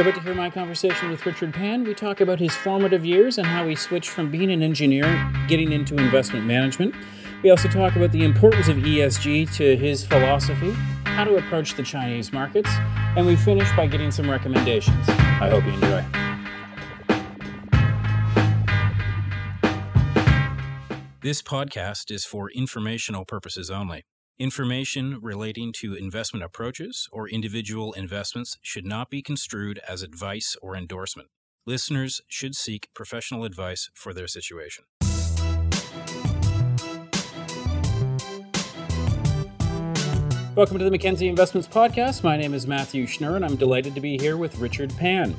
You're 0.00 0.08
about 0.08 0.18
to 0.18 0.24
hear 0.24 0.34
my 0.34 0.48
conversation 0.48 1.10
with 1.10 1.26
Richard 1.26 1.52
Pan. 1.52 1.84
We 1.84 1.92
talk 1.92 2.22
about 2.22 2.38
his 2.38 2.56
formative 2.56 3.04
years 3.04 3.36
and 3.36 3.46
how 3.46 3.68
he 3.68 3.74
switched 3.74 4.08
from 4.08 4.30
being 4.30 4.50
an 4.50 4.62
engineer, 4.62 5.04
getting 5.46 5.72
into 5.72 5.94
investment 5.94 6.46
management. 6.46 6.94
We 7.42 7.50
also 7.50 7.68
talk 7.68 7.96
about 7.96 8.10
the 8.10 8.24
importance 8.24 8.68
of 8.68 8.78
ESG 8.78 9.54
to 9.56 9.76
his 9.76 10.02
philosophy, 10.02 10.72
how 11.04 11.24
to 11.24 11.36
approach 11.36 11.74
the 11.74 11.82
Chinese 11.82 12.32
markets, 12.32 12.70
and 13.14 13.26
we 13.26 13.36
finish 13.36 13.70
by 13.76 13.86
getting 13.86 14.10
some 14.10 14.30
recommendations. 14.30 15.06
I 15.06 15.50
hope 15.50 15.66
you 15.66 15.72
enjoy. 15.72 16.02
This 21.20 21.42
podcast 21.42 22.10
is 22.10 22.24
for 22.24 22.50
informational 22.52 23.26
purposes 23.26 23.70
only. 23.70 24.04
Information 24.40 25.18
relating 25.20 25.70
to 25.70 25.92
investment 25.92 26.42
approaches 26.42 27.10
or 27.12 27.28
individual 27.28 27.92
investments 27.92 28.56
should 28.62 28.86
not 28.86 29.10
be 29.10 29.20
construed 29.20 29.78
as 29.86 30.00
advice 30.00 30.56
or 30.62 30.74
endorsement. 30.74 31.28
Listeners 31.66 32.22
should 32.26 32.54
seek 32.54 32.88
professional 32.94 33.44
advice 33.44 33.90
for 33.92 34.14
their 34.14 34.26
situation. 34.26 34.84
Welcome 40.56 40.78
to 40.78 40.84
the 40.84 40.90
Mackenzie 40.90 41.28
Investments 41.28 41.68
Podcast. 41.68 42.24
My 42.24 42.38
name 42.38 42.54
is 42.54 42.66
Matthew 42.66 43.04
Schnurr, 43.04 43.36
and 43.36 43.44
I'm 43.44 43.56
delighted 43.56 43.94
to 43.94 44.00
be 44.00 44.16
here 44.16 44.38
with 44.38 44.56
Richard 44.56 44.96
Pan. 44.96 45.36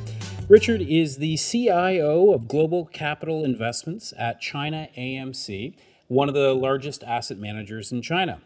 Richard 0.48 0.84
is 0.84 1.18
the 1.18 1.38
CIO 1.38 2.34
of 2.34 2.48
Global 2.48 2.86
Capital 2.86 3.44
Investments 3.44 4.14
at 4.16 4.40
China 4.40 4.90
AMC, 4.96 5.74
one 6.06 6.28
of 6.28 6.36
the 6.36 6.54
largest 6.54 7.04
asset 7.04 7.40
managers 7.40 7.92
in 7.92 8.04
China. 8.04 8.42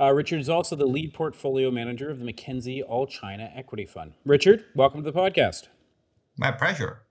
Uh, 0.00 0.12
Richard 0.12 0.40
is 0.40 0.48
also 0.48 0.74
the 0.76 0.86
lead 0.86 1.12
portfolio 1.12 1.70
manager 1.70 2.08
of 2.08 2.20
the 2.20 2.24
Mackenzie 2.24 2.82
All 2.82 3.06
China 3.06 3.50
Equity 3.54 3.84
Fund. 3.84 4.14
Richard, 4.24 4.64
welcome 4.74 5.04
to 5.04 5.10
the 5.10 5.18
podcast. 5.18 5.68
My 6.38 6.50
pleasure. 6.50 7.02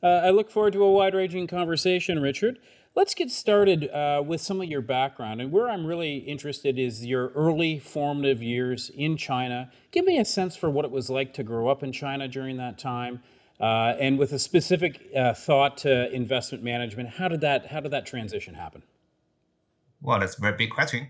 Uh, 0.00 0.06
I 0.06 0.30
look 0.30 0.48
forward 0.48 0.74
to 0.74 0.84
a 0.84 0.90
wide 0.90 1.14
ranging 1.14 1.48
conversation, 1.48 2.22
Richard. 2.22 2.60
Let's 2.94 3.14
get 3.14 3.30
started 3.30 3.88
uh, 3.90 4.22
with 4.24 4.40
some 4.40 4.60
of 4.60 4.68
your 4.68 4.82
background. 4.82 5.40
And 5.40 5.50
where 5.50 5.68
I'm 5.68 5.84
really 5.84 6.18
interested 6.18 6.78
is 6.78 7.04
your 7.04 7.30
early 7.30 7.80
formative 7.80 8.40
years 8.40 8.90
in 8.94 9.16
China. 9.16 9.72
Give 9.90 10.04
me 10.04 10.16
a 10.18 10.24
sense 10.24 10.54
for 10.54 10.70
what 10.70 10.84
it 10.84 10.92
was 10.92 11.10
like 11.10 11.34
to 11.34 11.42
grow 11.42 11.68
up 11.68 11.82
in 11.82 11.90
China 11.90 12.28
during 12.28 12.56
that 12.58 12.78
time. 12.78 13.20
Uh, 13.58 13.94
and 13.98 14.16
with 14.16 14.32
a 14.32 14.38
specific 14.38 15.08
uh, 15.16 15.34
thought 15.34 15.76
to 15.78 16.12
investment 16.12 16.62
management, 16.62 17.10
how 17.10 17.26
did 17.26 17.40
that 17.40 17.66
how 17.66 17.80
did 17.80 17.90
that 17.92 18.06
transition 18.06 18.54
happen? 18.54 18.82
Well, 20.00 20.20
that's 20.20 20.38
a 20.38 20.40
very 20.40 20.56
big 20.56 20.70
question. 20.70 21.08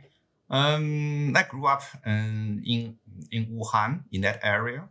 Um, 0.53 1.35
I 1.35 1.45
grew 1.45 1.67
up 1.67 1.83
um, 2.05 2.63
in 2.65 2.99
in 3.31 3.47
Wuhan, 3.47 4.05
in 4.13 4.21
that 4.21 4.39
area, 4.43 4.87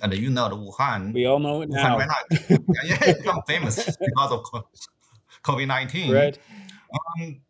and 0.00 0.14
you 0.14 0.30
know 0.30 0.48
the 0.48 0.56
Wuhan. 0.56 1.12
We 1.12 1.26
all 1.26 1.40
know 1.40 1.60
it 1.62 1.68
now. 1.68 1.98
Wuhan 1.98 2.08
right 2.08 2.26
yeah, 2.84 2.96
yeah, 3.06 3.12
become 3.14 3.42
famous 3.46 3.96
because 3.96 4.32
of 4.32 4.44
COVID 5.42 5.66
nineteen. 5.66 6.12
Right. 6.12 6.38
Um, 6.94 7.40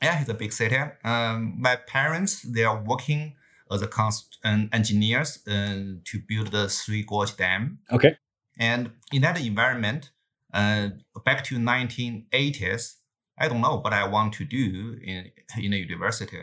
yeah, 0.00 0.20
it's 0.20 0.30
a 0.30 0.34
big 0.34 0.52
city. 0.52 0.78
Um, 1.04 1.56
my 1.58 1.76
parents 1.76 2.42
they 2.42 2.64
are 2.64 2.80
working 2.80 3.34
as 3.70 3.82
a 3.82 3.88
const- 3.88 4.38
engineers 4.44 5.40
uh, 5.48 5.98
to 6.04 6.20
build 6.28 6.52
the 6.52 6.68
Three 6.68 7.02
Gorge 7.02 7.36
Dam. 7.36 7.78
Okay. 7.90 8.16
And 8.58 8.92
in 9.12 9.22
that 9.22 9.40
environment, 9.40 10.10
uh, 10.52 10.90
back 11.24 11.44
to 11.44 11.56
1980s, 11.56 12.96
I 13.38 13.48
don't 13.48 13.60
know 13.60 13.78
what 13.78 13.92
I 13.92 14.06
want 14.06 14.34
to 14.34 14.44
do 14.44 14.98
in 15.02 15.32
in 15.58 15.72
a 15.72 15.76
university. 15.76 16.38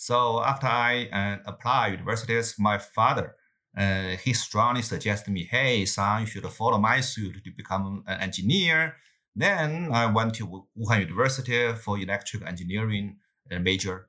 So 0.00 0.42
after 0.42 0.66
I 0.66 1.10
uh, 1.12 1.36
apply 1.44 1.88
universities, 1.88 2.54
my 2.58 2.78
father, 2.78 3.36
uh, 3.76 4.16
he 4.24 4.32
strongly 4.32 4.80
suggested 4.80 5.30
me, 5.30 5.44
hey, 5.44 5.84
son, 5.84 6.22
you 6.22 6.26
should 6.26 6.46
follow 6.46 6.78
my 6.78 7.00
suit 7.00 7.44
to 7.44 7.50
become 7.54 8.02
an 8.06 8.18
engineer. 8.18 8.94
Then 9.36 9.90
I 9.92 10.06
went 10.06 10.32
to 10.36 10.46
Wuhan 10.46 11.00
University 11.00 11.74
for 11.74 11.98
electrical 11.98 12.48
engineering 12.48 13.18
uh, 13.52 13.58
major. 13.58 14.08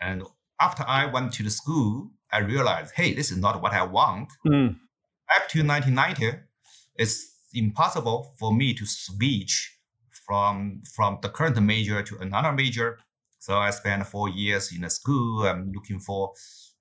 And 0.00 0.24
after 0.60 0.84
I 0.88 1.06
went 1.06 1.32
to 1.34 1.44
the 1.44 1.50
school, 1.50 2.10
I 2.32 2.40
realized, 2.40 2.94
hey, 2.96 3.14
this 3.14 3.30
is 3.30 3.38
not 3.38 3.62
what 3.62 3.74
I 3.74 3.84
want. 3.84 4.32
Mm. 4.44 4.74
Back 5.28 5.48
to 5.50 5.62
1990, 5.62 6.40
it's 6.96 7.32
impossible 7.54 8.34
for 8.40 8.52
me 8.52 8.74
to 8.74 8.84
switch 8.84 9.78
from, 10.10 10.82
from 10.96 11.20
the 11.22 11.28
current 11.28 11.62
major 11.62 12.02
to 12.02 12.18
another 12.18 12.50
major 12.50 12.98
so 13.46 13.58
I 13.58 13.70
spent 13.70 14.04
four 14.08 14.28
years 14.28 14.72
in 14.76 14.82
a 14.82 14.90
school. 14.90 15.46
I'm 15.46 15.70
looking 15.72 16.00
for, 16.00 16.32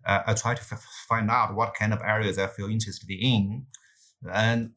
uh, 0.03 0.21
I 0.25 0.33
try 0.33 0.55
to 0.55 0.61
f- 0.61 0.83
find 1.07 1.29
out 1.29 1.53
what 1.53 1.75
kind 1.75 1.93
of 1.93 2.01
areas 2.01 2.39
I 2.39 2.47
feel 2.47 2.69
interested 2.71 3.07
in. 3.11 3.67
And 4.33 4.71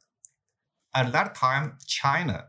at 0.94 1.12
that 1.12 1.34
time, 1.34 1.78
China 1.86 2.48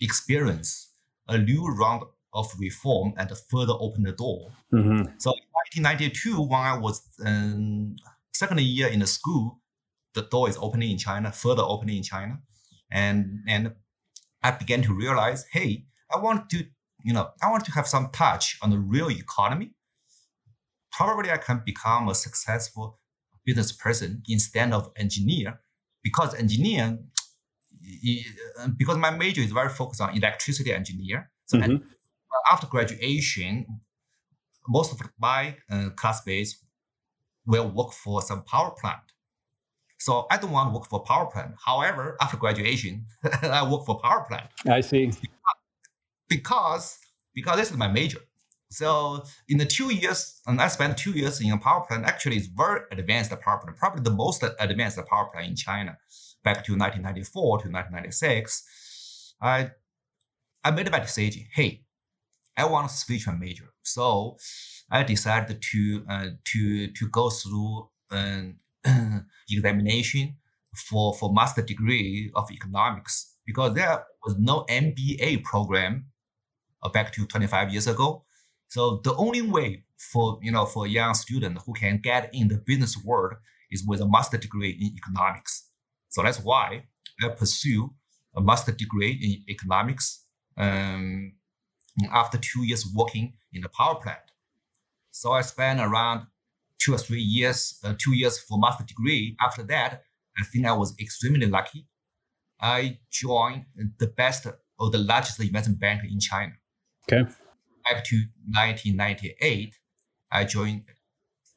experienced 0.00 0.92
a 1.26 1.36
new 1.36 1.66
round 1.66 2.04
of 2.32 2.54
reform 2.60 3.14
and 3.16 3.28
further 3.50 3.72
opened 3.76 4.06
the 4.06 4.12
door. 4.12 4.52
Mm-hmm. 4.72 5.18
So 5.18 5.32
in 5.32 5.82
1992, 5.82 6.42
when 6.42 6.60
I 6.60 6.78
was 6.78 7.02
um, 7.24 7.96
second 8.34 8.60
year 8.60 8.86
in 8.86 9.00
the 9.00 9.08
school, 9.08 9.58
the 10.14 10.22
door 10.22 10.48
is 10.48 10.56
opening 10.58 10.92
in 10.92 10.98
China, 10.98 11.32
further 11.32 11.64
opening 11.64 11.96
in 11.96 12.02
China. 12.04 12.38
And, 12.92 13.40
and 13.48 13.72
I 14.44 14.52
began 14.52 14.82
to 14.82 14.94
realize, 14.94 15.44
hey, 15.50 15.86
I 16.14 16.20
want 16.20 16.48
to 16.50 16.66
you 17.06 17.12
know, 17.12 17.28
I 17.40 17.48
want 17.52 17.64
to 17.66 17.72
have 17.72 17.86
some 17.86 18.10
touch 18.10 18.58
on 18.60 18.70
the 18.70 18.78
real 18.80 19.08
economy. 19.08 19.70
Probably 20.90 21.30
I 21.30 21.36
can 21.36 21.62
become 21.64 22.08
a 22.08 22.16
successful 22.16 22.98
business 23.44 23.70
person 23.70 24.24
instead 24.28 24.72
of 24.72 24.90
engineer 24.96 25.60
because 26.02 26.34
engineer, 26.34 26.98
because 28.76 28.98
my 28.98 29.10
major 29.10 29.40
is 29.40 29.52
very 29.52 29.68
focused 29.68 30.00
on 30.00 30.16
electricity 30.16 30.72
engineer. 30.72 31.30
So 31.44 31.58
mm-hmm. 31.58 31.76
after 32.50 32.66
graduation, 32.66 33.66
most 34.68 34.92
of 34.92 35.00
my 35.16 35.56
uh, 35.70 35.90
classmates 35.90 36.56
will 37.46 37.68
work 37.70 37.92
for 37.92 38.20
some 38.20 38.42
power 38.42 38.72
plant. 38.80 39.06
So 39.98 40.26
I 40.28 40.38
don't 40.38 40.50
want 40.50 40.70
to 40.70 40.74
work 40.74 40.88
for 40.88 41.04
power 41.04 41.26
plant. 41.26 41.52
However, 41.64 42.16
after 42.20 42.36
graduation, 42.36 43.06
I 43.42 43.62
work 43.70 43.86
for 43.86 44.00
power 44.00 44.24
plant. 44.28 44.48
I 44.68 44.80
see 44.80 45.12
because 46.28 46.98
because 47.34 47.56
this 47.56 47.70
is 47.70 47.76
my 47.76 47.88
major. 47.88 48.20
So 48.70 49.22
in 49.48 49.58
the 49.58 49.64
two 49.64 49.94
years, 49.94 50.40
and 50.46 50.60
I 50.60 50.68
spent 50.68 50.98
two 50.98 51.12
years 51.12 51.40
in 51.40 51.52
a 51.52 51.58
power 51.58 51.84
plant. 51.86 52.04
Actually, 52.04 52.36
it's 52.36 52.46
very 52.46 52.80
advanced 52.90 53.30
power 53.40 53.58
plant, 53.58 53.76
probably 53.76 54.02
the 54.02 54.10
most 54.10 54.42
advanced 54.58 54.98
power 55.06 55.28
plant 55.32 55.48
in 55.48 55.56
China, 55.56 55.96
back 56.42 56.64
to 56.64 56.72
1994 56.72 57.42
to 57.62 57.68
1996. 57.68 59.34
I 59.40 59.70
I 60.64 60.70
made 60.72 60.90
my 60.90 60.98
decision. 60.98 61.44
Hey, 61.52 61.84
I 62.56 62.64
want 62.66 62.88
to 62.88 62.96
switch 62.96 63.26
my 63.26 63.34
major. 63.34 63.72
So 63.82 64.36
I 64.90 65.02
decided 65.04 65.62
to 65.62 66.04
uh, 66.08 66.26
to 66.44 66.88
to 66.88 67.08
go 67.08 67.30
through 67.30 67.88
an 68.10 68.58
examination 69.50 70.36
for 70.74 71.14
for 71.14 71.32
master 71.32 71.62
degree 71.62 72.30
of 72.34 72.50
economics 72.50 73.34
because 73.46 73.74
there 73.74 74.04
was 74.24 74.36
no 74.38 74.64
MBA 74.68 75.44
program 75.44 76.06
back 76.88 77.12
to 77.14 77.26
25 77.26 77.72
years 77.72 77.86
ago. 77.86 78.24
So 78.68 79.00
the 79.04 79.14
only 79.16 79.42
way 79.42 79.84
for 79.96 80.38
you 80.42 80.52
know 80.52 80.66
for 80.66 80.86
a 80.86 80.88
young 80.88 81.14
student 81.14 81.58
who 81.64 81.72
can 81.72 81.98
get 81.98 82.30
in 82.34 82.48
the 82.48 82.56
business 82.56 82.96
world 83.02 83.34
is 83.70 83.84
with 83.86 84.00
a 84.00 84.08
master 84.08 84.36
degree 84.36 84.70
in 84.70 84.96
economics. 84.96 85.70
So 86.08 86.22
that's 86.22 86.40
why 86.40 86.84
I 87.22 87.28
pursue 87.28 87.94
a 88.36 88.40
master 88.40 88.72
degree 88.72 89.12
in 89.12 89.52
economics 89.52 90.24
um, 90.56 91.32
after 92.12 92.38
two 92.38 92.64
years 92.64 92.86
working 92.94 93.34
in 93.52 93.62
the 93.62 93.68
power 93.68 93.96
plant. 93.96 94.18
So 95.10 95.32
I 95.32 95.40
spent 95.40 95.80
around 95.80 96.26
two 96.78 96.94
or 96.94 96.98
three 96.98 97.20
years, 97.20 97.78
uh, 97.84 97.94
two 97.98 98.14
years 98.14 98.38
for 98.38 98.58
master 98.58 98.84
degree. 98.84 99.36
After 99.40 99.62
that, 99.64 100.02
I 100.38 100.44
think 100.44 100.66
I 100.66 100.72
was 100.72 100.94
extremely 101.00 101.46
lucky. 101.46 101.86
I 102.60 102.98
joined 103.10 103.64
the 103.98 104.06
best 104.08 104.46
or 104.78 104.90
the 104.90 104.98
largest 104.98 105.40
investment 105.40 105.80
bank 105.80 106.02
in 106.04 106.20
China. 106.20 106.52
Okay. 107.10 107.30
Back 107.84 108.04
to 108.04 108.16
1998, 108.48 109.74
I 110.32 110.44
joined. 110.44 110.84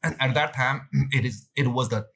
And 0.03 0.15
at 0.19 0.33
that 0.35 0.53
time, 0.53 0.87
it 1.11 1.25
is 1.25 1.49
it 1.55 1.67
was 1.67 1.89
the 1.89 2.07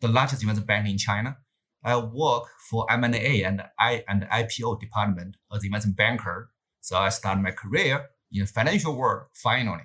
the 0.00 0.08
largest 0.08 0.42
investment 0.42 0.66
bank 0.66 0.88
in 0.88 0.98
China. 0.98 1.38
I 1.82 1.96
work 1.96 2.44
for 2.68 2.90
M&A 2.90 3.44
and 3.44 3.62
I 3.78 4.04
and 4.08 4.22
IPO 4.24 4.80
department 4.80 5.36
as 5.54 5.64
investment 5.64 5.96
banker. 5.96 6.50
So 6.80 6.98
I 6.98 7.08
started 7.10 7.42
my 7.42 7.52
career 7.52 8.06
in 8.32 8.40
the 8.40 8.46
financial 8.46 8.96
world. 8.96 9.26
Finally, 9.34 9.84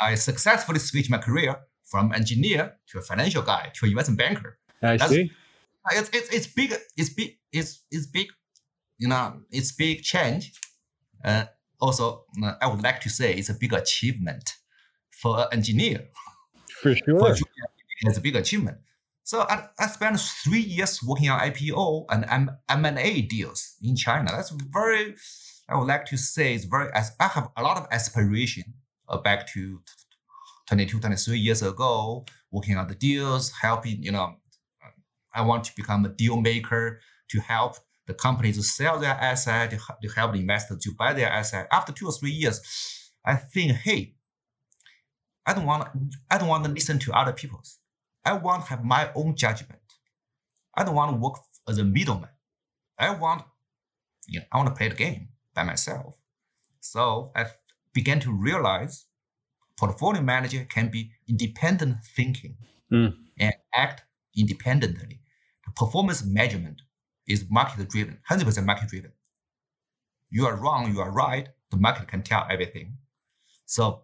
I 0.00 0.14
successfully 0.14 0.78
switched 0.78 1.10
my 1.10 1.18
career 1.18 1.56
from 1.84 2.12
engineer 2.12 2.76
to 2.88 2.98
a 2.98 3.02
financial 3.02 3.42
guy 3.42 3.70
to 3.74 3.86
an 3.86 3.90
investment 3.90 4.18
banker. 4.18 4.58
I 4.82 4.96
That's, 4.96 5.10
see. 5.10 5.30
It's, 5.92 6.10
it's, 6.12 6.28
it's 6.30 6.46
big. 6.46 6.74
It's 6.96 7.10
big. 7.10 7.38
It's, 7.52 7.84
it's 7.90 8.06
big. 8.06 8.28
You 8.98 9.08
know, 9.08 9.40
it's 9.50 9.72
big 9.72 10.02
change. 10.02 10.52
Uh, 11.24 11.44
also, 11.80 12.24
uh, 12.42 12.54
I 12.60 12.66
would 12.68 12.82
like 12.82 13.00
to 13.02 13.10
say 13.10 13.34
it's 13.34 13.50
a 13.50 13.54
big 13.54 13.72
achievement 13.72 14.54
for 15.10 15.40
an 15.40 15.46
engineer. 15.52 16.08
For 16.82 16.94
sure. 16.96 17.18
For 17.18 17.36
it's 18.02 18.18
a 18.18 18.20
big 18.20 18.36
achievement. 18.36 18.78
So 19.24 19.40
I, 19.40 19.68
I 19.78 19.88
spent 19.88 20.20
three 20.20 20.60
years 20.60 21.02
working 21.02 21.30
on 21.30 21.40
IPO 21.40 22.06
and 22.10 22.50
M&A 22.68 23.22
deals 23.22 23.74
in 23.82 23.96
China. 23.96 24.30
That's 24.30 24.50
very, 24.50 25.16
I 25.68 25.76
would 25.76 25.88
like 25.88 26.06
to 26.06 26.16
say, 26.16 26.54
it's 26.54 26.64
very, 26.64 26.90
I 26.94 27.26
have 27.26 27.50
a 27.56 27.62
lot 27.62 27.76
of 27.76 27.88
aspiration 27.90 28.74
uh, 29.08 29.18
back 29.18 29.48
to 29.54 29.80
22, 30.68 31.00
23 31.00 31.38
years 31.38 31.62
ago, 31.62 32.24
working 32.52 32.76
on 32.76 32.86
the 32.86 32.94
deals, 32.94 33.50
helping, 33.50 34.02
you 34.02 34.12
know, 34.12 34.36
I 35.34 35.42
want 35.42 35.64
to 35.64 35.72
become 35.76 36.04
a 36.04 36.08
deal 36.08 36.40
maker 36.40 37.00
to 37.30 37.40
help 37.40 37.76
the 38.06 38.14
company 38.14 38.52
to 38.52 38.62
sell 38.62 38.98
their 38.98 39.14
asset, 39.14 39.70
to 40.02 40.08
help 40.08 40.32
the 40.32 40.40
investor 40.40 40.76
to 40.76 40.92
buy 40.92 41.12
their 41.12 41.28
asset. 41.28 41.66
After 41.72 41.92
two 41.92 42.06
or 42.06 42.12
three 42.12 42.30
years, 42.30 42.60
I 43.24 43.36
think, 43.36 43.72
hey, 43.72 44.14
I 45.44 45.54
don't 45.54 45.66
want, 45.66 45.88
I 46.30 46.38
don't 46.38 46.48
want 46.48 46.64
to 46.64 46.70
listen 46.70 46.98
to 47.00 47.12
other 47.12 47.32
people's. 47.32 47.78
I 48.24 48.32
want 48.34 48.64
to 48.64 48.70
have 48.70 48.84
my 48.84 49.10
own 49.14 49.36
judgment. 49.36 49.80
I 50.74 50.84
don't 50.84 50.94
want 50.94 51.12
to 51.12 51.16
work 51.16 51.34
as 51.68 51.78
a 51.78 51.84
middleman. 51.84 52.30
I 52.98 53.10
want, 53.14 53.42
you 54.28 54.40
know, 54.40 54.46
I 54.52 54.56
want 54.58 54.68
to 54.68 54.74
play 54.74 54.88
the 54.88 54.94
game 54.94 55.28
by 55.54 55.64
myself. 55.64 56.16
So 56.80 57.32
I 57.34 57.46
began 57.92 58.20
to 58.20 58.32
realize 58.32 59.06
portfolio 59.76 60.22
manager 60.22 60.66
can 60.68 60.88
be 60.88 61.10
independent 61.28 61.98
thinking 62.04 62.56
mm. 62.92 63.14
and 63.38 63.54
act 63.74 64.02
independently. 64.36 65.20
The 65.64 65.72
performance 65.72 66.24
measurement 66.24 66.82
is 67.28 67.46
market 67.50 67.88
driven, 67.88 68.18
100% 68.30 68.64
market 68.64 68.88
driven. 68.88 69.12
You 70.30 70.46
are 70.46 70.56
wrong, 70.56 70.92
you 70.92 71.00
are 71.00 71.10
right. 71.10 71.48
The 71.70 71.76
market 71.76 72.08
can 72.08 72.22
tell 72.22 72.46
everything. 72.50 72.98
So 73.66 74.02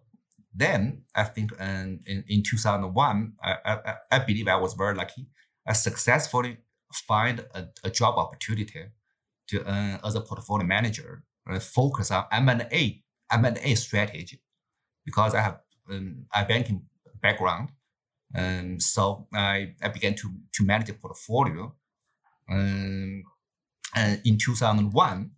then 0.53 1.03
I 1.15 1.23
think 1.23 1.51
um, 1.59 1.99
in, 2.05 2.23
in 2.27 2.43
2001, 2.43 3.33
I, 3.43 3.55
I, 3.65 3.93
I, 4.11 4.19
believe 4.19 4.47
I 4.47 4.55
was 4.55 4.73
very 4.73 4.95
lucky. 4.95 5.27
I 5.67 5.73
successfully 5.73 6.57
find 6.93 7.39
a, 7.53 7.67
a 7.83 7.89
job 7.89 8.17
opportunity 8.17 8.85
to 9.47 9.65
uh, 9.65 9.97
as 10.05 10.15
a 10.15 10.21
portfolio 10.21 10.65
manager 10.65 11.23
uh, 11.49 11.59
focus 11.59 12.11
on 12.11 12.25
M&A 12.31 13.03
M&A 13.31 13.75
strategy 13.75 14.41
because 15.05 15.33
I 15.33 15.41
have 15.41 15.59
um, 15.89 16.25
a 16.33 16.45
banking 16.45 16.83
background. 17.21 17.69
And 18.35 18.81
so 18.81 19.27
I, 19.33 19.73
I 19.81 19.89
began 19.89 20.15
to, 20.15 20.29
to 20.53 20.63
manage 20.63 20.89
a 20.89 20.93
portfolio 20.93 21.73
um, 22.49 23.23
and 23.95 24.21
in 24.25 24.37
2001. 24.37 25.31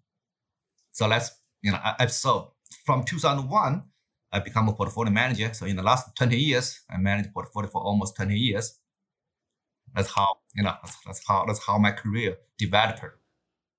So 0.91 1.07
let's, 1.07 1.31
you 1.61 1.71
know, 1.71 1.79
I, 1.83 1.95
I, 1.99 2.05
so 2.07 2.53
from 2.85 3.03
2001, 3.03 3.83
I 4.31 4.39
become 4.39 4.67
a 4.67 4.73
portfolio 4.73 5.11
manager. 5.11 5.53
So 5.53 5.65
in 5.65 5.75
the 5.75 5.83
last 5.83 6.15
20 6.15 6.37
years, 6.37 6.81
I 6.89 6.97
managed 6.97 7.33
portfolio 7.33 7.69
for 7.69 7.81
almost 7.81 8.15
20 8.15 8.35
years. 8.35 8.79
That's 9.93 10.11
how, 10.13 10.37
you 10.55 10.63
know, 10.63 10.73
that's, 10.83 10.97
that's 11.05 11.21
how, 11.27 11.45
that's 11.45 11.65
how 11.65 11.77
my 11.77 11.91
career 11.91 12.37
developed. 12.57 13.01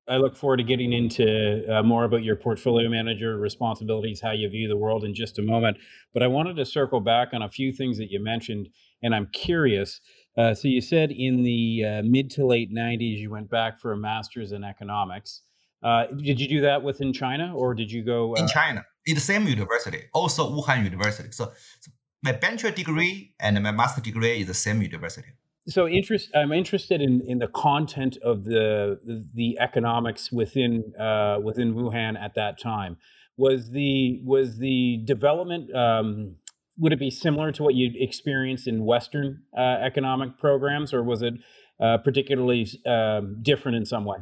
I 0.08 0.18
look 0.18 0.36
forward 0.36 0.58
to 0.58 0.62
getting 0.62 0.92
into 0.92 1.64
uh, 1.68 1.82
more 1.82 2.04
about 2.04 2.22
your 2.22 2.36
portfolio 2.36 2.88
manager 2.88 3.36
responsibilities, 3.36 4.20
how 4.20 4.30
you 4.30 4.48
view 4.48 4.68
the 4.68 4.76
world 4.76 5.04
in 5.04 5.14
just 5.14 5.38
a 5.38 5.42
moment. 5.42 5.78
But 6.14 6.22
I 6.22 6.28
wanted 6.28 6.56
to 6.56 6.64
circle 6.64 7.00
back 7.00 7.28
on 7.32 7.42
a 7.42 7.48
few 7.48 7.72
things 7.72 7.98
that 7.98 8.10
you 8.10 8.22
mentioned, 8.22 8.68
and 9.02 9.14
I'm 9.14 9.28
curious. 9.32 10.00
Uh, 10.36 10.54
so 10.54 10.68
you 10.68 10.80
said 10.80 11.10
in 11.10 11.42
the 11.42 11.84
uh, 11.84 12.02
mid 12.04 12.30
to 12.30 12.46
late 12.46 12.72
90s, 12.72 13.18
you 13.18 13.30
went 13.30 13.48
back 13.50 13.78
for 13.78 13.92
a 13.92 13.96
master's 13.96 14.52
in 14.52 14.64
economics. 14.64 15.42
Uh, 15.82 16.06
did 16.06 16.40
you 16.40 16.48
do 16.48 16.60
that 16.62 16.82
within 16.82 17.12
China, 17.12 17.54
or 17.54 17.74
did 17.74 17.90
you 17.90 18.02
go 18.02 18.34
in 18.34 18.44
uh, 18.44 18.48
China 18.48 18.84
in 19.06 19.14
the 19.14 19.20
same 19.20 19.46
university, 19.46 20.02
also 20.12 20.50
Wuhan 20.50 20.84
University? 20.84 21.30
So, 21.32 21.52
so 21.80 21.90
my 22.22 22.32
bachelor 22.32 22.70
degree 22.70 23.34
and 23.38 23.62
my 23.62 23.70
master 23.70 24.00
degree 24.00 24.40
is 24.40 24.46
the 24.46 24.54
same 24.54 24.82
university 24.82 25.28
so 25.68 25.88
interest 25.88 26.30
i'm 26.34 26.52
interested 26.52 27.00
in 27.00 27.20
in 27.26 27.38
the 27.38 27.48
content 27.48 28.16
of 28.22 28.44
the 28.44 28.98
the, 29.04 29.24
the 29.34 29.58
economics 29.58 30.30
within 30.32 30.92
uh, 30.98 31.38
within 31.42 31.74
wuhan 31.74 32.20
at 32.20 32.34
that 32.34 32.58
time 32.60 32.96
was 33.36 33.70
the 33.70 34.20
was 34.24 34.58
the 34.58 35.00
development 35.04 35.74
um, 35.74 36.36
would 36.78 36.92
it 36.92 36.98
be 36.98 37.10
similar 37.10 37.52
to 37.52 37.62
what 37.62 37.74
you'd 37.74 37.96
experienced 37.96 38.66
in 38.66 38.84
western 38.84 39.42
uh, 39.56 39.60
economic 39.60 40.38
programs 40.38 40.92
or 40.92 41.02
was 41.02 41.22
it 41.22 41.34
uh, 41.80 41.98
particularly 41.98 42.66
um, 42.86 43.36
different 43.42 43.76
in 43.76 43.84
some 43.84 44.04
way 44.04 44.18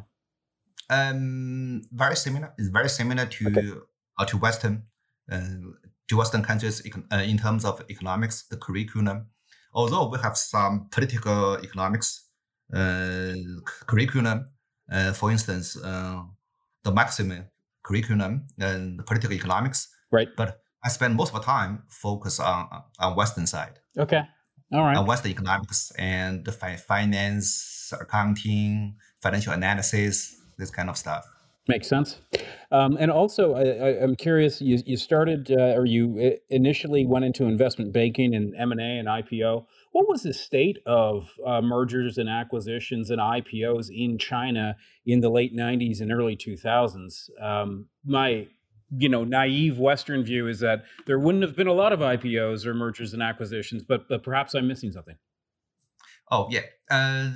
um 0.90 1.82
very 1.92 2.16
similar 2.16 2.52
it's 2.58 2.68
very 2.68 2.88
similar 2.88 3.26
to 3.26 3.46
okay. 3.48 3.70
Uh, 4.18 4.24
to 4.24 4.36
western 4.36 4.84
uh, 5.32 5.38
to 6.08 6.16
western 6.16 6.42
countries 6.42 6.82
uh, 7.12 7.16
in 7.16 7.38
terms 7.38 7.64
of 7.64 7.82
economics 7.90 8.46
the 8.50 8.56
curriculum 8.56 9.26
although 9.72 10.08
we 10.08 10.18
have 10.18 10.36
some 10.36 10.88
political 10.90 11.56
economics 11.56 12.24
uh, 12.72 13.34
curriculum, 13.86 14.46
uh, 14.90 15.12
for 15.12 15.30
instance, 15.30 15.76
uh, 15.82 16.22
the 16.82 16.90
Marxism 16.90 17.46
curriculum 17.82 18.46
and 18.58 18.98
the 18.98 19.02
political 19.02 19.32
economics. 19.32 19.88
Right. 20.10 20.28
But 20.36 20.60
I 20.84 20.88
spend 20.88 21.16
most 21.16 21.34
of 21.34 21.40
the 21.40 21.46
time 21.46 21.82
focus 21.88 22.38
on 22.40 22.69
on 22.98 23.16
Western 23.16 23.46
side. 23.46 23.78
Okay. 23.98 24.22
All 24.72 24.82
right. 24.82 24.96
On 24.96 25.06
Western 25.06 25.31
economics 25.31 25.92
and 25.98 26.44
the 26.44 26.52
fi- 26.52 26.76
finance, 26.76 27.92
accounting, 28.00 28.96
financial 29.22 29.52
analysis, 29.52 30.34
this 30.58 30.70
kind 30.70 30.90
of 30.90 30.96
stuff. 30.96 31.25
Makes 31.66 31.88
sense. 31.88 32.20
Um, 32.70 32.98
and 33.00 33.10
also, 33.10 33.54
I, 33.54 34.02
am 34.02 34.16
curious. 34.16 34.60
You, 34.60 34.82
you 34.84 34.98
started, 34.98 35.50
uh, 35.50 35.72
or 35.76 35.86
you 35.86 36.20
uh, 36.34 36.36
initially 36.50 37.06
went 37.06 37.25
into 37.25 37.44
investment 37.44 37.90
banking 37.90 38.34
and 38.34 38.54
M 38.54 38.70
and 38.70 38.80
A 38.82 38.84
and 38.84 39.08
IPO. 39.08 39.64
What 39.92 40.06
was 40.06 40.25
the 40.25 40.34
state 40.34 40.78
of 40.84 41.30
uh, 41.46 41.62
mergers 41.62 42.19
and 42.19 42.28
acquisitions 42.28 43.10
and 43.10 43.19
IPOs 43.19 43.88
in 43.90 44.19
China 44.19 44.76
in 45.06 45.20
the 45.20 45.30
late 45.30 45.56
'90s 45.56 46.02
and 46.02 46.12
early 46.12 46.37
2000s? 46.37 47.30
Um, 47.40 47.87
my, 48.04 48.48
you 48.99 49.08
know, 49.08 49.25
naive 49.25 49.79
Western 49.79 50.25
view 50.25 50.49
is 50.49 50.61
that 50.61 50.85
there 51.06 51.19
wouldn't 51.19 51.43
have 51.43 51.56
been 51.56 51.67
a 51.67 51.73
lot 51.73 51.93
of 51.93 52.00
IPOs 52.00 52.67
or 52.67 52.75
mergers 52.75 53.12
and 53.12 53.23
acquisitions, 53.23 53.82
but 53.82 54.08
but 54.08 54.23
perhaps 54.23 54.55
I'm 54.55 54.69
missing 54.69 54.93
something. 54.93 55.17
Oh 56.31 56.49
yeah, 56.50 56.62
uh, 56.91 57.31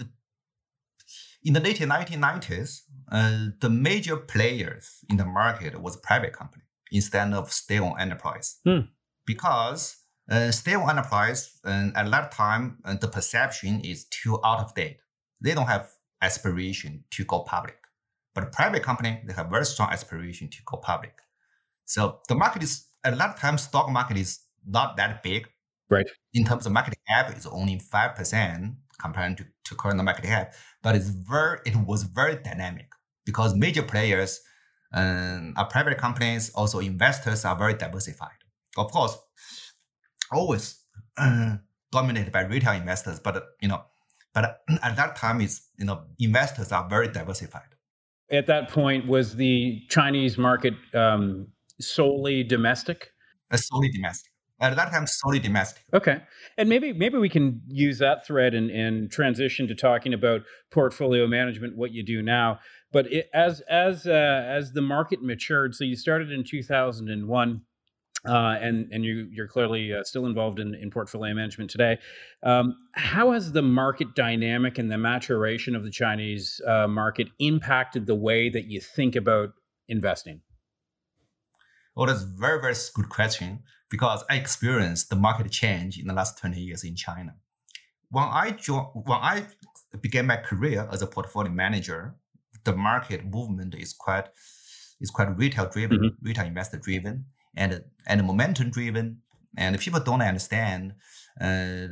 in 1.44 1.55
the 1.55 1.60
late 1.60 1.78
1990s, 1.78 2.82
uh, 3.10 3.46
the 3.60 3.70
major 3.70 4.16
players 4.16 5.05
in 5.08 5.16
the 5.16 5.25
market 5.25 5.81
was 5.81 5.96
private 5.96 6.32
company 6.32 6.64
instead 6.90 7.32
of 7.32 7.52
state-owned 7.52 8.00
enterprise. 8.00 8.58
Hmm. 8.64 8.81
Because 9.26 9.96
uh, 10.31 10.50
state-owned 10.50 10.90
enterprise, 10.90 11.58
at 11.64 12.11
that 12.11 12.32
time, 12.32 12.78
uh, 12.84 12.94
the 12.94 13.08
perception 13.08 13.80
is 13.80 14.06
too 14.06 14.38
out 14.44 14.61
of 14.61 14.75
date. 14.75 14.99
They 15.40 15.54
don't 15.54 15.66
have 15.66 15.90
aspiration 16.21 17.04
to 17.11 17.25
go 17.25 17.40
public. 17.40 17.76
But 18.35 18.52
private 18.52 18.82
company, 18.82 19.21
they 19.26 19.32
have 19.32 19.50
very 19.50 19.64
strong 19.64 19.90
aspiration 19.90 20.49
to 20.49 20.59
go 20.64 20.76
public. 20.78 21.21
So 21.88 22.21
the 22.28 22.35
market 22.35 22.62
is, 22.62 22.87
a 23.02 23.16
lot 23.16 23.30
of 23.30 23.40
times 23.40 23.62
stock 23.62 23.88
market 23.90 24.18
is 24.18 24.40
not 24.66 24.97
that 24.99 25.23
big. 25.23 25.49
Right. 25.88 26.07
In 26.35 26.45
terms 26.45 26.66
of 26.66 26.73
market 26.73 26.99
cap, 27.09 27.30
it's 27.30 27.47
only 27.47 27.80
5% 27.80 28.75
compared 29.00 29.38
to, 29.38 29.47
to 29.64 29.75
current 29.75 30.02
market 30.04 30.25
cap, 30.25 30.54
but 30.83 30.95
it's 30.95 31.09
very 31.09 31.61
it 31.64 31.76
was 31.76 32.02
very 32.02 32.37
dynamic 32.37 32.90
because 33.25 33.54
major 33.54 33.83
players 33.83 34.40
um, 34.92 35.54
are 35.57 35.66
private 35.66 35.97
companies, 35.99 36.50
also 36.50 36.80
investors 36.80 37.45
are 37.45 37.57
very 37.57 37.75
diversified. 37.75 38.38
Of 38.76 38.90
course, 38.90 39.16
always 40.30 40.83
uh, 41.16 41.57
dominated 41.92 42.33
by 42.33 42.42
retail 42.42 42.75
investors, 42.75 43.21
but 43.21 43.42
you 43.61 43.68
know, 43.68 43.83
but 44.35 44.61
at 44.83 44.97
that 44.97 45.16
time, 45.16 45.40
it's 45.40 45.68
you 45.78 45.87
know 45.87 46.02
investors 46.18 46.73
are 46.73 46.88
very 46.88 47.09
diversified. 47.09 47.75
At 48.30 48.47
that 48.47 48.68
point, 48.71 49.07
was 49.07 49.37
the 49.37 49.83
Chinese 49.88 50.37
market 50.37 50.75
um, 50.92 51.49
solely 51.80 52.42
domestic? 52.42 53.11
Uh, 53.50 53.56
solely 53.56 53.90
domestic 53.90 54.32
at 54.61 54.76
that 54.76 54.90
time 54.90 55.06
solely 55.06 55.38
domestic. 55.38 55.82
Okay, 55.94 56.20
and 56.56 56.68
maybe 56.68 56.92
maybe 56.92 57.18
we 57.18 57.28
can 57.28 57.61
use 57.68 57.99
that 57.99 58.26
thread 58.26 58.54
and, 58.54 58.70
and 58.70 59.11
transition 59.11 59.68
to 59.68 59.75
talking 59.75 60.12
about 60.12 60.42
portfolio 60.70 61.26
management, 61.26 61.76
what 61.76 61.92
you 61.92 62.02
do 62.04 62.23
now. 62.23 62.58
But 62.92 63.12
it, 63.12 63.28
as 63.32 63.61
as 63.68 64.06
uh, 64.06 64.11
as 64.12 64.73
the 64.73 64.82
market 64.82 65.23
matured, 65.23 65.75
so 65.75 65.85
you 65.85 65.97
started 65.97 66.32
in 66.32 66.44
two 66.44 66.62
thousand 66.62 67.08
and 67.08 67.28
one. 67.28 67.62
Uh, 68.26 68.58
and 68.61 68.88
and 68.90 69.04
you 69.04 69.28
you're 69.30 69.47
clearly 69.47 69.94
uh, 69.94 70.02
still 70.02 70.26
involved 70.26 70.58
in, 70.58 70.75
in 70.75 70.90
portfolio 70.90 71.32
management 71.32 71.70
today. 71.70 71.99
Um, 72.42 72.75
how 72.94 73.30
has 73.30 73.52
the 73.52 73.62
market 73.62 74.16
dynamic 74.16 74.76
and 74.76 74.90
the 74.90 74.99
maturation 74.99 75.76
of 75.76 75.85
the 75.85 75.90
Chinese 75.90 76.61
uh, 76.66 76.88
market 76.88 77.28
impacted 77.38 78.06
the 78.06 78.16
way 78.16 78.50
that 78.50 78.64
you 78.64 78.80
think 78.80 79.14
about 79.14 79.50
investing? 79.87 80.40
Well, 81.99 82.07
that's 82.07 82.23
a 82.23 82.26
very 82.26 82.61
very 82.61 82.76
good 82.95 83.09
question 83.09 83.64
because 83.90 84.23
I 84.31 84.37
experienced 84.37 85.11
the 85.11 85.17
market 85.17 85.50
change 85.50 85.99
in 85.99 86.07
the 86.07 86.14
last 86.14 86.38
20 86.38 86.61
years 86.61 86.85
in 86.85 86.95
China. 86.95 87.35
When 88.09 88.23
I 88.23 88.52
joined, 88.52 88.87
when 88.95 89.19
I 89.19 89.47
began 90.00 90.26
my 90.26 90.37
career 90.37 90.88
as 90.93 91.02
a 91.02 91.09
portfolio 91.09 91.50
manager, 91.50 92.14
the 92.62 92.73
market 92.76 93.25
movement 93.25 93.75
is 93.75 93.93
quite 93.93 94.28
is 95.00 95.11
quite 95.11 95.37
retail 95.37 95.69
driven, 95.69 95.99
mm-hmm. 95.99 96.26
retail 96.26 96.47
investor 96.47 96.78
driven, 96.78 97.25
and 97.57 97.83
and 98.07 98.25
momentum 98.25 98.71
driven. 98.71 99.23
And 99.57 99.76
people 99.81 99.99
don't 99.99 100.23
understand. 100.23 100.95
Uh, 101.40 101.88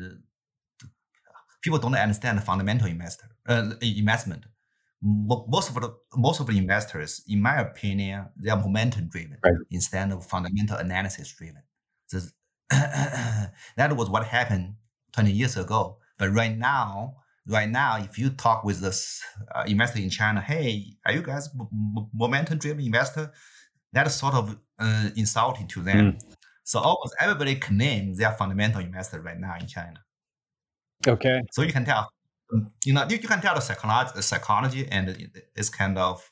people 1.63 1.81
don't 1.81 1.97
understand 1.97 2.39
the 2.39 2.43
fundamental 2.43 2.87
investor 2.87 3.27
uh, 3.49 3.73
investment. 3.83 4.45
Most 5.09 5.69
of 5.69 5.75
the 5.75 5.95
most 6.17 6.41
of 6.41 6.47
the 6.47 6.59
investors, 6.59 7.23
in 7.29 7.41
my 7.41 7.61
opinion, 7.61 8.27
they 8.37 8.51
are 8.51 8.61
momentum 8.61 9.09
driven 9.09 9.39
right. 9.45 9.55
instead 9.71 10.11
of 10.11 10.27
fundamental 10.27 10.77
analysis 10.79 11.33
driven. 11.33 11.63
That 13.77 13.97
was 13.97 14.11
what 14.11 14.25
happened 14.27 14.75
20 15.13 15.31
years 15.31 15.57
ago. 15.57 15.99
But 16.19 16.31
right 16.31 16.57
now, 16.57 17.17
right 17.47 17.69
now, 17.69 17.99
if 17.99 18.19
you 18.19 18.31
talk 18.31 18.65
with 18.65 18.81
this 18.81 19.23
uh, 19.55 19.65
investor 19.67 20.01
in 20.01 20.11
China, 20.11 20.41
hey, 20.41 20.97
are 21.05 21.13
you 21.13 21.23
guys 21.23 21.49
momentum 22.13 22.59
driven 22.59 22.85
investor? 22.85 23.33
That 23.93 24.07
is 24.07 24.15
sort 24.15 24.35
of 24.35 24.59
uh, 24.79 25.11
insulting 25.17 25.69
to 25.69 25.83
them. 25.83 26.13
Mm. 26.13 26.21
So 26.65 26.81
almost 26.81 27.15
everybody 27.21 27.55
claims 27.55 28.19
they 28.19 28.25
are 28.25 28.35
fundamental 28.35 28.81
investor 28.81 29.21
right 29.21 29.39
now 29.39 29.55
in 29.61 29.67
China. 29.67 30.03
Okay. 31.07 31.43
So 31.53 31.63
you 31.63 31.73
can 31.73 31.85
tell, 31.85 32.11
you 32.85 32.93
know, 32.93 33.07
you, 33.09 33.17
you 33.17 33.29
can 33.29 33.41
tell 33.41 33.55
the 33.55 33.61
psychology, 33.61 34.23
psychology 34.23 34.89
and 34.91 35.31
this 35.55 35.69
kind 35.69 35.99
of 35.99 36.31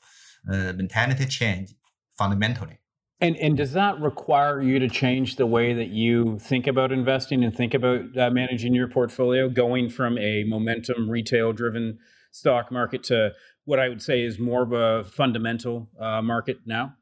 uh, 0.49 0.73
mentality 0.73 1.25
change 1.25 1.73
fundamentally. 2.17 2.79
And 3.21 3.37
and 3.37 3.55
does 3.55 3.71
that 3.71 3.99
require 4.01 4.61
you 4.61 4.77
to 4.79 4.89
change 4.89 5.37
the 5.37 5.45
way 5.45 5.73
that 5.73 5.87
you 5.87 6.37
think 6.39 6.67
about 6.67 6.91
investing 6.91 7.45
and 7.45 7.55
think 7.55 7.73
about 7.73 8.17
uh, 8.17 8.29
managing 8.29 8.73
your 8.75 8.89
portfolio, 8.89 9.47
going 9.47 9.89
from 9.89 10.17
a 10.17 10.43
momentum 10.43 11.09
retail 11.09 11.53
driven 11.53 11.99
stock 12.31 12.71
market 12.71 13.03
to 13.05 13.31
what 13.63 13.79
I 13.79 13.87
would 13.87 14.01
say 14.01 14.21
is 14.21 14.37
more 14.37 14.63
of 14.63 14.73
a 14.73 15.05
fundamental 15.05 15.89
uh, 15.99 16.21
market 16.21 16.57
now? 16.65 16.95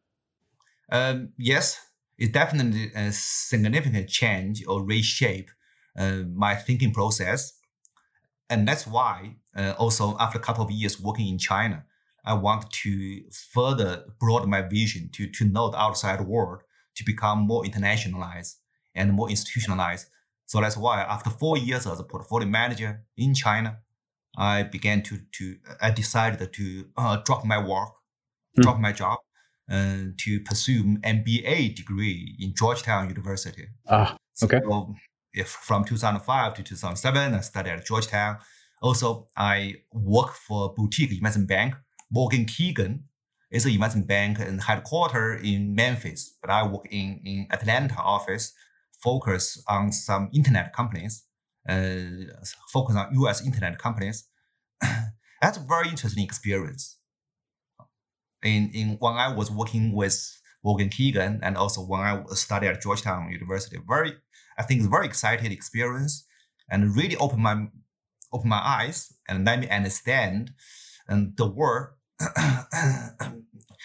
Um, 0.92 1.34
yes, 1.38 1.80
it's 2.18 2.32
definitely 2.32 2.92
a 2.96 3.12
significant 3.12 4.08
change 4.08 4.64
or 4.68 4.86
reshape 4.86 5.50
uh, 5.98 6.22
my 6.34 6.56
thinking 6.56 6.94
process, 6.94 7.54
and 8.54 8.68
that's 8.68 8.86
why 8.86 9.36
uh, 9.58 9.74
also 9.80 10.16
after 10.20 10.38
a 10.38 10.42
couple 10.42 10.64
of 10.64 10.70
years 10.70 11.00
working 11.00 11.28
in 11.28 11.40
China, 11.40 11.86
I 12.24 12.36
want 12.36 12.70
to 12.84 13.22
further 13.52 14.06
broaden 14.20 14.50
my 14.50 14.62
vision 14.62 15.10
to, 15.16 15.28
to 15.38 15.46
know 15.46 15.70
the 15.70 15.82
outside 15.82 16.22
world, 16.22 16.62
to 16.96 17.04
become 17.04 17.40
more 17.40 17.64
internationalized 17.64 18.54
and 18.94 19.12
more 19.12 19.28
institutionalized. 19.30 20.06
So 20.46 20.62
that's 20.62 20.78
why 20.78 21.02
after 21.02 21.32
four 21.32 21.58
years 21.58 21.88
as 21.88 22.00
a 22.00 22.04
portfolio 22.04 22.48
manager 22.48 23.04
in 23.18 23.34
China, 23.34 23.80
I 24.38 24.64
began 24.64 25.02
to, 25.04 25.18
to 25.38 25.58
I 25.82 25.90
decided 25.90 26.54
to 26.54 26.86
uh, 26.96 27.18
drop 27.26 27.44
my 27.46 27.58
work, 27.58 27.90
mm. 28.58 28.62
drop 28.62 28.80
my 28.80 28.92
job, 28.92 29.18
and 29.68 30.12
uh, 30.12 30.14
to 30.20 30.40
pursue 30.42 30.98
MBA 31.00 31.76
degree 31.76 32.36
in 32.40 32.54
Georgetown 32.56 33.10
University. 33.10 33.66
Ah, 33.88 34.16
okay. 34.44 34.60
So 34.64 34.94
if 35.34 35.48
from 35.48 35.84
2005 35.84 36.54
to 36.56 36.64
2007, 36.64 37.34
I 37.34 37.40
studied 37.42 37.72
at 37.72 37.86
Georgetown. 37.86 38.38
Also, 38.82 39.28
I 39.38 39.76
work 39.92 40.34
for 40.34 40.74
boutique 40.74 41.12
investment 41.12 41.48
bank 41.48 41.76
Morgan 42.14 42.46
Keegan 42.46 43.06
is 43.50 43.66
an 43.66 43.72
investment 43.72 44.08
bank 44.08 44.40
and 44.40 44.62
headquartered 44.62 45.44
in 45.44 45.74
Memphis, 45.74 46.38
but 46.40 46.52
I 46.52 46.66
work 46.66 46.86
in, 46.92 47.22
in 47.26 47.48
Atlanta 47.50 48.00
office, 48.00 48.54
focus 49.02 49.62
on 49.68 49.92
some 49.92 50.30
internet 50.34 50.74
companies, 50.74 51.24
uh, 51.68 51.96
focus 52.72 52.96
on 52.96 53.10
US 53.22 53.44
internet 53.44 53.80
companies. 53.80 54.28
That's 55.42 55.58
a 55.58 55.66
very 55.68 55.90
interesting 55.90 56.24
experience. 56.24 57.00
In, 58.44 58.70
in 58.74 58.98
when 59.00 59.14
I 59.14 59.34
was 59.34 59.50
working 59.50 59.94
with 59.94 60.40
Morgan 60.64 60.90
Keegan 60.90 61.40
and 61.42 61.58
also 61.58 61.82
when 61.82 62.02
I 62.02 62.24
studied 62.34 62.68
at 62.68 62.82
Georgetown 62.82 63.32
University, 63.32 63.78
very 63.88 64.14
I 64.58 64.64
think 64.64 64.80
it's 64.80 64.88
a 64.88 64.92
very 64.92 65.06
exciting 65.06 65.52
experience 65.52 66.26
and 66.70 66.96
really 66.96 67.16
open 67.18 67.42
my 67.42 67.68
open 68.32 68.50
my 68.50 68.60
eyes 68.60 69.14
and 69.28 69.46
let 69.46 69.60
me 69.60 69.70
understand 69.70 70.52
and 71.08 71.36
the 71.38 71.48
world 71.48 71.90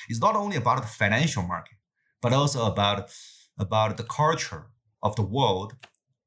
it's 0.08 0.20
not 0.20 0.36
only 0.36 0.56
about 0.56 0.82
the 0.82 0.88
financial 0.88 1.42
market, 1.42 1.76
but 2.22 2.32
also 2.32 2.66
about 2.66 3.10
about 3.58 3.96
the 3.96 4.04
culture 4.04 4.66
of 5.02 5.16
the 5.16 5.22
world, 5.22 5.74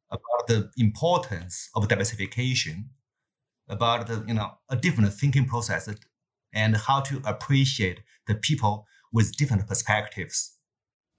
about 0.10 0.48
the 0.48 0.70
importance 0.78 1.70
of 1.76 1.88
diversification, 1.88 2.90
about 3.70 4.08
the 4.08 4.24
you 4.28 4.34
know 4.34 4.52
a 4.70 4.76
different 4.76 5.14
thinking 5.14 5.46
process, 5.46 5.90
and 6.54 6.76
how 6.76 7.02
to 7.02 7.22
appreciate 7.26 8.02
the 8.28 8.36
people 8.36 8.88
with 9.14 9.36
different 9.38 9.68
perspectives. 9.68 10.58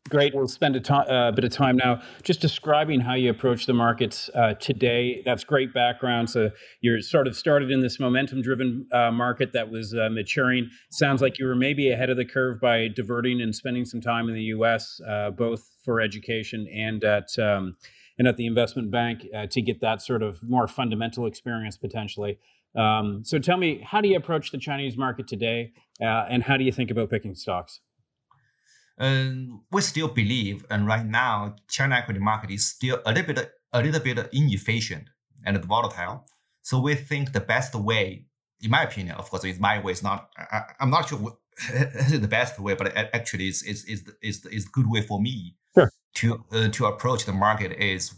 Great. 0.08 0.34
We'll 0.34 0.48
spend 0.48 0.74
a 0.74 0.80
to- 0.80 0.94
uh, 0.94 1.30
bit 1.30 1.44
of 1.44 1.52
time 1.52 1.76
now 1.76 2.02
just 2.22 2.40
describing 2.40 3.00
how 3.00 3.14
you 3.14 3.30
approach 3.30 3.66
the 3.66 3.72
markets 3.72 4.28
uh, 4.34 4.54
today. 4.54 5.22
That's 5.24 5.44
great 5.44 5.72
background. 5.72 6.28
So 6.28 6.50
you're 6.80 7.00
sort 7.00 7.28
of 7.28 7.36
started 7.36 7.70
in 7.70 7.80
this 7.80 8.00
momentum-driven 8.00 8.88
uh, 8.92 9.12
market 9.12 9.52
that 9.52 9.70
was 9.70 9.94
uh, 9.94 10.08
maturing. 10.10 10.68
Sounds 10.90 11.22
like 11.22 11.38
you 11.38 11.46
were 11.46 11.54
maybe 11.54 11.90
ahead 11.90 12.10
of 12.10 12.16
the 12.16 12.24
curve 12.24 12.60
by 12.60 12.88
diverting 12.88 13.40
and 13.40 13.54
spending 13.54 13.84
some 13.84 14.00
time 14.00 14.28
in 14.28 14.34
the 14.34 14.42
U.S., 14.42 15.00
uh, 15.08 15.30
both 15.30 15.70
for 15.84 16.00
education 16.00 16.66
and 16.68 17.04
at 17.04 17.38
um, 17.38 17.76
and 18.18 18.28
at 18.28 18.36
the 18.36 18.46
investment 18.46 18.90
bank 18.90 19.24
uh, 19.34 19.46
to 19.46 19.62
get 19.62 19.80
that 19.80 20.02
sort 20.02 20.22
of 20.22 20.42
more 20.42 20.68
fundamental 20.68 21.26
experience 21.26 21.78
potentially. 21.78 22.38
Um, 22.76 23.22
so 23.24 23.38
tell 23.38 23.56
me, 23.56 23.80
how 23.82 24.00
do 24.00 24.08
you 24.08 24.16
approach 24.16 24.50
the 24.50 24.58
Chinese 24.58 24.96
market 24.96 25.26
today, 25.26 25.72
and 26.00 26.42
how 26.42 26.56
do 26.56 26.64
you 26.64 26.72
think 26.72 26.90
about 26.90 27.08
picking 27.08 27.34
stocks? 27.34 27.80
And 28.98 29.60
we 29.70 29.80
still 29.80 30.08
believe, 30.08 30.64
and 30.70 30.86
right 30.86 31.04
now, 31.04 31.56
China 31.68 31.96
equity 31.96 32.20
market 32.20 32.50
is 32.50 32.66
still 32.66 33.00
a 33.06 33.12
little 33.12 33.34
bit, 33.34 33.52
a 33.72 33.82
little 33.82 34.00
bit 34.00 34.28
inefficient 34.32 35.08
and 35.44 35.64
volatile. 35.64 36.26
So 36.62 36.78
we 36.78 36.94
think 36.94 37.32
the 37.32 37.40
best 37.40 37.74
way, 37.74 38.26
in 38.60 38.70
my 38.70 38.82
opinion, 38.82 39.16
of 39.16 39.28
course, 39.30 39.44
it's 39.44 39.58
my 39.58 39.80
way. 39.80 39.92
It's 39.92 40.02
not. 40.02 40.28
I, 40.36 40.62
am 40.80 40.90
not 40.90 41.08
sure 41.08 41.38
is 41.74 42.20
the 42.20 42.28
best 42.28 42.58
way, 42.60 42.74
but 42.74 42.96
actually, 42.96 43.48
is 43.48 43.62
is 43.62 43.84
is 43.84 44.04
is 44.22 44.46
is 44.46 44.64
good 44.66 44.88
way 44.88 45.02
for 45.02 45.20
me 45.20 45.56
sure. 45.74 45.90
to 46.14 46.44
uh, 46.52 46.68
to 46.68 46.86
approach 46.86 47.24
the 47.24 47.32
market. 47.32 47.72
Is 47.72 48.14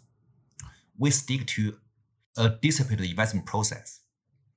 we 0.99 1.11
stick 1.11 1.47
to 1.47 1.76
a 2.37 2.50
disciplined 2.50 3.04
investment 3.04 3.47
process, 3.47 4.00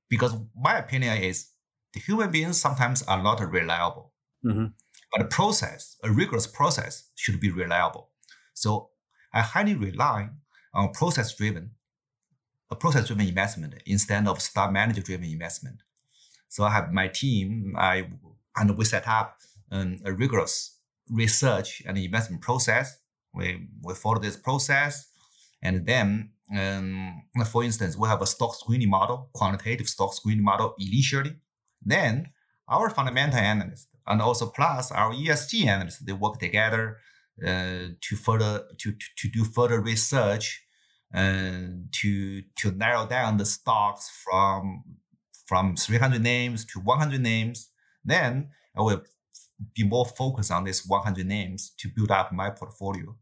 because 0.08 0.34
my 0.54 0.78
opinion 0.78 1.16
is 1.22 1.50
the 1.94 2.00
human 2.00 2.30
beings 2.30 2.60
sometimes 2.60 3.02
are 3.04 3.22
not 3.22 3.40
reliable. 3.40 4.12
Mm-hmm. 4.44 4.66
But 5.12 5.22
a 5.22 5.24
process, 5.24 5.96
a 6.02 6.10
rigorous 6.10 6.46
process, 6.46 7.10
should 7.14 7.40
be 7.40 7.50
reliable. 7.50 8.10
So 8.54 8.90
I 9.32 9.40
highly 9.40 9.74
rely 9.74 10.30
on 10.74 10.92
process 10.92 11.34
driven, 11.34 11.70
a 12.70 12.76
process 12.76 13.06
driven 13.06 13.26
investment 13.26 13.74
instead 13.86 14.26
of 14.26 14.40
stock 14.40 14.72
manager 14.72 15.00
driven 15.00 15.26
investment. 15.26 15.82
So 16.48 16.64
I 16.64 16.70
have 16.70 16.92
my 16.92 17.08
team, 17.08 17.74
I 17.76 18.08
and 18.56 18.76
we 18.76 18.84
set 18.84 19.06
up 19.06 19.38
um, 19.70 19.98
a 20.04 20.12
rigorous 20.12 20.78
research 21.08 21.82
and 21.86 21.96
investment 21.96 22.42
process. 22.42 22.98
We, 23.34 23.68
we 23.82 23.94
follow 23.94 24.18
this 24.18 24.36
process. 24.36 25.08
And 25.62 25.86
then, 25.86 26.30
um, 26.56 27.22
for 27.50 27.62
instance, 27.64 27.96
we 27.96 28.08
have 28.08 28.22
a 28.22 28.26
stock 28.26 28.54
screening 28.54 28.90
model, 28.90 29.30
quantitative 29.32 29.88
stock 29.88 30.14
screening 30.14 30.44
model 30.44 30.74
initially. 30.78 31.36
Then 31.82 32.30
our 32.68 32.90
fundamental 32.90 33.38
analyst 33.38 33.88
and 34.08 34.22
also 34.22 34.46
plus 34.46 34.90
our 34.90 35.12
ESG 35.12 35.66
analysts, 35.66 35.98
they 35.98 36.12
work 36.12 36.38
together 36.38 36.96
uh, 37.46 37.94
to 38.00 38.16
further 38.16 38.64
to, 38.78 38.90
to, 38.90 39.06
to 39.16 39.28
do 39.28 39.44
further 39.44 39.80
research 39.80 40.64
and 41.12 41.92
to 41.92 42.42
to 42.56 42.70
narrow 42.72 43.06
down 43.06 43.36
the 43.36 43.46
stocks 43.46 44.10
from 44.24 44.84
from 45.46 45.76
300 45.76 46.20
names 46.20 46.64
to 46.66 46.80
100 46.80 47.20
names. 47.20 47.70
Then 48.04 48.50
I 48.76 48.82
will 48.82 49.02
be 49.74 49.84
more 49.84 50.04
focused 50.04 50.50
on 50.50 50.64
this 50.64 50.84
100 50.86 51.26
names 51.26 51.72
to 51.78 51.88
build 51.88 52.10
up 52.10 52.32
my 52.32 52.50
portfolio. 52.50 53.16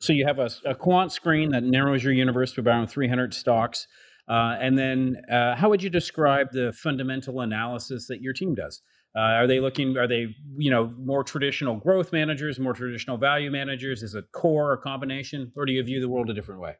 So 0.00 0.12
you 0.12 0.26
have 0.26 0.38
a, 0.38 0.50
a 0.64 0.74
quant 0.74 1.12
screen 1.12 1.50
that 1.50 1.62
narrows 1.62 2.02
your 2.02 2.12
universe 2.12 2.52
to 2.54 2.62
around 2.62 2.88
300 2.88 3.34
stocks. 3.34 3.86
Uh, 4.28 4.56
and 4.60 4.78
then, 4.78 5.16
uh, 5.30 5.56
how 5.56 5.68
would 5.68 5.82
you 5.82 5.90
describe 5.90 6.52
the 6.52 6.72
fundamental 6.72 7.40
analysis 7.40 8.06
that 8.06 8.20
your 8.20 8.32
team 8.32 8.54
does? 8.54 8.80
Uh, 9.16 9.20
are 9.20 9.46
they 9.46 9.58
looking? 9.60 9.96
Are 9.96 10.06
they 10.06 10.36
you 10.56 10.70
know 10.70 10.94
more 10.98 11.24
traditional 11.24 11.76
growth 11.76 12.12
managers, 12.12 12.58
more 12.58 12.72
traditional 12.72 13.16
value 13.16 13.50
managers? 13.50 14.02
Is 14.02 14.14
it 14.14 14.24
core, 14.32 14.72
a 14.72 14.78
combination, 14.78 15.52
or 15.56 15.66
do 15.66 15.72
you 15.72 15.82
view 15.82 16.00
the 16.00 16.08
world 16.08 16.30
a 16.30 16.34
different 16.34 16.60
way? 16.60 16.76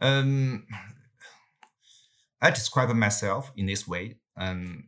Um, 0.00 0.66
I 2.40 2.50
describe 2.50 2.94
myself 2.94 3.50
in 3.56 3.66
this 3.66 3.88
way: 3.88 4.18
um, 4.36 4.84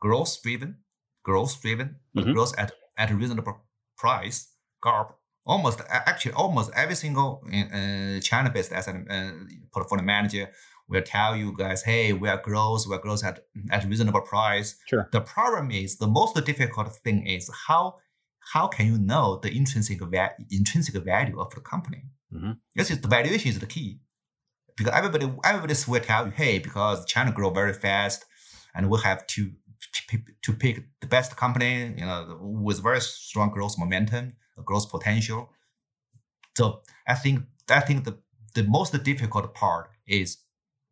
growth 0.00 0.42
driven, 0.42 0.78
growth 1.22 1.60
driven, 1.60 1.96
mm-hmm. 2.16 2.32
growth 2.32 2.58
at 2.58 2.72
at 2.96 3.10
a 3.10 3.14
reasonable 3.14 3.62
price. 3.98 4.52
GARP. 4.82 5.14
Almost 5.44 5.80
actually, 5.88 6.32
almost 6.32 6.72
every 6.74 6.96
single 6.96 7.40
uh, 7.46 8.18
China-based 8.20 8.72
asset 8.72 8.96
uh, 9.08 9.30
portfolio 9.72 10.04
manager 10.04 10.50
will 10.88 11.02
tell 11.02 11.36
you 11.36 11.54
guys, 11.56 11.82
hey, 11.82 12.12
we 12.12 12.28
are 12.28 12.40
growth, 12.40 12.86
we 12.88 12.94
are 12.94 13.00
growth 13.00 13.24
at, 13.24 13.40
at 13.70 13.84
reasonable 13.84 14.20
price. 14.22 14.76
Sure. 14.86 15.08
The 15.12 15.20
problem 15.20 15.70
is 15.70 15.96
the 15.98 16.06
most 16.06 16.36
difficult 16.44 16.94
thing 16.96 17.26
is 17.26 17.50
how 17.68 17.96
how 18.52 18.68
can 18.68 18.86
you 18.86 18.98
know 18.98 19.40
the 19.42 19.50
intrinsic 19.56 20.00
va- 20.00 20.34
intrinsic 20.50 20.94
value 21.04 21.40
of 21.40 21.52
the 21.54 21.60
company? 21.60 22.04
Mm-hmm. 22.32 22.52
This 22.76 22.90
is 22.90 23.00
the 23.00 23.08
valuation 23.08 23.50
is 23.50 23.58
the 23.58 23.66
key. 23.66 24.00
because 24.76 24.92
everybody 24.94 25.26
everybody 25.44 25.74
will 25.88 26.00
tell 26.00 26.26
you, 26.26 26.32
hey, 26.32 26.58
because 26.58 27.04
China 27.06 27.32
grow 27.32 27.50
very 27.50 27.72
fast, 27.72 28.24
and 28.74 28.90
we 28.90 28.98
have 29.00 29.26
to 29.28 29.50
to 30.42 30.52
pick 30.52 30.84
the 31.00 31.06
best 31.06 31.36
company, 31.36 31.94
you 31.96 32.04
know, 32.06 32.38
with 32.40 32.82
very 32.82 33.00
strong 33.00 33.50
growth 33.50 33.78
momentum, 33.78 34.34
growth 34.64 34.90
potential. 34.90 35.50
So 36.56 36.82
I 37.06 37.14
think 37.14 37.44
I 37.70 37.80
think 37.80 38.04
the 38.04 38.18
the 38.54 38.64
most 38.64 38.92
difficult 39.04 39.54
part 39.54 39.90
is 40.06 40.38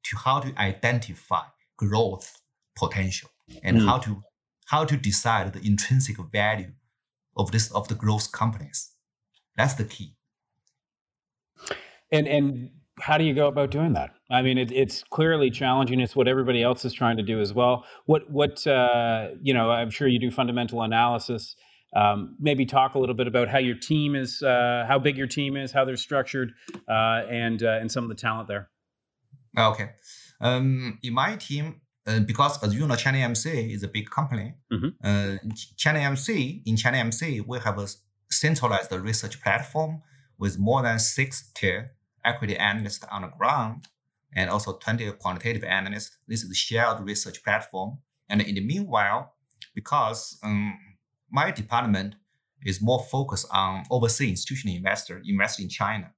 to 0.04 0.16
how 0.16 0.40
to 0.40 0.52
identify 0.58 1.44
growth 1.76 2.40
potential 2.76 3.30
and 3.62 3.78
mm. 3.78 3.86
how 3.86 3.98
to 3.98 4.22
how 4.66 4.84
to 4.84 4.96
decide 4.96 5.52
the 5.52 5.66
intrinsic 5.66 6.16
value 6.32 6.72
of 7.36 7.52
this 7.52 7.70
of 7.72 7.88
the 7.88 7.94
growth 7.94 8.32
companies. 8.32 8.92
That's 9.56 9.74
the 9.74 9.84
key. 9.84 10.16
And 12.10 12.26
and 12.26 12.70
how 13.00 13.18
do 13.18 13.24
you 13.24 13.34
go 13.34 13.48
about 13.48 13.70
doing 13.70 13.92
that? 13.94 14.10
I 14.30 14.42
mean, 14.42 14.56
it, 14.56 14.70
it's 14.70 15.02
clearly 15.10 15.50
challenging. 15.50 16.00
It's 16.00 16.14
what 16.14 16.28
everybody 16.28 16.62
else 16.62 16.84
is 16.84 16.92
trying 16.92 17.16
to 17.16 17.22
do 17.22 17.40
as 17.40 17.52
well. 17.52 17.84
What 18.06 18.30
what 18.30 18.66
uh, 18.66 19.28
you 19.42 19.52
know? 19.52 19.70
I'm 19.70 19.90
sure 19.90 20.08
you 20.08 20.18
do 20.18 20.30
fundamental 20.30 20.82
analysis. 20.82 21.56
Um, 21.96 22.34
maybe 22.40 22.66
talk 22.66 22.94
a 22.94 22.98
little 22.98 23.14
bit 23.14 23.28
about 23.28 23.46
how 23.48 23.58
your 23.58 23.76
team 23.76 24.16
is, 24.16 24.42
uh, 24.42 24.84
how 24.88 24.98
big 24.98 25.16
your 25.16 25.28
team 25.28 25.56
is, 25.56 25.70
how 25.70 25.84
they're 25.84 25.96
structured, 25.96 26.52
uh, 26.88 27.22
and 27.30 27.62
uh, 27.62 27.78
and 27.80 27.90
some 27.90 28.04
of 28.04 28.08
the 28.08 28.16
talent 28.16 28.48
there. 28.48 28.70
Okay, 29.56 29.90
um, 30.40 30.98
in 31.02 31.14
my 31.14 31.36
team, 31.36 31.80
uh, 32.06 32.20
because 32.20 32.62
as 32.62 32.74
you 32.74 32.86
know, 32.86 32.96
China 32.96 33.18
AMC 33.18 33.72
is 33.72 33.82
a 33.82 33.88
big 33.88 34.10
company. 34.10 34.54
Mm-hmm. 34.72 34.88
Uh, 35.02 35.36
China 35.76 36.00
AMC 36.00 36.62
in 36.66 36.76
China 36.76 36.98
AMC, 36.98 37.46
we 37.46 37.58
have 37.60 37.78
a 37.78 37.86
centralized 38.30 38.92
research 38.92 39.40
platform 39.42 40.02
with 40.38 40.58
more 40.58 40.82
than 40.82 40.98
sixty 40.98 41.84
equity 42.24 42.56
analysts 42.56 43.04
on 43.10 43.22
the 43.22 43.28
ground 43.28 43.86
and 44.34 44.50
also 44.50 44.76
20 44.76 45.12
quantitative 45.12 45.64
analysts. 45.64 46.18
This 46.26 46.42
is 46.42 46.50
a 46.50 46.54
shared 46.54 47.00
research 47.00 47.42
platform. 47.44 47.98
And 48.28 48.40
in 48.42 48.54
the 48.54 48.60
meanwhile, 48.60 49.34
because 49.74 50.38
um, 50.42 50.78
my 51.30 51.50
department 51.50 52.16
is 52.64 52.80
more 52.80 53.04
focused 53.10 53.46
on 53.50 53.84
overseas 53.90 54.30
institutional 54.30 54.76
investor 54.76 55.22
investing 55.24 55.64
in 55.64 55.70
China. 55.70 56.12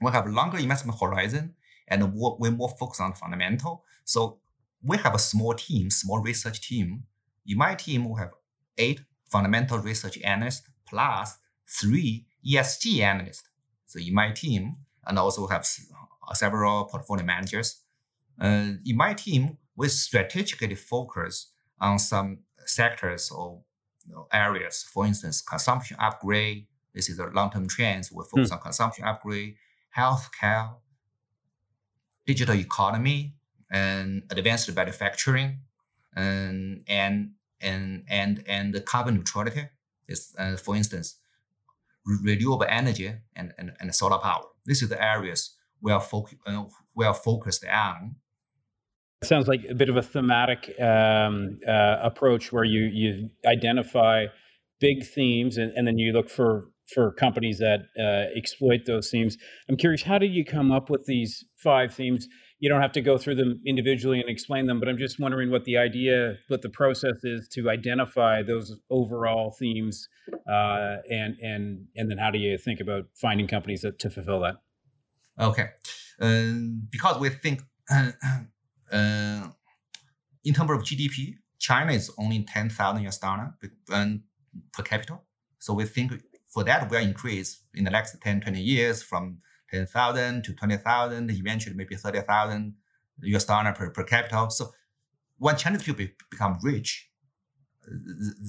We 0.00 0.10
have 0.10 0.26
longer 0.26 0.58
investment 0.58 0.98
horizon 1.00 1.54
and 1.88 2.12
we're 2.14 2.50
more 2.50 2.74
focused 2.78 3.00
on 3.00 3.12
fundamental. 3.14 3.84
So 4.04 4.38
we 4.82 4.96
have 4.98 5.14
a 5.14 5.18
small 5.18 5.54
team, 5.54 5.90
small 5.90 6.20
research 6.20 6.68
team. 6.68 7.04
In 7.46 7.58
my 7.58 7.74
team, 7.74 8.08
we 8.08 8.18
have 8.20 8.32
eight 8.78 9.00
fundamental 9.30 9.78
research 9.78 10.18
analysts 10.22 10.68
plus 10.88 11.36
three 11.68 12.26
ESG 12.46 13.00
analysts. 13.00 13.44
So 13.86 13.98
in 13.98 14.14
my 14.14 14.30
team, 14.32 14.76
and 15.06 15.18
also 15.18 15.46
have 15.46 15.66
uh, 16.28 16.34
several 16.34 16.84
portfolio 16.84 17.24
managers. 17.24 17.82
Uh, 18.40 18.72
in 18.84 18.96
my 18.96 19.14
team, 19.14 19.56
we 19.76 19.88
strategically 19.88 20.74
focus 20.74 21.52
on 21.80 21.98
some 21.98 22.38
sectors 22.64 23.30
or 23.30 23.62
you 24.06 24.14
know, 24.14 24.26
areas. 24.32 24.84
For 24.92 25.06
instance, 25.06 25.40
consumption 25.40 25.96
upgrade. 26.00 26.66
This 26.94 27.08
is 27.08 27.18
a 27.18 27.26
long-term 27.26 27.68
trends. 27.68 28.10
We 28.10 28.24
focus 28.24 28.50
mm. 28.50 28.54
on 28.54 28.60
consumption 28.60 29.04
upgrade, 29.04 29.56
healthcare, 29.96 30.74
digital 32.26 32.54
economy, 32.54 33.34
and 33.70 34.22
advanced 34.30 34.74
manufacturing, 34.74 35.60
and 36.14 36.82
and 36.88 37.30
and 37.60 38.04
and 38.08 38.44
and 38.46 38.84
carbon 38.84 39.16
neutrality. 39.16 39.68
Is 40.08 40.34
uh, 40.38 40.56
for 40.56 40.76
instance, 40.76 41.16
renewable 42.06 42.66
energy 42.68 43.12
and, 43.34 43.52
and, 43.58 43.72
and 43.80 43.94
solar 43.94 44.18
power. 44.18 44.44
This 44.64 44.82
is 44.82 44.88
the 44.88 45.02
areas 45.02 45.56
we 45.80 45.92
are, 45.92 46.00
foc- 46.00 46.36
uh, 46.46 46.64
we 46.94 47.04
are 47.04 47.14
focused 47.14 47.64
on. 47.66 48.16
It 49.22 49.28
sounds 49.28 49.48
like 49.48 49.64
a 49.68 49.74
bit 49.74 49.88
of 49.88 49.96
a 49.96 50.02
thematic 50.02 50.72
um, 50.80 51.58
uh, 51.66 51.96
approach 52.02 52.52
where 52.52 52.64
you, 52.64 52.84
you 52.84 53.30
identify 53.46 54.26
big 54.80 55.04
themes 55.06 55.56
and, 55.56 55.72
and 55.72 55.86
then 55.86 55.98
you 55.98 56.12
look 56.12 56.28
for 56.28 56.68
for 56.94 57.12
companies 57.12 57.58
that 57.58 57.86
uh, 57.98 58.36
exploit 58.36 58.86
those 58.86 59.10
themes. 59.10 59.36
I'm 59.68 59.76
curious, 59.76 60.02
how 60.02 60.18
do 60.18 60.26
you 60.26 60.44
come 60.44 60.70
up 60.70 60.88
with 60.88 61.04
these 61.06 61.44
five 61.56 61.92
themes? 61.94 62.28
you 62.58 62.68
don't 62.68 62.80
have 62.80 62.92
to 62.92 63.02
go 63.02 63.18
through 63.18 63.34
them 63.34 63.60
individually 63.66 64.20
and 64.20 64.30
explain 64.30 64.66
them, 64.66 64.80
but 64.80 64.88
I'm 64.88 64.96
just 64.96 65.20
wondering 65.20 65.50
what 65.50 65.64
the 65.64 65.76
idea, 65.76 66.36
what 66.48 66.62
the 66.62 66.70
process 66.70 67.22
is 67.22 67.48
to 67.48 67.68
identify 67.68 68.42
those 68.42 68.76
overall 68.90 69.50
themes, 69.50 70.08
uh, 70.50 70.96
and 71.10 71.36
and 71.40 71.86
and 71.96 72.10
then 72.10 72.18
how 72.18 72.30
do 72.30 72.38
you 72.38 72.56
think 72.56 72.80
about 72.80 73.04
finding 73.14 73.46
companies 73.46 73.82
that, 73.82 73.98
to 73.98 74.10
fulfill 74.10 74.40
that? 74.40 74.56
Okay, 75.38 75.68
um, 76.20 76.86
because 76.90 77.20
we 77.20 77.28
think 77.28 77.62
uh, 77.90 78.12
uh, 78.92 79.48
in 80.44 80.54
terms 80.54 80.70
of 80.70 80.82
GDP, 80.82 81.34
China 81.58 81.92
is 81.92 82.10
only 82.16 82.42
ten 82.44 82.70
thousand 82.70 83.06
US 83.06 83.18
dollar 83.18 83.54
per 83.90 84.82
capita, 84.82 85.18
so 85.58 85.74
we 85.74 85.84
think 85.84 86.22
for 86.56 86.64
that 86.64 86.90
will 86.90 87.02
increase 87.02 87.60
in 87.74 87.84
the 87.84 87.90
next 87.90 88.16
10, 88.22 88.40
20 88.40 88.58
years 88.58 89.02
from 89.02 89.36
10,000 89.70 90.42
to 90.42 90.54
20,000, 90.54 91.30
eventually 91.30 91.76
maybe 91.76 91.94
30,000 91.94 92.74
US 93.24 93.44
dollar 93.44 93.74
per, 93.74 93.90
per 93.90 94.04
capita. 94.04 94.46
So 94.48 94.70
when 95.36 95.58
Chinese 95.58 95.82
people 95.82 96.06
become 96.30 96.56
rich, 96.62 97.10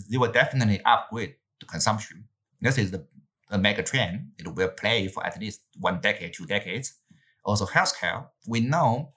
they 0.09 0.15
will 0.17 0.31
definitely 0.31 0.79
upgrade 0.85 1.35
the 1.59 1.65
consumption. 1.65 2.23
This 2.61 2.77
is 2.77 2.91
the, 2.91 3.05
the 3.51 3.57
mega 3.57 3.83
trend. 3.83 4.31
It 4.39 4.55
will 4.55 4.69
play 4.69 5.09
for 5.09 5.25
at 5.25 5.37
least 5.37 5.63
one 5.77 5.99
decade, 5.99 6.33
two 6.33 6.45
decades. 6.45 6.93
Also, 7.43 7.65
healthcare. 7.65 8.25
We 8.47 8.61
know 8.61 9.11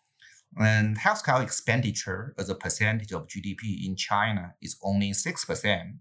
and 0.58 0.98
healthcare 0.98 1.40
expenditure 1.44 2.34
as 2.36 2.48
a 2.48 2.56
percentage 2.56 3.12
of 3.12 3.28
GDP 3.28 3.86
in 3.86 3.94
China 3.94 4.54
is 4.60 4.76
only 4.82 5.12
6%. 5.12 5.98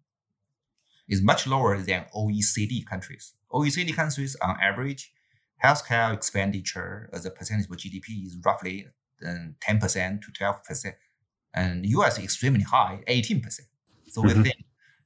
It's 1.10 1.22
much 1.22 1.48
lower 1.48 1.78
than 1.78 2.06
OECD 2.16 2.86
countries. 2.86 3.34
OECD 3.52 3.94
countries, 3.96 4.38
on 4.42 4.56
average, 4.62 5.12
healthcare 5.64 6.14
expenditure 6.14 7.10
as 7.12 7.26
a 7.26 7.32
percentage 7.32 7.66
of 7.70 7.76
GDP 7.76 8.26
is 8.26 8.38
roughly 8.46 8.88
um, 9.28 9.56
10% 9.68 10.22
to 10.22 10.32
12%. 10.32 10.94
And 11.54 11.86
US 11.86 12.18
is 12.18 12.24
extremely 12.24 12.62
high, 12.62 13.04
18%. 13.08 13.60
So 14.08 14.22
mm-hmm. 14.22 14.38
we 14.38 14.44
think 14.44 14.58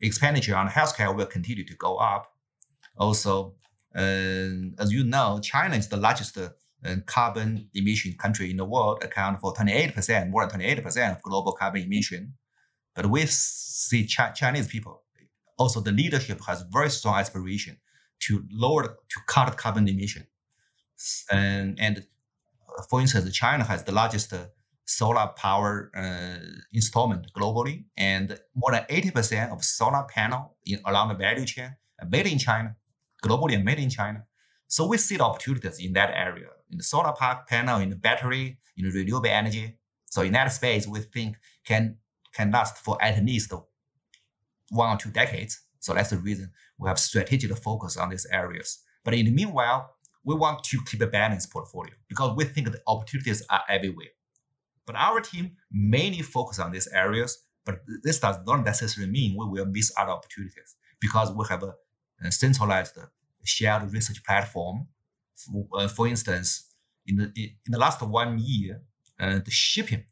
expenditure 0.02 0.56
on 0.56 0.68
healthcare 0.68 1.16
will 1.16 1.26
continue 1.26 1.66
to 1.66 1.76
go 1.76 1.96
up. 1.96 2.34
Also, 2.98 3.56
uh, 3.96 4.80
as 4.80 4.92
you 4.92 5.04
know, 5.04 5.40
China 5.42 5.76
is 5.76 5.88
the 5.88 5.98
largest 5.98 6.38
uh, 6.38 6.50
carbon 7.06 7.70
emission 7.74 8.14
country 8.20 8.52
in 8.52 8.58
the 8.58 8.66
world, 8.66 9.04
account 9.04 9.40
for 9.40 9.54
28%, 9.54 10.30
more 10.30 10.46
than 10.46 10.60
28% 10.60 11.16
of 11.16 11.22
global 11.22 11.54
carbon 11.54 11.82
emission. 11.84 12.34
But 12.94 13.08
we 13.08 13.26
see 13.26 14.06
Ch- 14.06 14.36
Chinese 14.36 14.68
people, 14.68 15.03
also 15.58 15.80
the 15.80 15.92
leadership 15.92 16.42
has 16.48 16.64
very 16.72 16.90
strong 16.90 17.16
aspiration 17.16 17.78
to 18.20 18.44
lower, 18.52 18.84
to 18.84 19.20
cut 19.28 19.56
carbon 19.58 19.88
emission. 19.88 20.28
And, 21.32 21.78
and 21.80 22.06
uh, 22.78 22.84
for 22.90 23.02
instance, 23.02 23.32
China 23.36 23.64
has 23.64 23.84
the 23.84 23.92
largest 23.92 24.32
uh, 24.34 24.46
solar 24.86 25.28
power 25.36 25.92
uh, 25.96 26.46
installment 26.72 27.28
globally, 27.36 27.86
and 27.98 28.40
more 28.56 28.72
than 28.72 28.84
80% 28.84 29.52
of 29.52 29.64
solar 29.64 30.04
panel 30.04 30.56
in, 30.66 30.80
along 30.86 31.10
the 31.10 31.16
value 31.16 31.46
chain 31.46 31.76
are 32.02 32.08
made 32.08 32.28
in 32.28 32.38
China, 32.38 32.76
globally 33.24 33.56
and 33.56 33.66
made 33.66 33.80
in 33.80 33.90
China. 33.90 34.26
So 34.68 34.88
we 34.88 34.98
see 34.98 35.18
the 35.18 35.24
opportunities 35.24 35.80
in 35.80 35.94
that 35.94 36.12
area, 36.14 36.48
in 36.72 36.78
the 36.78 36.84
solar 36.84 37.14
park 37.14 37.48
panel, 37.48 37.80
in 37.80 37.90
the 37.90 37.96
battery, 37.96 38.58
in 38.76 38.86
the 38.86 38.92
renewable 38.92 39.30
energy. 39.30 39.78
So 40.06 40.22
in 40.22 40.34
that 40.34 40.52
space, 40.52 40.88
we 40.88 41.00
think 41.00 41.38
can 41.66 41.98
can 42.34 42.52
last 42.52 42.78
for 42.78 42.98
at 43.02 43.24
least 43.24 43.54
one 44.74 44.96
or 44.96 45.00
two 45.00 45.10
decades. 45.12 45.62
So 45.80 45.94
that's 45.94 46.10
the 46.10 46.18
reason 46.18 46.52
we 46.78 46.88
have 46.88 47.00
strategic 47.00 47.56
focus 47.58 47.98
on 47.98 48.10
these 48.10 48.26
areas. 48.32 48.80
But 49.04 49.14
in 49.14 49.26
the 49.26 49.32
meanwhile, 49.32 49.96
we 50.24 50.36
want 50.36 50.64
to 50.64 50.80
keep 50.86 51.02
a 51.02 51.08
balanced 51.08 51.52
portfolio 51.52 51.94
because 52.08 52.36
we 52.36 52.46
think 52.46 52.72
the 52.72 52.82
opportunities 52.88 53.46
are 53.50 53.64
everywhere. 53.70 54.08
But 54.86 54.96
our 54.96 55.22
team 55.22 55.58
mainly 55.72 56.22
focus 56.22 56.60
on 56.60 56.72
these 56.72 56.88
areas, 56.88 57.44
but 57.66 57.80
this 58.04 58.20
does 58.20 58.38
not 58.46 58.66
necessarily 58.66 59.12
mean 59.12 59.38
we 59.38 59.46
will 59.46 59.66
miss 59.66 59.92
other 59.98 60.12
opportunities 60.12 60.76
because 61.00 61.32
we 61.32 61.46
have 61.50 61.64
a, 61.64 61.74
a 62.26 62.32
centralized 62.32 62.98
shared 63.44 63.92
research 63.92 64.24
platform. 64.24 64.88
For, 65.36 65.68
uh, 65.74 65.88
for 65.88 66.08
instance, 66.08 66.74
in 67.06 67.18
the 67.18 67.32
in 67.36 67.72
the 67.72 67.80
last 67.80 68.02
one 68.02 68.40
year, 68.40 68.82
uh, 69.20 69.40
the 69.44 69.52
shipping 69.52 70.06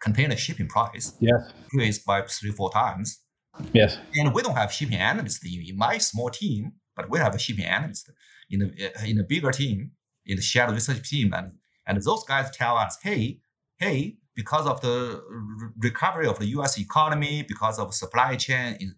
container 0.00 0.36
shipping 0.36 0.68
price 0.68 1.12
yes. 1.20 1.52
increased 1.64 2.04
by 2.06 2.22
three 2.22 2.52
four 2.52 2.70
times. 2.70 3.20
Yes, 3.72 3.98
and 4.14 4.34
we 4.34 4.42
don't 4.42 4.56
have 4.56 4.72
shipping 4.72 4.96
analysts 4.98 5.44
in, 5.44 5.76
my 5.76 5.98
small 5.98 6.30
team, 6.30 6.72
but 6.96 7.10
we 7.10 7.18
have 7.18 7.34
a 7.34 7.38
shipping 7.38 7.64
analyst 7.64 8.10
in 8.50 8.62
a 8.62 9.08
in 9.08 9.18
a 9.18 9.24
bigger 9.24 9.50
team, 9.50 9.92
in 10.26 10.36
the 10.36 10.42
shared 10.42 10.70
research 10.70 11.08
team, 11.08 11.32
and 11.32 11.52
and 11.86 12.02
those 12.02 12.24
guys 12.24 12.50
tell 12.50 12.76
us, 12.76 12.98
hey, 13.02 13.40
hey, 13.78 14.16
because 14.34 14.66
of 14.66 14.80
the 14.80 15.22
recovery 15.78 16.26
of 16.26 16.38
the 16.38 16.46
U.S. 16.56 16.78
economy, 16.78 17.44
because 17.46 17.78
of 17.78 17.94
supply 17.94 18.36
chain 18.36 18.94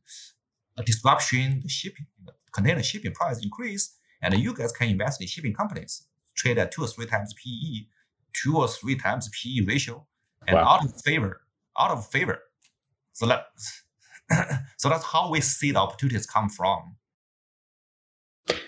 disruption, 0.85 1.61
the 1.63 1.69
shipping, 1.69 2.07
the 2.25 2.33
container 2.53 2.83
shipping 2.83 3.13
price 3.13 3.43
increase, 3.43 3.97
and 4.23 4.35
you 4.35 4.55
guys 4.55 4.73
can 4.73 4.89
invest 4.89 5.21
in 5.21 5.27
shipping 5.27 5.55
companies, 5.55 6.07
trade 6.35 6.59
at 6.59 6.73
two 6.73 6.83
or 6.83 6.89
three 6.89 7.07
times 7.07 7.35
PE, 7.35 7.87
two 8.33 8.57
or 8.57 8.69
three 8.69 8.97
times 8.97 9.29
PE 9.29 9.65
ratio, 9.67 10.07
and 10.47 10.57
Wow. 10.57 10.69
out 10.69 10.85
of 10.85 11.01
favor, 11.03 11.43
out 11.79 11.91
of 11.91 12.07
favor. 12.11 12.39
So 13.13 13.27
that 13.27 13.47
so 14.79 14.89
that's 14.89 15.05
how 15.05 15.31
we 15.31 15.41
see 15.41 15.73
the 15.73 15.79
opportunities 15.79 16.27
come 16.27 16.49
from. 16.49 16.97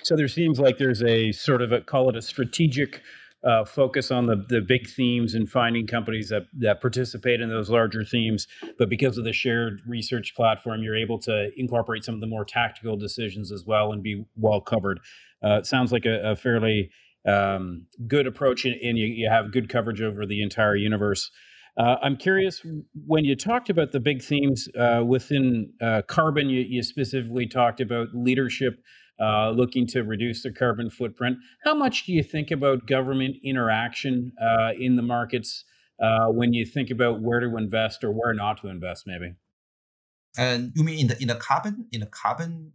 So 0.02 0.16
there 0.16 0.28
seems 0.28 0.60
like 0.60 0.78
there's 0.78 1.02
a 1.02 1.32
sort 1.32 1.62
of 1.62 1.72
a 1.72 1.80
call 1.80 2.08
it 2.08 2.16
a 2.16 2.22
strategic 2.22 3.00
uh, 3.42 3.64
focus 3.64 4.10
on 4.10 4.26
the 4.26 4.36
the 4.48 4.60
big 4.60 4.88
themes 4.88 5.34
and 5.34 5.50
finding 5.50 5.86
companies 5.86 6.28
that 6.28 6.44
that 6.58 6.80
participate 6.80 7.40
in 7.40 7.48
those 7.48 7.70
larger 7.70 8.04
themes. 8.04 8.46
But 8.78 8.88
because 8.88 9.18
of 9.18 9.24
the 9.24 9.32
shared 9.32 9.82
research 9.86 10.34
platform, 10.34 10.82
you're 10.82 10.96
able 10.96 11.18
to 11.20 11.50
incorporate 11.56 12.04
some 12.04 12.14
of 12.14 12.20
the 12.20 12.26
more 12.26 12.44
tactical 12.44 12.96
decisions 12.96 13.50
as 13.52 13.64
well 13.66 13.92
and 13.92 14.02
be 14.02 14.24
well 14.36 14.60
covered. 14.60 15.00
Uh, 15.42 15.58
it 15.58 15.66
sounds 15.66 15.92
like 15.92 16.06
a, 16.06 16.32
a 16.32 16.36
fairly 16.36 16.90
um, 17.26 17.86
good 18.06 18.26
approach, 18.26 18.64
and, 18.64 18.98
you, 18.98 19.06
you 19.06 19.28
have 19.28 19.52
good 19.52 19.68
coverage 19.68 20.00
over 20.00 20.26
the 20.26 20.42
entire 20.42 20.76
universe. 20.76 21.30
Uh, 21.76 21.96
I'm 22.02 22.16
curious 22.16 22.64
when 23.06 23.24
you 23.24 23.34
talked 23.34 23.68
about 23.68 23.92
the 23.92 24.00
big 24.00 24.22
themes 24.22 24.68
uh, 24.78 25.02
within 25.04 25.72
uh, 25.82 26.02
carbon, 26.06 26.48
you, 26.48 26.60
you 26.60 26.82
specifically 26.82 27.46
talked 27.46 27.80
about 27.80 28.08
leadership 28.14 28.80
uh, 29.20 29.50
looking 29.50 29.87
to 29.88 30.02
reduce 30.02 30.42
the 30.42 30.52
carbon 30.52 30.90
footprint. 30.90 31.38
How 31.64 31.74
much 31.74 32.04
do 32.04 32.12
you 32.12 32.22
think 32.22 32.50
about 32.50 32.87
government 32.87 33.37
interaction 33.44 34.32
uh, 34.40 34.72
in 34.78 34.96
the 34.96 35.02
markets 35.02 35.64
uh, 36.02 36.26
when 36.26 36.52
you 36.52 36.64
think 36.64 36.90
about 36.90 37.22
where 37.22 37.40
to 37.40 37.56
invest 37.56 38.04
or 38.04 38.12
where 38.12 38.34
not 38.34 38.60
to 38.62 38.68
invest? 38.68 39.04
Maybe. 39.06 39.34
And 40.37 40.72
you 40.74 40.82
mean 40.82 40.98
in 40.98 41.06
the 41.06 41.20
in 41.22 41.28
the 41.28 41.37
carbon 41.37 41.87
in 41.92 42.00
the 42.00 42.06
carbon 42.06 42.72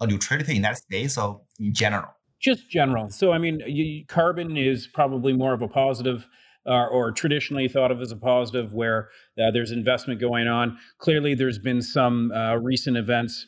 neutrality 0.00 0.56
in 0.56 0.62
that 0.62 0.76
States 0.76 1.18
or 1.18 1.42
in 1.58 1.74
general? 1.74 2.10
Just 2.40 2.68
general. 2.70 3.10
So, 3.10 3.32
I 3.32 3.38
mean, 3.38 3.62
you, 3.66 4.04
carbon 4.06 4.56
is 4.56 4.86
probably 4.86 5.32
more 5.32 5.54
of 5.54 5.62
a 5.62 5.68
positive. 5.68 6.26
Uh, 6.66 6.86
or 6.86 7.12
traditionally 7.12 7.68
thought 7.68 7.90
of 7.90 8.00
as 8.00 8.10
a 8.10 8.16
positive, 8.16 8.72
where 8.72 9.10
uh, 9.38 9.50
there's 9.50 9.70
investment 9.70 10.18
going 10.18 10.48
on. 10.48 10.78
Clearly, 10.96 11.34
there's 11.34 11.58
been 11.58 11.82
some 11.82 12.32
uh, 12.32 12.54
recent 12.56 12.96
events 12.96 13.46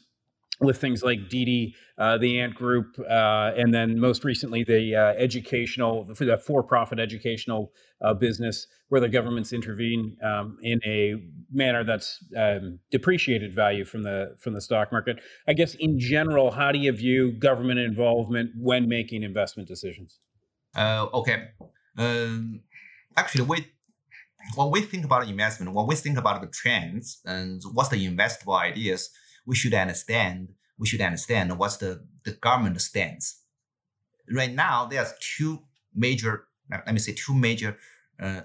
with 0.61 0.79
things 0.79 1.03
like 1.03 1.29
Didi, 1.29 1.75
uh, 1.99 2.19
the 2.19 2.41
Ant 2.41 2.55
Group, 2.55 2.99
uh, 2.99 3.53
and 3.57 3.73
then 3.75 3.99
most 3.99 4.25
recently 4.25 4.65
the 4.65 4.95
uh, 4.95 5.13
educational, 5.19 6.05
the 6.05 6.39
for-profit 6.39 6.99
educational 6.99 7.73
uh, 8.01 8.15
business, 8.15 8.67
where 8.89 9.01
the 9.01 9.09
governments 9.09 9.53
intervene 9.53 10.17
um, 10.23 10.57
in 10.63 10.81
a 10.85 11.15
manner 11.53 11.85
that's 11.85 12.25
um, 12.37 12.79
depreciated 12.91 13.55
value 13.55 13.85
from 13.85 14.03
the 14.03 14.35
from 14.39 14.55
the 14.55 14.61
stock 14.61 14.93
market. 14.93 15.19
I 15.47 15.53
guess 15.53 15.75
in 15.75 15.99
general, 15.99 16.51
how 16.51 16.73
do 16.73 16.79
you 16.79 16.93
view 16.93 17.33
government 17.33 17.81
involvement 17.81 18.51
when 18.59 18.89
making 18.89 19.23
investment 19.23 19.69
decisions? 19.69 20.19
Uh, 20.75 21.07
okay. 21.13 21.49
Um, 21.99 22.61
actually, 23.17 23.45
we 23.45 23.67
when 24.55 24.71
we 24.71 24.81
think 24.83 25.05
about 25.05 25.29
investment, 25.29 25.73
when 25.75 25.87
we 25.87 25.95
think 25.95 26.19
about 26.19 26.41
the 26.41 26.47
trends 26.49 27.21
and 27.25 27.61
what's 27.73 27.89
the 27.89 28.07
investable 28.07 28.59
ideas, 28.59 29.11
we 29.47 29.57
should 29.57 29.75
understand. 29.75 30.51
We 30.79 30.87
should 30.87 31.01
understand 31.01 31.59
what's 31.59 31.79
the 31.79 32.07
the 32.25 32.33
government 32.33 32.81
stance. 32.81 33.43
Right 34.31 34.53
now, 34.53 34.87
there's 34.87 35.13
two 35.37 35.61
major. 35.95 36.45
Let 36.71 36.93
me 36.93 36.99
say 36.99 37.13
two 37.13 37.35
major 37.35 37.79
uh, 38.21 38.43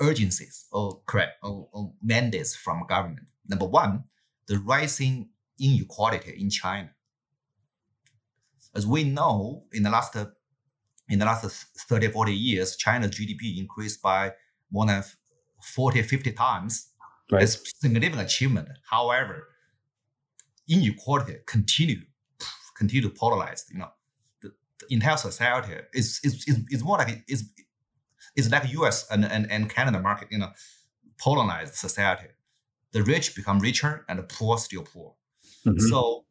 urgencies 0.00 0.66
or 0.72 1.02
correct 1.06 1.38
or, 1.42 1.68
or 1.72 1.92
mandates 2.02 2.56
from 2.56 2.86
government. 2.88 3.28
Number 3.46 3.66
one, 3.66 4.04
the 4.46 4.58
rising 4.58 5.28
inequality 5.60 6.34
in 6.38 6.50
China. 6.50 6.90
As 8.74 8.86
we 8.86 9.04
know, 9.04 9.64
in 9.72 9.82
the 9.82 9.90
last 9.90 10.16
in 11.08 11.18
the 11.18 11.24
last 11.24 11.44
30, 11.88 12.08
40 12.08 12.34
years, 12.34 12.76
China's 12.76 13.10
GDP 13.10 13.58
increased 13.58 14.02
by 14.02 14.32
more 14.70 14.86
than 14.86 15.02
40, 15.62 16.02
50 16.02 16.32
times. 16.32 16.90
Right. 17.30 17.42
It's 17.42 17.60
significant 17.80 18.22
achievement. 18.22 18.68
However, 18.90 19.48
inequality 20.68 21.36
continue 21.46 22.02
continue 22.76 23.02
to 23.02 23.10
polarize. 23.10 23.64
You 23.72 23.80
know, 23.80 23.88
the, 24.40 24.52
the 24.80 24.94
entire 24.94 25.16
society 25.16 25.74
is 25.92 26.20
is, 26.22 26.44
is, 26.46 26.60
is 26.70 26.84
more 26.84 26.98
like 26.98 27.24
is 27.28 27.50
is 28.36 28.50
like 28.50 28.70
U.S. 28.72 29.06
and, 29.10 29.24
and, 29.24 29.50
and 29.50 29.68
Canada 29.68 30.00
market. 30.00 30.28
You 30.30 30.38
know, 30.38 30.50
polarized 31.20 31.74
society. 31.74 32.28
The 32.92 33.02
rich 33.02 33.34
become 33.36 33.58
richer 33.58 34.06
and 34.08 34.18
the 34.18 34.22
poor 34.22 34.56
still 34.58 34.82
poor. 34.82 35.14
Mhm. 35.66 35.80
So 35.90 36.24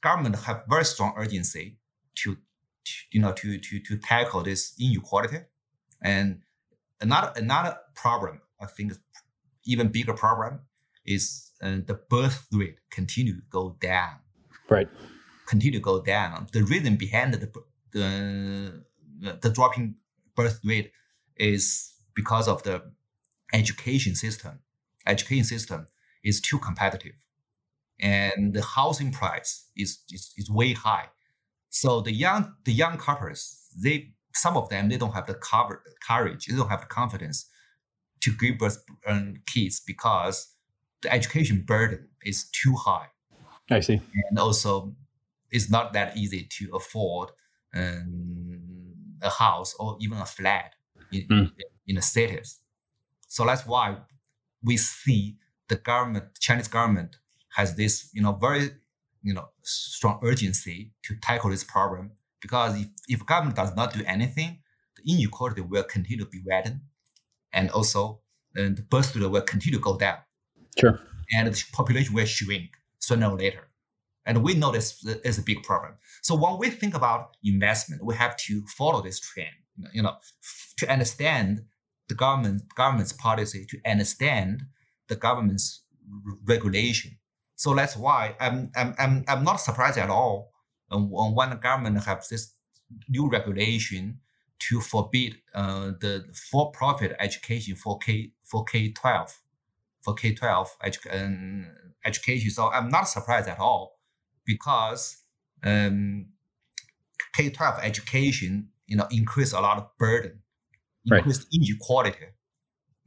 government 0.00 0.36
have 0.36 0.62
very 0.68 0.84
strong 0.84 1.12
urgency 1.16 1.78
to 2.16 2.36
you 3.12 3.20
know 3.20 3.32
to 3.32 3.58
to 3.58 3.80
to 3.80 3.96
tackle 3.98 4.42
this 4.42 4.74
inequality. 4.80 5.38
And 6.00 6.42
another 7.00 7.32
another 7.36 7.78
problem, 7.94 8.40
I 8.60 8.66
think, 8.66 8.94
even 9.64 9.88
bigger 9.88 10.14
problem 10.14 10.60
is 11.04 11.50
uh, 11.62 11.78
the 11.86 11.94
birth 11.94 12.46
rate 12.52 12.78
continue 12.90 13.34
to 13.34 13.42
go 13.50 13.76
down, 13.80 14.18
Right. 14.68 14.88
continue 15.46 15.78
to 15.78 15.82
go 15.82 16.02
down. 16.02 16.46
The 16.52 16.62
reason 16.62 16.96
behind 16.96 17.34
the 17.34 17.52
the 17.92 18.84
the 19.40 19.50
dropping 19.50 19.96
birth 20.34 20.60
rate 20.64 20.92
is 21.36 21.92
because 22.14 22.48
of 22.48 22.62
the 22.62 22.92
education 23.52 24.14
system. 24.14 24.60
Education 25.06 25.44
system 25.44 25.86
is 26.24 26.40
too 26.40 26.58
competitive 26.58 27.14
and 28.00 28.54
the 28.54 28.62
housing 28.62 29.12
price 29.12 29.68
is, 29.76 30.00
is, 30.10 30.32
is 30.36 30.50
way 30.50 30.72
high. 30.74 31.08
So 31.72 32.02
the 32.02 32.12
young 32.12 32.54
the 32.64 32.72
young 32.72 32.98
couples, 32.98 33.40
they 33.82 34.12
some 34.34 34.56
of 34.58 34.68
them 34.68 34.90
they 34.90 34.98
don't 34.98 35.14
have 35.14 35.26
the 35.26 35.34
cover, 35.34 35.82
courage, 36.06 36.46
they 36.46 36.54
don't 36.54 36.68
have 36.68 36.82
the 36.82 36.86
confidence 36.86 37.48
to 38.20 38.30
give 38.32 38.58
birth 38.58 38.84
um, 39.06 39.36
kids 39.46 39.80
because 39.80 40.54
the 41.00 41.10
education 41.12 41.64
burden 41.66 42.08
is 42.24 42.44
too 42.50 42.74
high, 42.76 43.08
I 43.70 43.80
see. 43.80 44.00
and 44.28 44.38
also 44.38 44.94
it's 45.50 45.70
not 45.70 45.92
that 45.94 46.16
easy 46.16 46.46
to 46.58 46.76
afford 46.76 47.30
um, 47.74 48.94
a 49.22 49.30
house 49.30 49.74
or 49.80 49.96
even 50.00 50.18
a 50.18 50.26
flat 50.26 50.74
in, 51.10 51.26
Mm. 51.28 51.52
in 51.86 51.96
the 51.96 52.02
cities. 52.02 52.58
So 53.28 53.46
that's 53.46 53.66
why 53.66 53.96
we 54.62 54.76
see 54.76 55.38
the 55.68 55.76
government, 55.76 56.24
Chinese 56.38 56.68
government, 56.68 57.16
has 57.56 57.74
this, 57.76 58.10
you 58.12 58.22
know, 58.22 58.32
very, 58.32 58.70
you 59.22 59.34
know, 59.34 59.48
strong 59.62 60.20
urgency 60.22 60.92
to 61.04 61.16
tackle 61.16 61.50
this 61.50 61.64
problem. 61.64 62.12
Because 62.40 62.80
if, 62.80 62.88
if 63.08 63.26
government 63.26 63.56
does 63.56 63.74
not 63.76 63.92
do 63.94 64.02
anything, 64.04 64.60
the 64.96 65.12
inequality 65.12 65.60
will 65.60 65.84
continue 65.84 66.24
to 66.24 66.30
be 66.30 66.42
widened, 66.44 66.80
and 67.52 67.70
also 67.70 68.20
uh, 68.58 68.62
the 68.62 68.84
birth 68.88 69.14
rate 69.14 69.30
will 69.30 69.40
continue 69.42 69.78
to 69.78 69.82
go 69.82 69.96
down, 69.96 70.18
Sure. 70.78 71.00
and 71.32 71.48
the 71.48 71.64
population 71.72 72.14
will 72.14 72.26
shrink 72.26 72.70
sooner 72.98 73.28
or 73.30 73.36
later. 73.38 73.68
And 74.24 74.42
we 74.44 74.54
know 74.54 74.70
this 74.70 75.04
is 75.24 75.38
a 75.38 75.42
big 75.42 75.62
problem. 75.64 75.94
So 76.22 76.36
when 76.36 76.58
we 76.58 76.70
think 76.70 76.94
about 76.94 77.36
investment, 77.42 78.04
we 78.04 78.14
have 78.14 78.36
to 78.46 78.64
follow 78.68 79.02
this 79.02 79.18
trend. 79.18 79.50
You 79.92 80.02
know, 80.02 80.16
to 80.78 80.90
understand 80.90 81.64
the 82.08 82.14
government 82.14 82.62
government's 82.76 83.12
policy, 83.12 83.66
to 83.70 83.78
understand 83.90 84.62
the 85.08 85.16
government's 85.16 85.82
regulation. 86.44 87.18
So 87.62 87.68
that's 87.78 87.96
why 87.96 88.34
I'm 88.40 88.72
I'm 88.74 88.90
I'm, 88.98 89.24
I'm 89.28 89.44
not 89.44 89.58
surprised 89.68 89.96
at 89.98 90.10
all 90.10 90.50
um, 90.90 91.10
when 91.38 91.50
the 91.50 91.56
government 91.68 92.04
have 92.04 92.26
this 92.28 92.44
new 93.08 93.28
regulation 93.30 94.18
to 94.68 94.80
forbid 94.80 95.36
uh, 95.54 95.92
the 96.00 96.24
for-profit 96.50 97.14
education 97.20 97.76
for 97.76 97.98
K 97.98 98.32
for 98.42 98.64
K 98.64 98.90
twelve 99.00 99.30
for 100.04 100.14
K 100.14 100.34
twelve 100.34 100.68
edu- 100.84 101.14
um, 101.14 101.66
education. 102.04 102.50
So 102.50 102.68
I'm 102.68 102.88
not 102.88 103.04
surprised 103.04 103.48
at 103.48 103.60
all 103.60 104.00
because 104.44 105.18
um, 105.62 106.26
K 107.36 107.50
twelve 107.50 107.78
education 107.80 108.70
you 108.88 108.96
know 108.96 109.06
increase 109.12 109.52
a 109.52 109.60
lot 109.60 109.78
of 109.78 109.86
burden, 109.98 110.42
Right. 111.08 111.24
increase 111.24 111.46
inequality, 111.54 112.26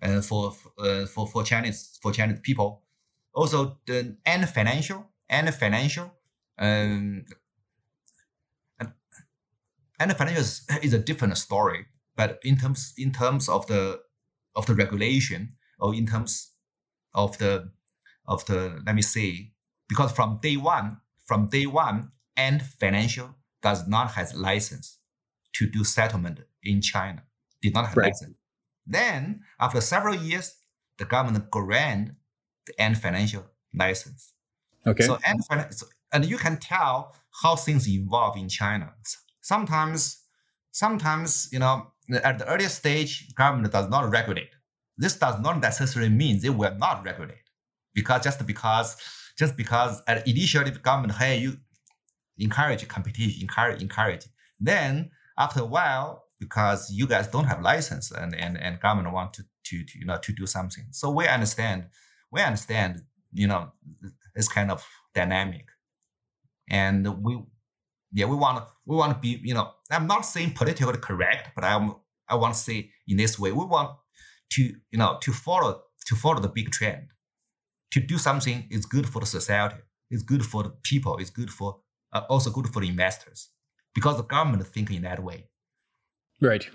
uh, 0.01 0.21
for 0.21 0.53
uh, 0.79 1.05
for 1.07 1.27
for 1.27 1.43
Chinese 1.43 1.99
for 2.01 2.13
Chinese 2.13 2.39
people. 2.41 2.84
Also, 3.35 3.77
the 3.85 4.17
Ant 4.25 4.49
Financial 4.49 5.05
Ant 5.29 5.53
Financial 5.53 6.11
um, 6.57 7.25
and, 9.99 10.17
financial 10.17 10.41
is, 10.41 10.67
is 10.81 10.93
a 10.93 10.99
different 10.99 11.37
story. 11.37 11.85
But 12.15 12.39
in 12.43 12.57
terms 12.57 12.93
in 12.97 13.11
terms 13.11 13.49
of 13.49 13.67
the 13.67 13.99
of 14.55 14.65
the 14.65 14.75
regulation 14.75 15.55
or 15.79 15.93
in 15.93 16.05
terms 16.05 16.51
of 17.13 17.37
the 17.37 17.71
of 18.25 18.45
the 18.45 18.81
let 18.85 18.95
me 18.95 19.01
say 19.01 19.51
because 19.89 20.11
from 20.13 20.39
day 20.41 20.55
one 20.55 21.01
from 21.25 21.47
day 21.47 21.65
one 21.65 22.11
Ant 22.37 22.61
Financial 22.61 23.35
does 23.61 23.87
not 23.87 24.11
have 24.11 24.33
license 24.33 24.99
to 25.55 25.67
do 25.67 25.83
settlement 25.83 26.39
in 26.63 26.81
China 26.81 27.23
did 27.61 27.73
not 27.73 27.87
have 27.87 27.97
Right. 27.97 28.07
license. 28.07 28.37
Then 28.85 29.41
after 29.59 29.81
several 29.81 30.15
years, 30.15 30.55
the 30.97 31.05
government 31.05 31.49
grant 31.51 32.11
Ant 32.79 32.97
Financial 32.97 33.43
license. 33.73 34.33
Okay. 34.85 35.05
So 35.05 35.17
Finan- 35.17 35.83
and 36.11 36.25
you 36.25 36.37
can 36.37 36.57
tell 36.57 37.15
how 37.43 37.55
things 37.55 37.87
evolve 37.87 38.37
in 38.37 38.47
China. 38.49 38.93
Sometimes, 39.41 40.23
sometimes 40.71 41.49
you 41.51 41.59
know 41.59 41.91
at 42.23 42.39
the 42.39 42.47
earliest 42.47 42.77
stage, 42.77 43.33
government 43.35 43.73
does 43.73 43.89
not 43.89 44.09
regulate. 44.09 44.49
This 44.97 45.17
does 45.17 45.39
not 45.41 45.59
necessarily 45.59 46.09
mean 46.09 46.39
they 46.39 46.49
will 46.49 46.75
not 46.77 47.03
regulate, 47.03 47.49
because 47.93 48.23
just 48.23 48.45
because 48.45 48.95
just 49.37 49.57
because 49.57 50.01
at 50.07 50.25
initially 50.27 50.71
the 50.71 50.79
government, 50.79 51.13
hey, 51.13 51.37
you 51.39 51.57
encourage 52.37 52.87
competition, 52.87 53.41
encourage, 53.41 53.81
encourage. 53.81 54.25
Then 54.59 55.11
after 55.37 55.61
a 55.61 55.65
while, 55.65 56.23
because 56.39 56.91
you 56.91 57.07
guys 57.07 57.27
don't 57.27 57.45
have 57.45 57.61
license 57.61 58.11
and, 58.11 58.35
and, 58.35 58.57
and 58.57 58.79
government 58.79 59.13
want 59.13 59.33
to, 59.33 59.43
to, 59.65 59.83
to 59.83 59.99
you 59.99 60.05
know 60.05 60.17
to 60.17 60.31
do 60.31 60.45
something. 60.45 60.85
So 60.91 61.09
we 61.11 61.27
understand, 61.27 61.85
we 62.35 62.41
understand, 62.41 63.01
you 63.33 63.47
know, 63.47 63.71
this 64.35 64.49
kind 64.49 64.69
of 64.69 64.85
dynamic. 65.13 65.65
And 66.69 67.23
we 67.23 67.41
yeah, 68.11 68.25
we 68.25 68.35
want 68.35 68.57
to 68.57 68.65
we 68.85 68.95
want 68.95 69.13
to 69.13 69.19
be, 69.19 69.39
you 69.41 69.53
know, 69.53 69.71
I'm 69.89 70.07
not 70.07 70.25
saying 70.25 70.51
politically 70.51 70.97
correct, 70.97 71.49
but 71.55 71.63
I'm 71.63 71.95
I 72.29 72.35
want 72.35 72.53
to 72.53 72.59
say 72.59 72.91
in 73.07 73.17
this 73.17 73.39
way, 73.39 73.51
we 73.51 73.65
want 73.65 73.91
to, 74.53 74.61
you 74.63 74.99
know, 74.99 75.17
to 75.21 75.31
follow 75.31 75.81
to 76.07 76.15
follow 76.15 76.39
the 76.39 76.49
big 76.49 76.71
trend. 76.71 77.07
To 77.91 77.99
do 78.01 78.17
something 78.17 78.67
is 78.69 78.85
good 78.85 79.07
for 79.07 79.21
the 79.21 79.25
society, 79.25 79.81
it's 80.11 80.23
good 80.23 80.45
for 80.45 80.63
the 80.63 80.73
people, 80.83 81.17
it's 81.17 81.29
good 81.29 81.49
for 81.49 81.79
uh, 82.11 82.23
also 82.29 82.49
good 82.51 82.67
for 82.73 82.81
the 82.81 82.89
investors 82.89 83.49
because 83.93 84.17
the 84.17 84.23
government 84.23 84.67
think 84.67 84.91
in 84.91 85.03
that 85.03 85.23
way. 85.23 85.49
Right. 86.41 86.69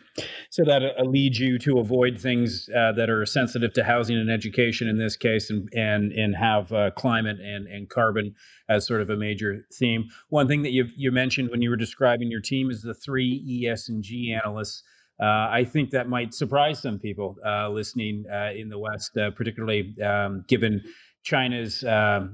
So 0.48 0.64
that 0.64 0.82
uh, 0.82 1.04
leads 1.04 1.38
you 1.38 1.58
to 1.60 1.80
avoid 1.80 2.18
things 2.18 2.68
uh, 2.74 2.92
that 2.92 3.10
are 3.10 3.26
sensitive 3.26 3.74
to 3.74 3.84
housing 3.84 4.16
and 4.16 4.30
education 4.30 4.88
in 4.88 4.96
this 4.96 5.16
case, 5.16 5.50
and 5.50 5.68
and 5.74 6.12
and 6.12 6.34
have 6.34 6.72
uh, 6.72 6.90
climate 6.92 7.38
and 7.40 7.66
and 7.66 7.88
carbon 7.90 8.34
as 8.70 8.86
sort 8.86 9.02
of 9.02 9.10
a 9.10 9.16
major 9.16 9.66
theme. 9.74 10.08
One 10.30 10.48
thing 10.48 10.62
that 10.62 10.70
you 10.70 10.86
you 10.96 11.12
mentioned 11.12 11.50
when 11.50 11.60
you 11.60 11.68
were 11.68 11.76
describing 11.76 12.30
your 12.30 12.40
team 12.40 12.70
is 12.70 12.82
the 12.82 12.94
three 12.94 13.66
ES 13.66 13.88
and 13.90 14.02
G 14.02 14.36
analysts. 14.42 14.82
Uh, 15.20 15.48
I 15.50 15.64
think 15.64 15.90
that 15.90 16.08
might 16.08 16.32
surprise 16.32 16.80
some 16.80 16.98
people 16.98 17.36
uh, 17.46 17.68
listening 17.68 18.24
uh, 18.32 18.52
in 18.56 18.70
the 18.70 18.78
West, 18.78 19.12
particularly 19.36 19.94
um, 20.02 20.42
given 20.48 20.82
China's 21.22 21.84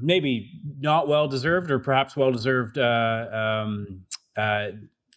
maybe 0.01 0.61
not 0.79 1.09
well 1.09 1.27
deserved 1.27 1.73
or 1.73 1.81
perhaps 1.81 2.17
well 2.17 2.31
deserved 2.31 2.79
um, 2.79 4.05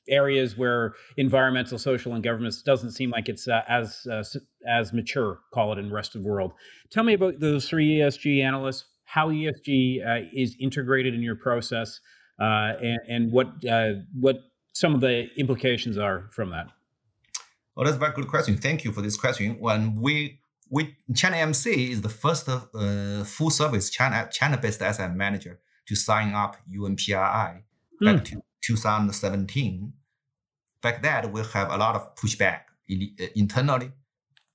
areas 0.10 0.58
where 0.58 0.94
environmental, 1.18 1.78
social, 1.78 2.14
and 2.14 2.24
governance 2.24 2.62
doesn't 2.62 2.92
seem 2.92 3.10
like 3.10 3.30
it's 3.30 3.48
uh, 3.48 3.62
as 3.68 4.08
uh, 4.12 4.24
as 4.68 4.94
mature, 4.94 5.40
call 5.54 5.74
it 5.74 5.80
in 5.80 5.90
the 5.90 5.96
rest 5.96 6.16
of 6.16 6.24
the 6.24 6.30
world. 6.30 6.54
Tell 6.90 7.04
me 7.04 7.14
about 7.14 7.40
those 7.40 7.68
three 7.68 7.98
ESG 7.98 8.44
analysts, 8.44 8.86
how 9.06 9.30
ESG 9.30 10.06
uh, 10.06 10.28
is 10.34 10.56
integrated 10.60 11.14
in 11.14 11.22
your 11.22 11.36
process, 11.36 12.00
uh, 12.40 12.74
and, 12.82 13.00
and, 13.08 13.32
what 13.32 13.48
uh, 13.70 13.94
what 14.20 14.38
some 14.74 14.96
of 14.96 15.02
the 15.02 15.28
implications 15.38 15.98
are 15.98 16.30
from 16.32 16.52
that. 16.52 16.68
Well, 17.76 17.86
that's 17.86 17.98
a 17.98 18.00
very 18.00 18.14
good 18.14 18.28
question. 18.28 18.58
Thank 18.58 18.84
you 18.84 18.92
for 18.92 19.02
this 19.02 19.16
question. 19.16 19.58
When 19.60 19.96
we 20.02 20.40
we 20.70 20.96
China 21.16 21.38
AMC 21.38 21.90
is 21.90 22.02
the 22.02 22.10
first 22.10 22.48
uh, 22.48 23.24
full 23.24 23.50
service 23.50 23.90
China 23.90 24.30
China 24.32 24.58
based 24.58 24.82
asset 24.82 25.16
manager 25.16 25.60
to 25.88 25.96
sign 25.96 26.34
up 26.34 26.58
UNPRI 26.72 27.64
back 28.02 28.16
mm. 28.16 28.26
to 28.26 28.44
2017 28.62 29.94
back 30.82 31.02
then 31.02 31.32
we 31.32 31.42
have 31.54 31.72
a 31.72 31.78
lot 31.78 31.96
of 31.96 32.16
pushback 32.16 32.62
uh, 32.92 33.26
internally, 33.36 33.92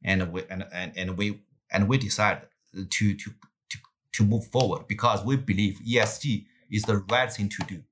and 0.02 0.32
we 0.32 0.42
and, 0.50 0.64
and, 0.72 0.92
and 0.96 1.16
we 1.16 1.40
and 1.70 1.88
we 1.88 1.98
decided 1.98 2.42
to 2.74 3.14
to 3.14 3.30
to 3.70 3.78
to 4.12 4.24
move 4.24 4.46
forward 4.46 4.86
because 4.88 5.24
we 5.24 5.36
believe 5.36 5.80
ESG 5.86 6.46
is 6.70 6.82
the 6.82 6.98
right 7.10 7.32
thing 7.32 7.48
to 7.48 7.62
do. 7.64 7.82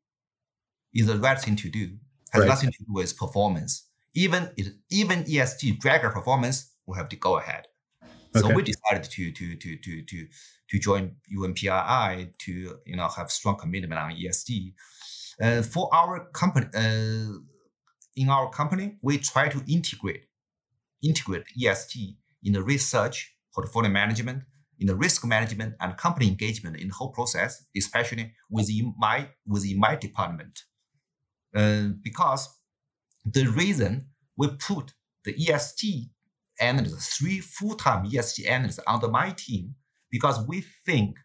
Is 0.95 1.07
the 1.07 1.19
right 1.19 1.41
thing 1.41 1.57
to 1.57 1.69
do. 1.71 1.93
Has 2.33 2.41
right. 2.41 2.49
nothing 2.49 2.71
to 2.71 2.79
do 2.79 2.93
with 2.93 3.17
performance. 3.17 3.87
Even 4.15 4.51
it, 4.57 4.75
even 4.91 5.25
ESG 5.25 5.79
drag 5.79 6.03
performance, 6.03 6.71
we 6.87 6.97
have 6.97 7.09
to 7.11 7.17
go 7.17 7.39
ahead. 7.39 7.67
Okay. 8.35 8.49
So 8.49 8.55
we 8.55 8.63
decided 8.63 9.05
to 9.05 9.31
to 9.33 9.57
to 9.57 9.77
to 9.77 10.03
to 10.03 10.27
to 10.71 10.79
join 10.79 11.17
UNPRI 11.35 12.37
to 12.39 12.53
you 12.87 12.97
know 12.97 13.09
have 13.09 13.31
strong 13.31 13.57
commitment 13.57 14.01
on 14.01 14.13
ESG. 14.13 14.73
Uh, 15.41 15.63
for 15.63 15.89
our 15.95 16.27
company, 16.33 16.67
uh, 16.75 17.39
in 18.17 18.29
our 18.29 18.51
company, 18.51 18.97
we 19.03 19.19
try 19.19 19.49
to 19.49 19.63
integrate 19.67 20.27
integrate 21.03 21.45
ESG 21.61 22.17
in 22.45 22.53
the 22.53 22.63
research, 22.63 23.35
portfolio 23.55 23.91
management, 23.91 24.45
in 24.79 24.87
the 24.87 24.95
risk 24.95 25.25
management, 25.25 25.75
and 25.81 25.97
company 25.97 26.29
engagement 26.29 26.77
in 26.77 26.89
the 26.89 26.95
whole 26.95 27.11
process, 27.11 27.65
especially 27.77 28.33
within 28.51 28.95
my 28.99 29.29
within 29.47 29.79
my 29.79 29.97
department. 29.97 30.63
Uh, 31.55 31.89
because 32.03 32.49
the 33.25 33.47
reason 33.47 34.07
we 34.37 34.49
put 34.49 34.93
the 35.25 35.35
ESG 35.35 36.11
analysts, 36.61 37.17
three 37.17 37.39
full-time 37.39 38.09
ESG 38.09 38.49
analysts 38.49 38.81
under 38.87 39.09
my 39.09 39.31
team, 39.31 39.75
because 40.11 40.45
we 40.47 40.65
think 40.87 41.17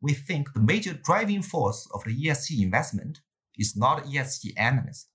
we 0.00 0.12
think 0.12 0.52
the 0.52 0.60
major 0.60 0.94
driving 0.94 1.42
force 1.42 1.88
of 1.94 2.02
the 2.04 2.24
ESG 2.24 2.62
investment 2.62 3.20
is 3.56 3.76
not 3.76 4.04
ESG 4.04 4.52
analyst, 4.56 5.08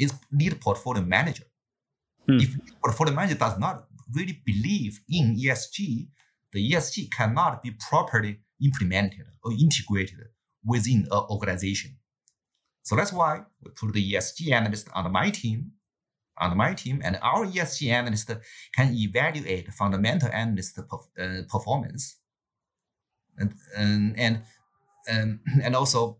is 0.00 0.12
lead 0.32 0.60
portfolio 0.60 1.02
manager. 1.02 1.44
Hmm. 2.26 2.38
If 2.40 2.56
portfolio 2.82 3.14
manager 3.14 3.38
does 3.38 3.58
not 3.58 3.86
really 4.12 4.40
believe 4.44 5.00
in 5.08 5.36
ESG, 5.36 6.08
the 6.52 6.72
ESG 6.72 7.10
cannot 7.12 7.62
be 7.62 7.70
properly 7.88 8.40
implemented 8.62 9.26
or 9.44 9.52
integrated 9.52 10.18
within 10.64 11.06
an 11.10 11.22
organization. 11.30 11.96
So 12.82 12.96
that's 12.96 13.12
why 13.12 13.42
we 13.62 13.70
put 13.72 13.92
the 13.92 14.12
ESG 14.12 14.52
analyst 14.52 14.88
on 14.94 15.12
my 15.12 15.30
team, 15.30 15.72
on 16.38 16.56
my 16.56 16.74
team, 16.74 17.00
and 17.04 17.18
our 17.22 17.46
ESG 17.46 17.90
analyst 17.90 18.30
can 18.74 18.94
evaluate 18.94 19.72
fundamental 19.72 20.30
analyst 20.32 20.78
uh, 20.78 21.42
performance, 21.48 22.16
and 23.36 23.54
and 23.76 24.18
and 24.18 24.42
and, 25.08 25.40
and 25.62 25.76
also 25.76 26.18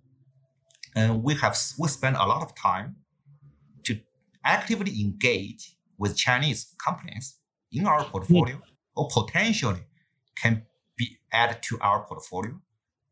uh, 0.97 1.17
we 1.21 1.35
have 1.35 1.57
we 1.79 1.89
spend 1.89 2.17
a 2.17 2.27
lot 2.27 2.43
of 2.43 2.55
time 2.55 2.97
actively 4.45 5.01
engage 5.01 5.77
with 5.99 6.17
Chinese 6.17 6.75
companies 6.85 7.37
in 7.73 7.87
our 7.87 8.05
portfolio 8.05 8.57
mm. 8.57 8.63
or 8.97 9.09
potentially 9.09 9.81
can 10.37 10.63
be 10.97 11.19
added 11.33 11.63
to 11.63 11.79
our 11.81 12.05
portfolio 12.05 12.59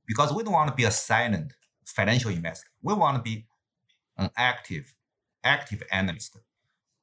because 0.07 0.33
we 0.33 0.43
don't 0.43 0.55
want 0.55 0.69
to 0.69 0.75
be 0.75 0.85
a 0.85 0.91
silent 0.91 1.53
financial 1.85 2.31
investor. 2.31 2.69
We 2.83 2.95
want 2.95 3.17
to 3.17 3.23
be 3.23 3.47
an 4.17 4.31
active, 4.37 4.95
active 5.45 5.83
analyst. 5.93 6.39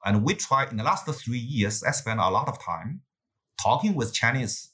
And 0.04 0.24
we 0.24 0.36
try 0.36 0.68
in 0.70 0.78
the 0.78 0.84
last 0.84 1.08
three 1.08 1.38
years, 1.38 1.84
I 1.84 1.92
spent 1.92 2.20
a 2.20 2.30
lot 2.30 2.48
of 2.48 2.64
time 2.64 3.02
talking 3.62 3.96
with 3.96 4.14
Chinese 4.14 4.70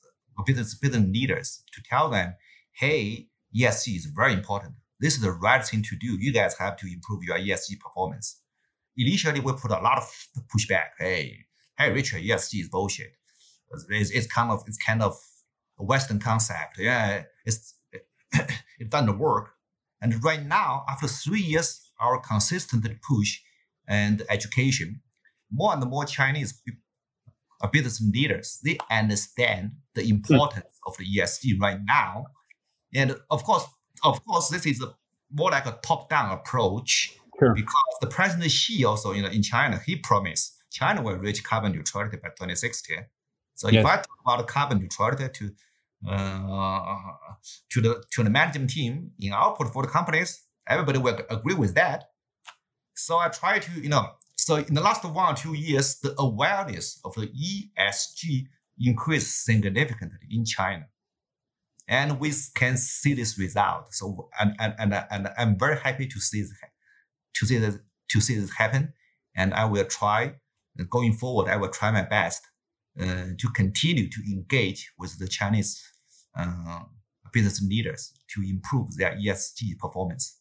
business, 0.46 0.76
business 0.76 1.08
leaders 1.08 1.64
to 1.74 1.82
tell 1.84 2.10
them, 2.10 2.36
hey, 2.74 3.28
ESG 3.56 3.96
is 3.96 4.06
very 4.06 4.34
important. 4.34 4.74
This 5.00 5.16
is 5.16 5.22
the 5.22 5.32
right 5.32 5.66
thing 5.66 5.84
to 5.84 5.96
do. 5.96 6.18
You 6.20 6.34
guys 6.34 6.58
have 6.58 6.78
to 6.78 6.92
improve 6.92 7.24
your 7.24 7.38
ESG 7.38 7.80
performance 7.80 8.41
initially 8.98 9.40
we 9.40 9.54
put 9.54 9.72
a 9.72 9.82
lot 9.82 9.98
of 9.98 10.28
pushback. 10.54 10.90
Hey, 11.00 11.46
hey, 11.78 11.92
Richard, 11.92 12.22
ESG 12.22 12.62
is 12.62 12.70
bullshit. 12.70 13.14
It's, 13.90 14.12
it's 14.12 14.28
kind 14.28 14.52
of 14.52 14.64
it's 14.68 14.78
kind 14.78 15.02
of 15.02 15.18
a 15.80 15.84
Western 15.84 16.20
concept. 16.20 16.78
Yeah, 16.78 17.24
it's 17.46 17.76
it 18.34 18.90
doesn't 18.90 19.18
work. 19.18 19.52
And 20.02 20.24
right 20.24 20.46
now, 20.46 20.84
after 20.90 21.08
three 21.08 21.42
years, 21.42 21.92
our 22.00 22.20
consistent 22.20 22.86
push 23.02 23.40
and 23.88 24.24
education, 24.30 25.02
more 25.52 25.74
and 25.74 25.84
more 25.90 26.06
Chinese 26.06 26.62
uh, 27.62 27.68
business 27.68 28.02
leaders 28.02 28.60
they 28.64 28.78
understand 28.90 29.72
the 29.94 30.10
importance 30.10 30.80
of 30.88 30.98
the 30.98 31.06
ESG 31.06 31.60
right 31.60 31.80
now. 31.86 32.26
And 32.94 33.16
of 33.30 33.44
course, 33.44 33.66
of 34.04 34.26
course, 34.26 34.50
this 34.50 34.66
is 34.66 34.82
a, 34.82 34.94
more 35.32 35.52
like 35.52 35.66
a 35.66 35.78
top-down 35.84 36.32
approach 36.32 37.16
Sure. 37.42 37.54
Because 37.56 37.94
the 38.02 38.08
President 38.08 38.52
Xi 38.52 38.86
also, 38.86 39.14
you 39.14 39.22
know, 39.24 39.30
in 39.30 39.42
China, 39.42 39.82
he 39.84 39.96
promised 39.96 40.58
China 40.72 41.02
will 41.02 41.18
reach 41.18 41.44
carbon 41.44 41.72
neutrality 41.72 42.18
by 42.18 42.30
2060. 42.30 42.96
So 43.56 43.70
yes. 43.70 43.80
if 43.80 43.86
I 43.86 43.96
talk 43.98 44.18
about 44.26 44.48
carbon 44.48 44.80
neutrality 44.80 45.28
to 45.28 45.52
uh, 46.08 46.98
to 47.70 47.82
the 47.82 48.04
to 48.12 48.24
the 48.24 48.30
management 48.30 48.72
team 48.72 49.12
in 49.20 49.34
our 49.34 49.56
portfolio 49.56 49.90
companies, 49.90 50.42
everybody 50.68 51.00
will 51.00 51.20
agree 51.30 51.56
with 51.56 51.76
that. 51.76 52.06
So 52.96 53.18
I 53.18 53.30
try 53.30 53.60
to, 53.60 53.72
you 53.80 53.90
know, 53.90 54.08
so 54.36 54.56
in 54.56 54.74
the 54.74 54.82
last 54.82 55.04
one 55.04 55.34
or 55.34 55.36
two 55.36 55.54
years, 55.54 56.00
the 56.00 56.16
awareness 56.20 57.00
of 57.06 57.14
the 57.16 57.28
ESG 57.28 58.48
increased 58.80 59.46
significantly 59.46 60.28
in 60.30 60.46
China. 60.46 60.88
And 61.88 62.20
we 62.20 62.32
can 62.56 62.78
see 62.78 63.14
this 63.14 63.38
result. 63.38 63.94
So 63.94 64.30
and 64.40 64.56
and, 64.60 64.74
and, 64.80 65.06
and 65.12 65.30
I'm 65.38 65.58
very 65.58 65.78
happy 65.78 66.08
to 66.08 66.20
see 66.20 66.42
this 66.42 66.54
to 67.36 67.46
see 67.46 67.58
this 67.58 67.78
to 68.10 68.22
see 68.22 68.36
this 68.36 68.52
happen, 68.52 68.94
and 69.36 69.54
I 69.54 69.66
will 69.66 69.86
try 69.86 70.34
going 70.90 71.14
forward. 71.14 71.50
I 71.50 71.58
will 71.58 71.70
try 71.70 71.92
my 71.92 72.04
best 72.04 72.42
uh, 73.00 73.34
to 73.38 73.50
continue 73.56 74.10
to 74.10 74.22
engage 74.32 74.92
with 74.98 75.18
the 75.20 75.28
Chinese 75.28 75.82
uh, 76.38 76.82
business 77.32 77.62
leaders 77.62 78.14
to 78.36 78.42
improve 78.42 78.98
their 78.98 79.16
ESG 79.16 79.78
performance. 79.80 80.38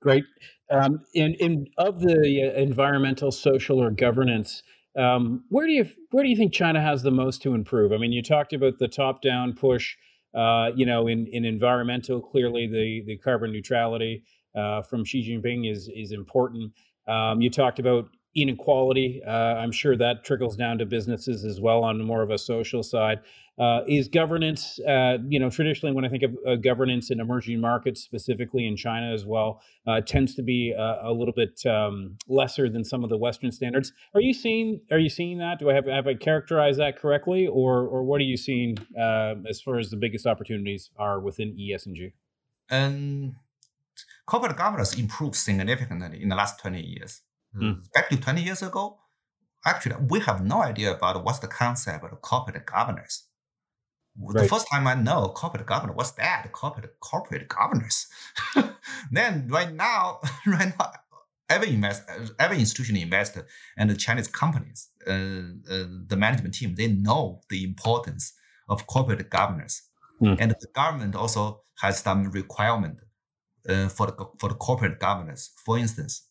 Great. 0.00 0.24
Um, 0.70 1.00
in, 1.14 1.34
in 1.34 1.66
of 1.78 2.00
the 2.00 2.52
uh, 2.52 2.60
environmental, 2.60 3.32
social, 3.32 3.82
or 3.82 3.90
governance, 3.90 4.62
um, 4.96 5.44
where 5.48 5.66
do 5.66 5.72
you 5.72 5.88
where 6.10 6.22
do 6.24 6.30
you 6.30 6.36
think 6.36 6.52
China 6.52 6.80
has 6.80 7.02
the 7.02 7.10
most 7.10 7.42
to 7.42 7.54
improve? 7.54 7.92
I 7.92 7.96
mean, 7.98 8.12
you 8.12 8.22
talked 8.22 8.52
about 8.52 8.78
the 8.78 8.88
top-down 8.88 9.54
push. 9.54 9.96
Uh, 10.34 10.70
you 10.76 10.84
know, 10.84 11.06
in, 11.06 11.26
in 11.28 11.46
environmental, 11.46 12.20
clearly 12.20 12.66
the 12.66 13.02
the 13.06 13.16
carbon 13.16 13.52
neutrality 13.52 14.22
uh, 14.56 14.82
from 14.82 15.04
Xi 15.04 15.22
Jinping 15.22 15.70
is 15.70 15.88
is 15.94 16.12
important. 16.12 16.72
Um, 17.06 17.40
you 17.40 17.50
talked 17.50 17.78
about 17.78 18.08
inequality. 18.36 19.22
Uh, 19.26 19.30
I'm 19.30 19.72
sure 19.72 19.96
that 19.96 20.22
trickles 20.22 20.56
down 20.56 20.78
to 20.78 20.86
businesses 20.86 21.44
as 21.44 21.60
well 21.60 21.82
on 21.82 22.02
more 22.02 22.22
of 22.22 22.30
a 22.30 22.38
social 22.38 22.82
side. 22.82 23.20
Uh, 23.58 23.80
is 23.88 24.06
governance, 24.06 24.78
uh, 24.86 25.16
you 25.26 25.40
know, 25.40 25.48
traditionally 25.48 25.94
when 25.94 26.04
I 26.04 26.10
think 26.10 26.22
of 26.22 26.36
uh, 26.46 26.56
governance 26.56 27.10
in 27.10 27.20
emerging 27.20 27.58
markets, 27.58 28.02
specifically 28.02 28.66
in 28.66 28.76
China 28.76 29.14
as 29.14 29.24
well, 29.24 29.62
uh, 29.86 30.02
tends 30.02 30.34
to 30.34 30.42
be 30.42 30.72
a, 30.72 30.98
a 31.04 31.12
little 31.12 31.32
bit 31.32 31.64
um, 31.64 32.18
lesser 32.28 32.68
than 32.68 32.84
some 32.84 33.02
of 33.02 33.08
the 33.08 33.16
Western 33.16 33.50
standards. 33.50 33.94
Are 34.14 34.20
you 34.20 34.34
seeing? 34.34 34.82
Are 34.90 34.98
you 34.98 35.08
seeing 35.08 35.38
that? 35.38 35.58
Do 35.58 35.70
I 35.70 35.74
have 35.74 35.86
have 35.86 36.06
I 36.06 36.12
characterized 36.12 36.78
that 36.80 36.98
correctly, 36.98 37.46
or 37.46 37.86
or 37.86 38.04
what 38.04 38.20
are 38.20 38.24
you 38.24 38.36
seeing 38.36 38.76
uh, 38.94 39.36
as 39.48 39.62
far 39.62 39.78
as 39.78 39.88
the 39.88 39.96
biggest 39.96 40.26
opportunities 40.26 40.90
are 40.98 41.18
within 41.18 41.56
ESG? 41.56 42.12
Um, 42.70 43.36
corporate 44.26 44.56
governance 44.56 44.98
improved 44.98 45.36
significantly 45.36 46.22
in 46.22 46.28
the 46.28 46.36
last 46.36 46.60
twenty 46.60 46.82
years. 46.82 47.22
Mm. 47.56 47.90
Back 47.92 48.08
to 48.10 48.16
20 48.16 48.42
years 48.42 48.62
ago, 48.62 48.98
actually, 49.64 49.96
we 50.08 50.20
have 50.20 50.44
no 50.44 50.62
idea 50.62 50.94
about 50.94 51.24
what's 51.24 51.38
the 51.38 51.48
concept 51.48 52.04
of 52.04 52.20
corporate 52.20 52.66
governance. 52.66 53.28
Right. 54.18 54.42
The 54.42 54.48
first 54.48 54.66
time 54.70 54.86
I 54.86 54.94
know 54.94 55.28
corporate 55.28 55.66
governance, 55.66 55.96
what's 55.96 56.12
that? 56.12 56.50
Corporate 56.52 56.98
corporate 57.00 57.48
governance. 57.48 58.06
then 59.10 59.48
right 59.48 59.72
now, 59.72 60.20
right 60.46 60.72
now, 60.78 60.92
every 61.48 61.70
investor, 61.70 62.26
every 62.38 62.58
institutional 62.58 63.02
investor, 63.02 63.46
and 63.76 63.90
the 63.90 63.96
Chinese 63.96 64.28
companies, 64.28 64.88
uh, 65.06 65.10
uh, 65.70 65.84
the 66.06 66.16
management 66.16 66.54
team, 66.54 66.74
they 66.74 66.88
know 66.88 67.40
the 67.50 67.62
importance 67.62 68.32
of 68.68 68.86
corporate 68.86 69.28
governance, 69.30 69.82
mm. 70.20 70.36
and 70.40 70.50
the 70.50 70.66
government 70.74 71.14
also 71.14 71.62
has 71.80 72.00
some 72.00 72.30
requirement 72.30 72.98
uh, 73.68 73.88
for 73.88 74.06
the 74.06 74.12
for 74.38 74.48
the 74.48 74.54
corporate 74.54 74.98
governance. 75.00 75.50
For 75.64 75.78
instance, 75.78 76.22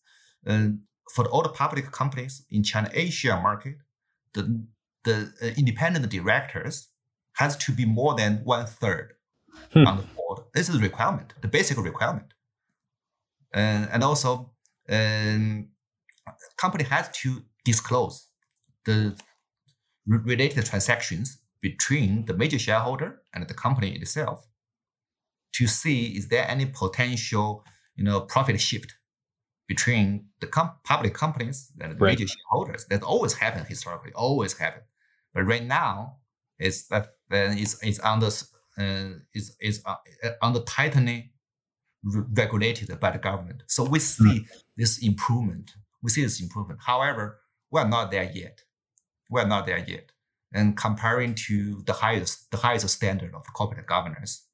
uh, 0.47 0.69
for 1.13 1.25
all 1.29 1.43
the 1.43 1.49
public 1.49 1.91
companies 1.91 2.45
in 2.49 2.63
China 2.63 2.89
A 2.93 3.09
share 3.09 3.41
market, 3.41 3.77
the 4.33 4.65
the 5.03 5.31
uh, 5.41 5.45
independent 5.57 6.09
directors 6.09 6.89
has 7.33 7.55
to 7.57 7.71
be 7.71 7.85
more 7.85 8.15
than 8.15 8.41
one 8.43 8.65
third 8.65 9.13
hmm. 9.73 9.87
on 9.87 9.97
the 9.97 10.03
board. 10.15 10.39
This 10.53 10.69
is 10.69 10.75
a 10.75 10.79
requirement, 10.79 11.33
the 11.41 11.47
basic 11.47 11.77
requirement. 11.77 12.33
And, 13.53 13.87
and 13.91 14.03
also, 14.03 14.51
um, 14.89 15.69
company 16.57 16.83
has 16.85 17.09
to 17.21 17.43
disclose 17.63 18.27
the 18.85 19.15
related 20.05 20.65
transactions 20.65 21.39
between 21.61 22.25
the 22.25 22.33
major 22.33 22.59
shareholder 22.59 23.21
and 23.33 23.47
the 23.47 23.53
company 23.53 23.95
itself 23.95 24.47
to 25.57 25.67
see 25.67 26.17
is 26.17 26.27
there 26.29 26.45
any 26.49 26.65
potential 26.65 27.63
you 27.95 28.03
know 28.03 28.21
profit 28.21 28.59
shift 28.59 28.95
between 29.67 30.27
the 30.41 30.47
com- 30.47 30.71
public 30.83 31.13
companies 31.13 31.71
and 31.79 31.93
the 31.93 31.95
right. 31.97 32.17
major 32.17 32.27
shareholders. 32.27 32.85
That 32.85 33.03
always 33.03 33.33
happened 33.33 33.67
historically, 33.67 34.11
always 34.13 34.57
happened. 34.57 34.83
But 35.33 35.43
right 35.43 35.63
now, 35.63 36.17
it's 36.59 36.87
that 36.87 37.07
then 37.29 37.57
it's, 37.57 37.81
it's 37.83 37.99
under 38.03 38.27
uh, 38.77 39.19
is 39.33 39.55
is 39.59 39.81
uh, 39.85 39.95
under 40.41 40.59
tightening 40.61 41.31
regulated 42.03 42.99
by 42.99 43.11
the 43.11 43.17
government. 43.17 43.63
So 43.67 43.83
we 43.83 43.99
see 43.99 44.23
mm. 44.23 44.45
this 44.77 45.03
improvement. 45.03 45.71
We 46.03 46.11
see 46.11 46.21
this 46.21 46.39
improvement. 46.39 46.81
However, 46.85 47.39
we're 47.71 47.87
not 47.87 48.11
there 48.11 48.31
yet. 48.31 48.61
We're 49.29 49.47
not 49.47 49.65
there 49.65 49.79
yet. 49.79 50.11
And 50.53 50.77
comparing 50.77 51.33
to 51.47 51.81
the 51.85 51.93
highest 51.93 52.51
the 52.51 52.57
highest 52.57 52.87
standard 52.89 53.33
of 53.33 53.43
corporate 53.53 53.87
governance, 53.87 54.47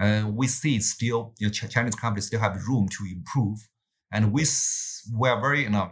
uh, 0.00 0.28
we 0.28 0.46
see 0.46 0.80
still 0.80 1.34
you 1.38 1.46
know, 1.46 1.52
Chinese 1.52 1.94
companies 1.94 2.26
still 2.26 2.40
have 2.40 2.66
room 2.66 2.88
to 2.88 3.04
improve 3.10 3.68
and 4.12 4.32
we 4.32 4.44
we 5.18 5.28
are 5.28 5.40
very 5.40 5.62
you 5.62 5.70
know 5.70 5.90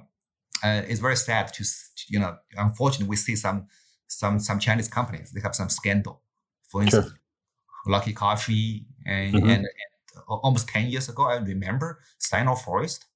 uh, 0.64 0.82
it's 0.86 1.00
very 1.00 1.16
sad 1.16 1.52
to 1.52 1.64
you 2.08 2.18
know 2.18 2.36
unfortunately 2.56 3.08
we 3.08 3.16
see 3.16 3.36
some 3.36 3.66
some 4.06 4.38
some 4.38 4.58
Chinese 4.58 4.88
companies 4.88 5.32
they 5.32 5.40
have 5.40 5.54
some 5.54 5.68
scandal. 5.68 6.22
For 6.68 6.82
instance, 6.82 7.06
sure. 7.06 7.92
Luckin 7.94 8.14
Coffee 8.14 8.86
and, 9.04 9.34
mm-hmm. 9.34 9.48
and, 9.48 9.66
and, 9.66 10.22
almost 10.28 10.68
ten 10.68 10.88
years 10.88 11.08
ago 11.08 11.24
I 11.24 11.36
remember 11.36 11.98
Sino-Forest, 12.18 13.06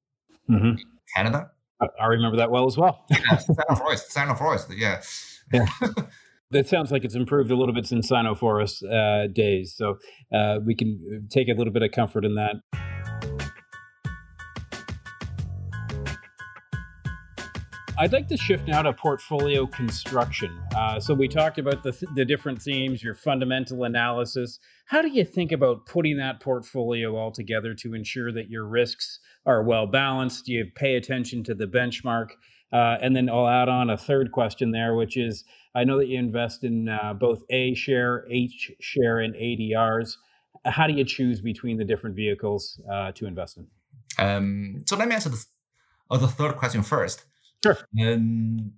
mm-hmm. 0.51 0.73
Canada. 1.15 1.51
I, 2.01 2.07
remember 2.07 2.39
that 2.39 2.51
well 2.51 2.67
as 2.67 2.77
well. 2.77 3.05
yeah, 3.11 3.37
Sino-Forest, 3.37 4.13
Sino-Forest, 4.17 4.69
yeah. 4.75 5.03
Yeah. 5.53 5.67
that 6.51 6.69
sounds 6.69 6.93
like 6.93 7.05
it's 7.05 7.15
improved 7.15 7.51
a 7.51 7.57
little 7.57 7.75
bit 7.75 7.87
since 7.87 8.09
Sino-Forest 8.09 8.85
uh, 8.85 9.27
days. 9.29 9.75
So 9.77 9.99
uh, 10.33 10.59
we 10.65 10.75
can 10.75 11.29
take 11.31 11.49
a 11.49 11.55
little 11.55 11.73
bit 11.73 11.83
of 11.83 11.91
comfort 11.91 12.25
in 12.25 12.35
that. 12.37 12.57
I'd 17.99 18.13
like 18.13 18.29
to 18.29 18.37
shift 18.37 18.69
now 18.69 18.83
to 18.83 18.93
portfolio 18.93 19.67
construction. 19.67 20.61
Uh, 20.77 21.01
so 21.01 21.15
we 21.15 21.29
talked 21.29 21.59
about 21.59 21.83
the, 21.83 21.93
th- 21.93 22.13
the 22.15 22.27
different 22.27 22.61
themes, 22.61 23.03
your 23.03 23.15
fundamental 23.15 23.85
analysis. 23.85 24.59
How 24.85 25.01
do 25.01 25.09
you 25.09 25.25
think 25.25 25.51
about 25.51 25.87
putting 25.87 26.19
that 26.19 26.39
portfolio 26.41 27.17
all 27.17 27.33
together 27.33 27.73
to 27.73 27.95
ensure 27.95 28.31
that 28.33 28.51
your 28.51 28.67
risks 28.67 29.19
are 29.47 29.63
well 29.63 29.87
balanced? 29.87 30.45
Do 30.45 30.53
you 30.53 30.67
pay 30.75 30.97
attention 30.97 31.43
to 31.45 31.55
the 31.55 31.67
benchmark? 31.67 32.33
Uh, 32.71 32.99
and 33.01 33.17
then 33.17 33.31
I'll 33.31 33.49
add 33.49 33.71
on 33.71 33.89
a 33.89 33.97
third 33.97 34.31
question 34.31 34.73
there, 34.73 34.95
which 34.95 35.17
is 35.17 35.45
I 35.77 35.85
know 35.85 35.99
that 35.99 36.09
you 36.09 36.19
invest 36.19 36.65
in 36.65 36.89
uh, 36.89 37.13
both 37.13 37.43
A 37.51 37.75
share, 37.75 38.27
H 38.31 38.73
share, 38.81 39.21
and 39.21 39.35
ADRs. 39.35 40.17
How 40.65 40.87
do 40.87 40.95
you 40.95 41.05
choose 41.05 41.43
between 41.43 41.77
the 41.77 41.85
different 41.85 42.17
vehicles 42.17 42.81
uh, 42.91 43.13
to 43.13 43.27
invest 43.27 43.59
in? 43.59 43.67
Um, 44.19 44.83
so 44.87 44.97
let 44.97 45.07
me 45.07 45.15
answer 45.15 45.29
this, 45.29 45.47
uh, 46.11 46.17
the 46.17 46.29
third 46.29 46.57
question 46.57 46.83
first. 46.83 47.27
Sure. 47.63 47.77
Um, 48.01 48.73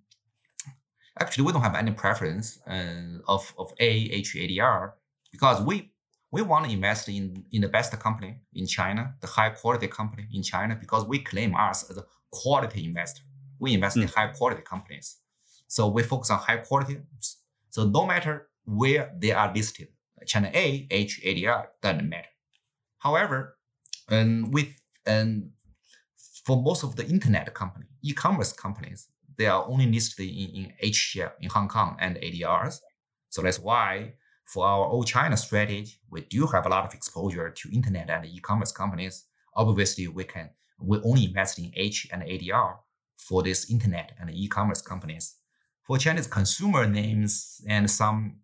actually, 1.21 1.45
we 1.45 1.53
don't 1.53 1.63
have 1.63 1.77
any 1.77 1.93
preference 1.93 2.59
uh, 2.67 3.19
of 3.29 3.55
of 3.57 3.73
A, 3.79 3.91
H, 3.91 4.35
ADR 4.35 4.93
because 5.31 5.63
we 5.63 5.93
we 6.33 6.43
want 6.43 6.67
to 6.67 6.73
invest 6.73 7.09
in 7.09 7.45
in 7.53 7.61
the 7.63 7.69
best 7.69 7.93
company 8.01 8.41
in 8.55 8.67
China, 8.67 9.15
the 9.21 9.29
high 9.29 9.51
quality 9.51 9.87
company 9.87 10.27
in 10.33 10.43
China, 10.43 10.75
because 10.75 11.05
we 11.07 11.21
claim 11.21 11.55
us 11.55 11.89
as 11.91 11.97
a 11.97 12.05
quality 12.33 12.85
investor. 12.85 13.23
We 13.61 13.75
invest 13.75 13.97
mm. 13.97 14.03
in 14.03 14.09
high 14.09 14.29
quality 14.29 14.63
companies, 14.63 15.17
so 15.69 15.87
we 15.89 16.03
focus 16.03 16.31
on 16.31 16.39
high 16.39 16.57
quality. 16.57 16.99
So 17.71 17.85
no 17.85 18.07
matter 18.07 18.49
where 18.65 19.15
they 19.17 19.33
are 19.33 19.53
listed, 19.55 19.89
China 20.27 20.51
A, 20.53 20.87
H, 20.91 21.21
ADR 21.25 21.67
doesn't 21.83 22.09
matter. 22.09 22.29
However, 22.99 23.57
and 24.09 24.53
with 24.53 24.69
and 25.07 25.51
for 26.45 26.61
most 26.61 26.83
of 26.83 26.97
the 26.97 27.07
internet 27.07 27.53
company, 27.55 27.87
e-commerce 28.03 28.53
companies, 28.53 29.09
they 29.37 29.47
are 29.47 29.65
only 29.69 29.87
listed 29.87 30.27
in, 30.27 30.49
in 30.51 30.73
H 30.81 30.97
share 30.97 31.35
in 31.41 31.51
Hong 31.51 31.69
Kong 31.69 31.97
and 32.01 32.17
ADRs. 32.17 32.81
So 33.29 33.43
that's 33.43 33.61
why 33.61 34.15
for 34.47 34.67
our 34.67 34.87
old 34.87 35.07
China 35.07 35.37
strategy, 35.37 36.01
we 36.11 36.23
do 36.23 36.47
have 36.47 36.65
a 36.65 36.69
lot 36.71 36.87
of 36.87 36.95
exposure 36.95 37.51
to 37.51 37.75
internet 37.75 38.09
and 38.09 38.25
e-commerce 38.25 38.73
companies. 38.73 39.27
Obviously, 39.55 40.09
we 40.09 40.25
can 40.25 40.51
we 40.81 40.99
only 41.05 41.25
invest 41.27 41.59
in 41.59 41.73
H 41.77 42.09
and 42.13 42.23
ADR 42.23 42.77
for 43.19 43.43
this 43.43 43.71
internet 43.71 44.13
and 44.19 44.31
e-commerce 44.31 44.81
companies. 44.81 45.35
For 45.89 45.99
Chinese 45.99 46.27
consumer 46.27 46.87
names 46.87 47.63
and 47.67 47.91
some 47.91 48.41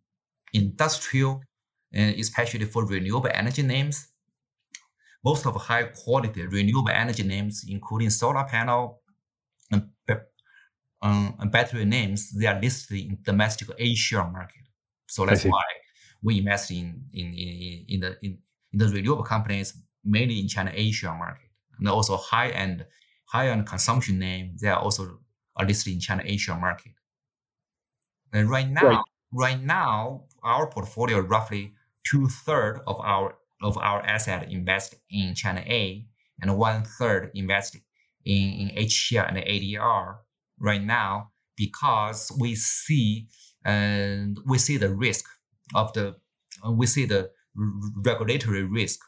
industrial, 0.54 1.42
and 1.92 2.18
especially 2.18 2.64
for 2.64 2.86
renewable 2.86 3.30
energy 3.32 3.62
names, 3.62 4.08
most 5.22 5.46
of 5.46 5.54
high 5.56 5.84
quality 5.84 6.46
renewable 6.46 6.90
energy 6.90 7.22
names, 7.22 7.64
including 7.68 8.08
solar 8.08 8.44
panel 8.44 9.02
and, 9.70 9.90
um, 11.02 11.36
and 11.38 11.52
battery 11.52 11.84
names, 11.84 12.32
they 12.32 12.46
are 12.46 12.58
listed 12.58 12.96
in 12.98 13.18
domestic 13.22 13.68
A 13.78 13.94
share 13.94 14.26
market. 14.30 14.62
So 15.06 15.26
that's 15.26 15.44
why 15.44 15.62
we 16.22 16.38
invest 16.38 16.70
in 16.70 17.04
in, 17.12 17.26
in, 17.34 17.84
in 17.88 18.00
the 18.00 18.16
in, 18.22 18.38
in 18.72 18.78
the 18.78 18.88
renewable 18.88 19.22
companies 19.22 19.74
mainly 20.02 20.40
in 20.40 20.48
China 20.48 20.72
A 20.74 20.90
share 20.92 21.14
market. 21.14 21.50
And 21.78 21.88
also 21.88 22.16
high 22.16 22.48
end 22.48 22.86
high 23.26 23.48
end 23.50 23.66
consumption 23.66 24.18
name, 24.18 24.56
they 24.60 24.68
are 24.68 24.80
also 24.80 25.20
are 25.56 25.66
listed 25.66 25.92
in 25.92 26.00
China 26.00 26.22
A 26.24 26.36
share 26.38 26.58
market. 26.58 26.92
And 28.34 28.50
right 28.50 28.68
now, 28.68 28.82
right, 28.82 29.04
right 29.32 29.62
now, 29.62 30.24
our 30.42 30.68
portfolio 30.68 31.20
roughly 31.20 31.72
two 32.04 32.28
third 32.28 32.80
of 32.86 33.00
our 33.00 33.36
of 33.62 33.78
our 33.78 34.02
asset 34.02 34.50
invested 34.52 34.98
in 35.08 35.34
China 35.34 35.60
A 35.60 36.04
and 36.40 36.58
one 36.58 36.84
third 36.84 37.30
invested 37.34 37.80
in, 38.24 38.52
in 38.52 38.70
H 38.76 38.90
share 38.90 39.24
and 39.24 39.38
ADR 39.38 40.16
right 40.58 40.82
now 40.82 41.30
because 41.56 42.32
we 42.38 42.54
see 42.56 43.28
and 43.64 44.38
we 44.44 44.58
see 44.58 44.76
the 44.76 44.92
risk 44.92 45.24
of 45.74 45.92
the 45.92 46.16
we 46.68 46.86
see 46.86 47.06
the 47.06 47.30
regulatory 48.04 48.64
risk 48.64 49.00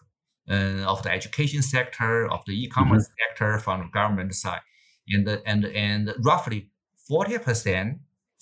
uh, 0.48 0.84
of 0.86 1.02
the 1.02 1.10
education 1.10 1.62
sector, 1.62 2.30
of 2.30 2.40
the 2.46 2.52
e-commerce 2.52 3.08
mm-hmm. 3.08 3.30
sector 3.30 3.58
from 3.58 3.80
the 3.80 3.88
government 3.92 4.34
side, 4.34 4.60
and 5.08 5.28
and 5.44 5.64
and 5.64 6.14
roughly 6.20 6.70
forty 7.08 7.34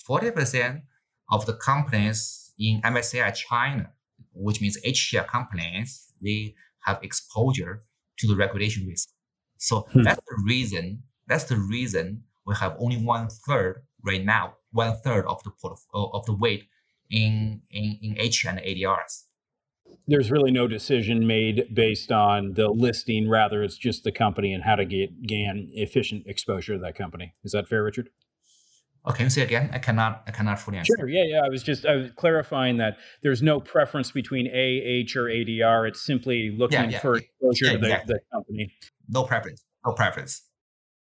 percent, 0.07 0.25
forty 0.25 0.31
percent 0.31 0.83
of 1.31 1.47
the 1.47 1.55
companies 1.55 2.53
in 2.59 2.81
MSCI 2.83 3.35
China, 3.35 3.91
which 4.33 4.61
means 4.61 4.79
H 4.85 4.97
share 4.97 5.25
companies, 5.25 6.13
they 6.23 6.55
have 6.85 6.99
exposure 7.03 7.83
to 8.19 8.27
the 8.27 8.37
regulation 8.37 8.87
risk. 8.87 9.09
So 9.59 9.81
hmm. 9.93 10.03
that's 10.03 10.21
the 10.21 10.43
reason. 10.45 11.03
That's 11.27 11.45
the 11.45 11.57
reason 11.57 12.25
we 12.47 12.55
have 12.57 12.77
only 12.79 12.97
one 12.97 13.29
third 13.29 13.83
right 14.05 14.25
now, 14.25 14.55
one 14.73 14.97
third 15.03 15.27
of 15.27 15.43
the 15.43 15.51
portfolio 15.51 16.11
of 16.11 16.27
the 16.27 16.35
weight 16.35 16.65
in 17.11 17.63
in 17.71 17.99
in 18.03 18.17
H 18.19 18.45
and 18.45 18.59
ADRs. 18.59 19.25
There's 20.07 20.31
really 20.31 20.51
no 20.51 20.67
decision 20.67 21.27
made 21.27 21.75
based 21.75 22.13
on 22.13 22.55
the 22.55 22.69
listing. 22.69 23.29
Rather, 23.29 23.63
it's 23.63 23.79
just 23.79 24.05
the 24.05 24.13
company 24.13 24.53
and 24.53 24.65
how 24.65 24.77
to 24.77 24.85
get 24.85 25.23
gain 25.23 25.71
efficient 25.73 26.27
exposure 26.27 26.75
to 26.75 26.79
that 26.81 26.97
company. 26.97 27.35
Is 27.43 27.53
that 27.53 27.69
fair, 27.69 27.83
Richard? 27.83 28.11
Okay, 29.07 29.19
can 29.19 29.27
you 29.27 29.31
say 29.31 29.43
again? 29.43 29.69
I 29.73 29.79
cannot. 29.79 30.23
I 30.27 30.31
cannot 30.31 30.59
fully 30.59 30.79
answer. 30.79 30.95
Sure. 30.99 31.09
Yeah, 31.09 31.25
yeah. 31.25 31.43
I 31.45 31.49
was 31.51 31.63
just 31.63 31.85
I 31.85 31.97
was 31.97 32.11
clarifying 32.17 32.79
that 32.79 32.97
there's 33.23 33.43
no 33.43 33.61
preference 33.61 34.11
between 34.11 34.47
A, 34.47 34.51
H, 34.51 35.15
or 35.15 35.25
ADR. 35.25 35.87
It's 35.87 36.05
simply 36.05 36.51
looking 36.57 36.85
yeah, 36.85 36.89
yeah, 36.89 37.01
for 37.01 37.17
exposure 37.17 37.67
yeah, 37.67 37.73
to 37.73 37.79
the, 37.79 37.87
exactly. 37.87 38.15
the 38.15 38.21
company. 38.33 38.73
No 39.09 39.25
preference. 39.25 39.63
No 39.85 39.93
preference. 39.93 40.43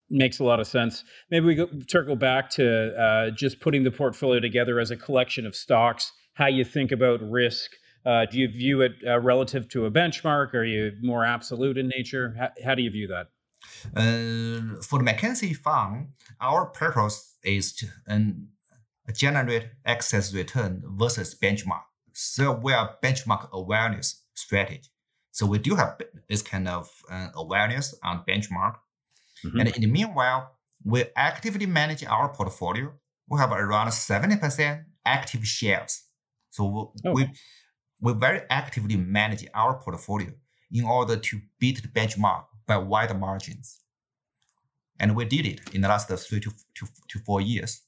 Makes 0.10 0.39
a 0.39 0.43
lot 0.43 0.60
of 0.60 0.68
sense. 0.68 1.04
Maybe 1.32 1.48
we 1.48 1.56
go, 1.56 1.68
circle 1.89 2.16
back 2.16 2.52
to 2.52 2.95
uh, 2.95 3.32
just 3.32 3.60
putting 3.60 3.84
the 3.84 3.91
portfolio 3.91 4.39
together 4.39 4.80
as 4.80 4.91
a 4.91 4.95
collection 4.95 5.48
of 5.48 5.56
stocks. 5.56 6.12
How 6.34 6.48
you 6.48 6.64
think 6.64 6.91
about 6.91 7.20
risk? 7.22 7.72
Uh, 8.06 8.26
do 8.26 8.39
you 8.39 8.48
view 8.48 8.82
it 8.82 8.93
uh, 9.06 9.20
relative 9.20 9.68
to 9.70 9.86
a 9.86 9.91
benchmark? 9.91 10.54
Are 10.54 10.64
you 10.64 10.93
more 11.02 11.26
absolute 11.26 11.78
in 11.78 11.89
nature? 11.89 12.36
How, 12.38 12.50
how 12.64 12.76
do 12.76 12.84
you 12.84 12.91
view 12.91 13.08
that? 13.08 13.28
Uh, 13.95 14.82
for 14.82 14.99
the 14.99 15.03
Mackenzie 15.03 15.53
fund, 15.53 16.09
our 16.41 16.65
purpose 16.65 17.36
is 17.43 17.74
to 17.74 17.88
um, 18.07 18.49
generate 19.13 19.70
excess 19.86 20.34
return 20.34 20.84
versus 20.86 21.36
benchmark. 21.36 21.84
So 22.13 22.51
we 22.51 22.74
are 22.74 22.95
benchmark 23.03 23.49
awareness 23.51 24.24
strategy. 24.34 24.89
So 25.32 25.45
we 25.45 25.59
do 25.59 25.76
have 25.76 25.99
this 26.28 26.41
kind 26.41 26.68
of 26.68 26.89
uh, 27.11 27.28
awareness 27.36 27.95
on 28.03 28.24
benchmark. 28.28 28.76
Mm-hmm. 29.45 29.59
And 29.59 29.70
in 29.76 29.82
the 29.82 29.88
meanwhile, 29.88 30.51
we 30.84 31.05
actively 31.15 31.65
manage 31.65 32.03
our 32.05 32.30
portfolio. 32.34 32.93
We 33.30 33.39
have 33.39 33.51
around 33.51 33.89
70% 33.89 34.86
active 35.05 35.45
shares. 35.45 36.03
So 36.49 36.93
we, 37.03 37.11
we, 37.11 37.30
we 38.01 38.13
very 38.13 38.41
actively 38.49 38.95
manage 38.97 39.45
our 39.53 39.80
portfolio 39.80 40.32
in 40.72 40.86
order 40.86 41.18
to 41.18 41.41
beat 41.59 41.82
the 41.82 41.88
benchmark 41.88 42.45
by 42.68 42.78
wide 42.78 43.18
margins. 43.20 43.82
And 44.99 45.15
we 45.15 45.26
did 45.26 45.45
it 45.45 45.61
in 45.74 45.82
the 45.82 45.88
last 45.88 46.09
three 46.09 46.39
to, 46.39 46.51
to, 46.76 46.88
to 47.09 47.20
four 47.20 47.41
years. 47.41 47.82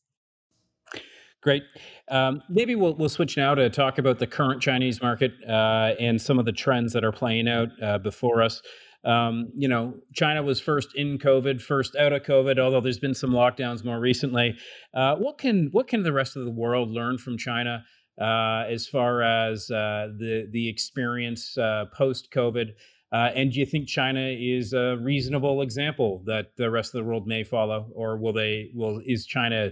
Great. 1.42 1.64
Um, 2.10 2.44
maybe 2.50 2.76
we'll, 2.76 2.96
we'll 2.96 3.10
switch 3.10 3.38
now 3.38 3.56
to 3.56 3.70
talk 3.70 3.98
about 3.98 4.20
the 4.20 4.28
current 4.28 4.62
Chinese 4.62 5.02
market 5.02 5.32
uh, 5.48 5.94
and 6.00 6.22
some 6.22 6.38
of 6.38 6.46
the 6.46 6.52
trends 6.52 6.92
that 6.94 7.06
are 7.06 7.14
playing 7.14 7.48
out 7.48 7.70
uh, 7.82 7.98
before 7.98 8.42
us. 8.42 8.62
Um, 9.06 9.52
you 9.56 9.70
know, 9.70 9.96
China 10.14 10.44
was 10.44 10.60
first 10.60 10.90
in 10.96 11.18
COVID, 11.18 11.62
first 11.62 11.96
out 11.96 12.12
of 12.12 12.24
COVID. 12.24 12.60
Although 12.60 12.82
there's 12.82 13.00
been 13.00 13.14
some 13.14 13.32
lockdowns 13.32 13.86
more 13.86 14.00
recently. 14.00 14.58
Uh, 14.94 15.16
what 15.16 15.38
can 15.38 15.70
what 15.72 15.88
can 15.88 16.04
the 16.04 16.12
rest 16.12 16.36
of 16.36 16.44
the 16.44 16.52
world 16.52 16.90
learn 16.90 17.18
from 17.18 17.38
China 17.38 17.86
uh, 18.20 18.66
as 18.68 18.88
far 18.88 19.22
as 19.22 19.72
uh, 19.72 20.10
the 20.18 20.48
the 20.52 20.68
experience 20.68 21.58
uh, 21.58 21.86
post 21.96 22.30
COVID? 22.32 22.72
Uh, 23.12 23.30
and 23.36 23.52
do 23.52 23.60
you 23.60 23.66
think 23.66 23.88
China 23.88 24.22
is 24.22 24.74
a 24.74 24.98
reasonable 25.02 25.62
example 25.62 26.22
that 26.26 26.56
the 26.58 26.70
rest 26.70 26.94
of 26.94 27.00
the 27.00 27.04
world 27.04 27.26
may 27.26 27.44
follow, 27.44 27.90
or 27.94 28.18
will 28.18 28.34
they? 28.34 28.70
Will 28.74 29.02
is 29.06 29.26
China 29.26 29.72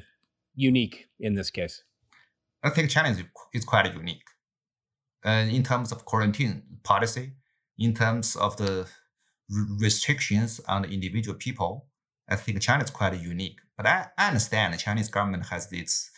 unique 0.56 1.08
in 1.20 1.36
this 1.36 1.52
case? 1.52 1.84
I 2.64 2.70
think 2.72 2.90
China 2.90 3.10
is, 3.10 3.24
is 3.54 3.64
quite 3.64 3.94
unique, 3.94 4.24
uh, 5.26 5.46
in 5.50 5.62
terms 5.64 5.92
of 5.92 6.06
quarantine 6.06 6.64
policy, 6.84 7.34
in 7.78 7.94
terms 7.94 8.36
of 8.36 8.58
the 8.58 8.88
restrictions 9.80 10.60
on 10.68 10.82
the 10.82 10.90
individual 10.90 11.38
people, 11.38 11.88
I 12.28 12.36
think 12.36 12.62
China 12.62 12.84
is 12.84 12.90
quite 12.90 13.20
unique. 13.22 13.60
But 13.78 13.86
I, 13.86 14.08
I 14.18 14.28
understand 14.30 14.74
the 14.74 14.78
Chinese 14.78 15.10
government 15.10 15.46
has 15.48 15.72
its 15.72 16.10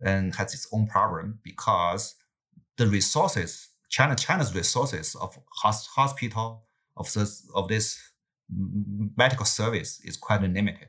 and 0.00 0.34
has 0.36 0.54
its 0.54 0.66
own 0.72 0.86
problem 0.86 1.38
because 1.42 2.14
the 2.76 2.86
resources 2.86 3.68
China 3.92 4.16
China's 4.16 4.54
resources 4.54 5.14
of 5.14 5.38
hospital 5.96 6.64
of 6.96 7.12
this 7.12 7.46
of 7.54 7.68
this 7.68 7.86
medical 9.16 9.44
service 9.44 10.00
is 10.00 10.16
quite 10.16 10.40
limited. 10.42 10.88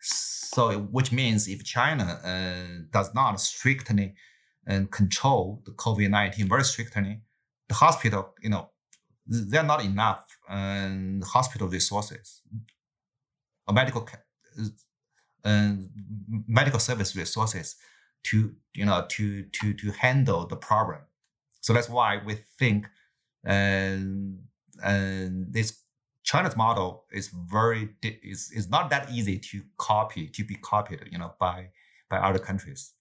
So, 0.00 0.62
which 0.96 1.12
means 1.12 1.48
if 1.48 1.64
China 1.64 2.04
uh, 2.04 2.84
does 2.90 3.14
not 3.14 3.40
strictly 3.40 4.14
uh, 4.68 4.82
control 4.90 5.62
the 5.64 5.72
COVID 5.72 6.10
nineteen 6.10 6.48
very 6.48 6.64
strictly, 6.64 7.20
the 7.68 7.74
hospital, 7.74 8.34
you 8.42 8.50
know, 8.50 8.70
there 9.26 9.60
are 9.60 9.66
not 9.66 9.84
enough 9.84 10.24
um, 10.48 11.22
hospital 11.24 11.68
resources, 11.68 12.42
medical 13.72 14.08
uh, 15.44 15.72
medical 16.48 16.80
service 16.80 17.14
resources 17.14 17.76
to 18.24 18.56
you 18.74 18.84
know 18.84 19.06
to 19.10 19.44
to 19.44 19.74
to 19.74 19.92
handle 19.92 20.46
the 20.46 20.56
problem. 20.56 21.02
So 21.66 21.72
that's 21.72 21.88
why 21.88 22.20
we 22.24 22.34
think 22.60 22.86
and 23.42 24.38
and 24.84 25.52
this 25.52 25.82
China's 26.22 26.56
model 26.56 27.06
is 27.10 27.26
very 27.50 27.88
is, 28.02 28.52
is 28.54 28.70
not 28.70 28.88
that 28.90 29.10
easy 29.10 29.36
to 29.50 29.62
copy 29.76 30.28
to 30.28 30.44
be 30.44 30.54
copied, 30.54 31.00
you 31.10 31.18
know, 31.18 31.34
by 31.40 31.70
by 32.08 32.18
other 32.18 32.38
countries. 32.38 32.94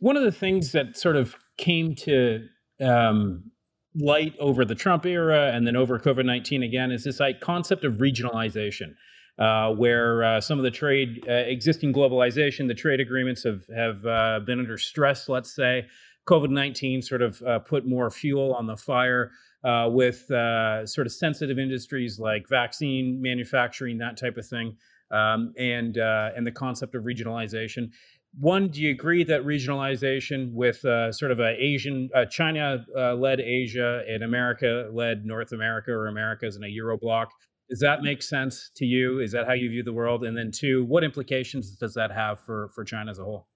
One 0.00 0.18
of 0.18 0.24
the 0.24 0.32
things 0.44 0.72
that 0.72 0.98
sort 0.98 1.16
of 1.16 1.36
came 1.56 1.94
to 1.94 2.46
um, 2.82 3.50
light 3.94 4.34
over 4.38 4.66
the 4.66 4.74
Trump 4.74 5.06
era 5.06 5.52
and 5.54 5.66
then 5.66 5.76
over 5.76 5.98
COVID 5.98 6.26
nineteen 6.26 6.62
again 6.62 6.92
is 6.92 7.04
this 7.04 7.18
like, 7.18 7.40
concept 7.40 7.82
of 7.82 7.94
regionalization. 7.94 8.92
Uh, 9.38 9.72
where 9.72 10.22
uh, 10.22 10.38
some 10.38 10.58
of 10.58 10.64
the 10.64 10.70
trade, 10.70 11.24
uh, 11.26 11.32
existing 11.32 11.94
globalization, 11.94 12.68
the 12.68 12.74
trade 12.74 13.00
agreements 13.00 13.42
have 13.42 13.62
have 13.74 14.04
uh, 14.04 14.38
been 14.44 14.58
under 14.58 14.76
stress. 14.76 15.30
Let's 15.30 15.54
say 15.54 15.86
COVID 16.28 16.50
19 16.50 17.02
sort 17.02 17.22
of 17.22 17.42
uh, 17.42 17.58
put 17.60 17.86
more 17.86 18.10
fuel 18.10 18.54
on 18.54 18.66
the 18.66 18.76
fire 18.76 19.30
uh, 19.64 19.88
with 19.90 20.30
uh, 20.30 20.86
sort 20.86 21.06
of 21.06 21.12
sensitive 21.12 21.58
industries 21.58 22.18
like 22.18 22.48
vaccine 22.48 23.20
manufacturing, 23.20 23.98
that 23.98 24.16
type 24.16 24.36
of 24.36 24.46
thing, 24.46 24.76
um, 25.10 25.52
and, 25.58 25.98
uh, 25.98 26.30
and 26.36 26.46
the 26.46 26.52
concept 26.52 26.94
of 26.94 27.04
regionalization. 27.04 27.90
One, 28.38 28.68
do 28.68 28.80
you 28.80 28.90
agree 28.90 29.24
that 29.24 29.42
regionalization 29.42 30.52
with 30.52 30.84
uh, 30.84 31.10
sort 31.10 31.32
of 31.32 31.40
a 31.40 31.56
Asian, 31.58 32.08
China 32.30 32.84
led 33.16 33.40
Asia 33.40 34.02
and 34.08 34.22
America 34.22 34.88
led 34.92 35.26
North 35.26 35.50
America 35.50 35.90
or 35.90 36.06
Americas 36.06 36.54
in 36.54 36.62
a 36.62 36.68
Euro 36.68 36.96
bloc, 36.96 37.32
does 37.70 37.78
that 37.78 38.02
make 38.02 38.20
sense 38.20 38.70
to 38.76 38.84
you? 38.84 39.20
Is 39.20 39.30
that 39.30 39.46
how 39.46 39.52
you 39.52 39.70
view 39.70 39.84
the 39.84 39.92
world? 39.92 40.24
And 40.24 40.36
then 40.36 40.50
two, 40.50 40.84
what 40.84 41.04
implications 41.04 41.76
does 41.76 41.94
that 41.94 42.10
have 42.10 42.40
for, 42.40 42.68
for 42.74 42.84
China 42.84 43.12
as 43.12 43.20
a 43.20 43.24
whole? 43.24 43.46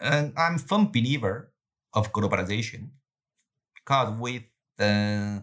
And 0.00 0.34
I'm 0.36 0.56
a 0.56 0.58
firm 0.58 0.92
believer 0.92 1.50
of 1.98 2.12
globalization 2.12 2.82
because 3.74 4.08
with 4.18 4.44
uh, 4.78 5.40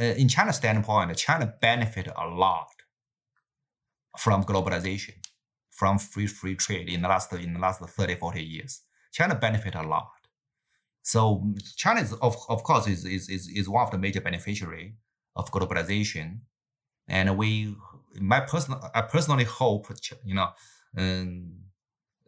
in 0.00 0.28
China's 0.28 0.56
standpoint, 0.56 1.16
China 1.16 1.54
benefit 1.60 2.08
a 2.16 2.26
lot 2.26 2.68
from 4.18 4.44
globalization, 4.44 5.14
from 5.70 5.98
free 5.98 6.26
free 6.26 6.56
trade 6.56 6.88
in 6.88 7.02
the 7.02 7.08
last 7.08 7.32
in 7.32 7.54
the 7.54 7.60
last 7.60 7.80
30, 7.80 8.16
40 8.16 8.42
years. 8.42 8.82
China 9.12 9.34
benefit 9.34 9.74
a 9.74 9.82
lot. 9.82 10.10
So 11.02 11.52
China 11.76 12.00
is 12.00 12.12
of, 12.14 12.36
of 12.48 12.62
course 12.62 12.86
is, 12.86 13.04
is, 13.04 13.28
is, 13.28 13.48
is 13.48 13.68
one 13.68 13.84
of 13.84 13.90
the 13.90 13.98
major 13.98 14.20
beneficiary 14.20 14.96
of 15.36 15.50
globalization. 15.50 16.40
And 17.08 17.36
we 17.36 17.76
my 18.20 18.40
personal 18.40 18.80
I 18.94 19.02
personally 19.02 19.44
hope 19.44 19.86
you 20.24 20.34
know 20.34 20.48
um, 20.96 21.52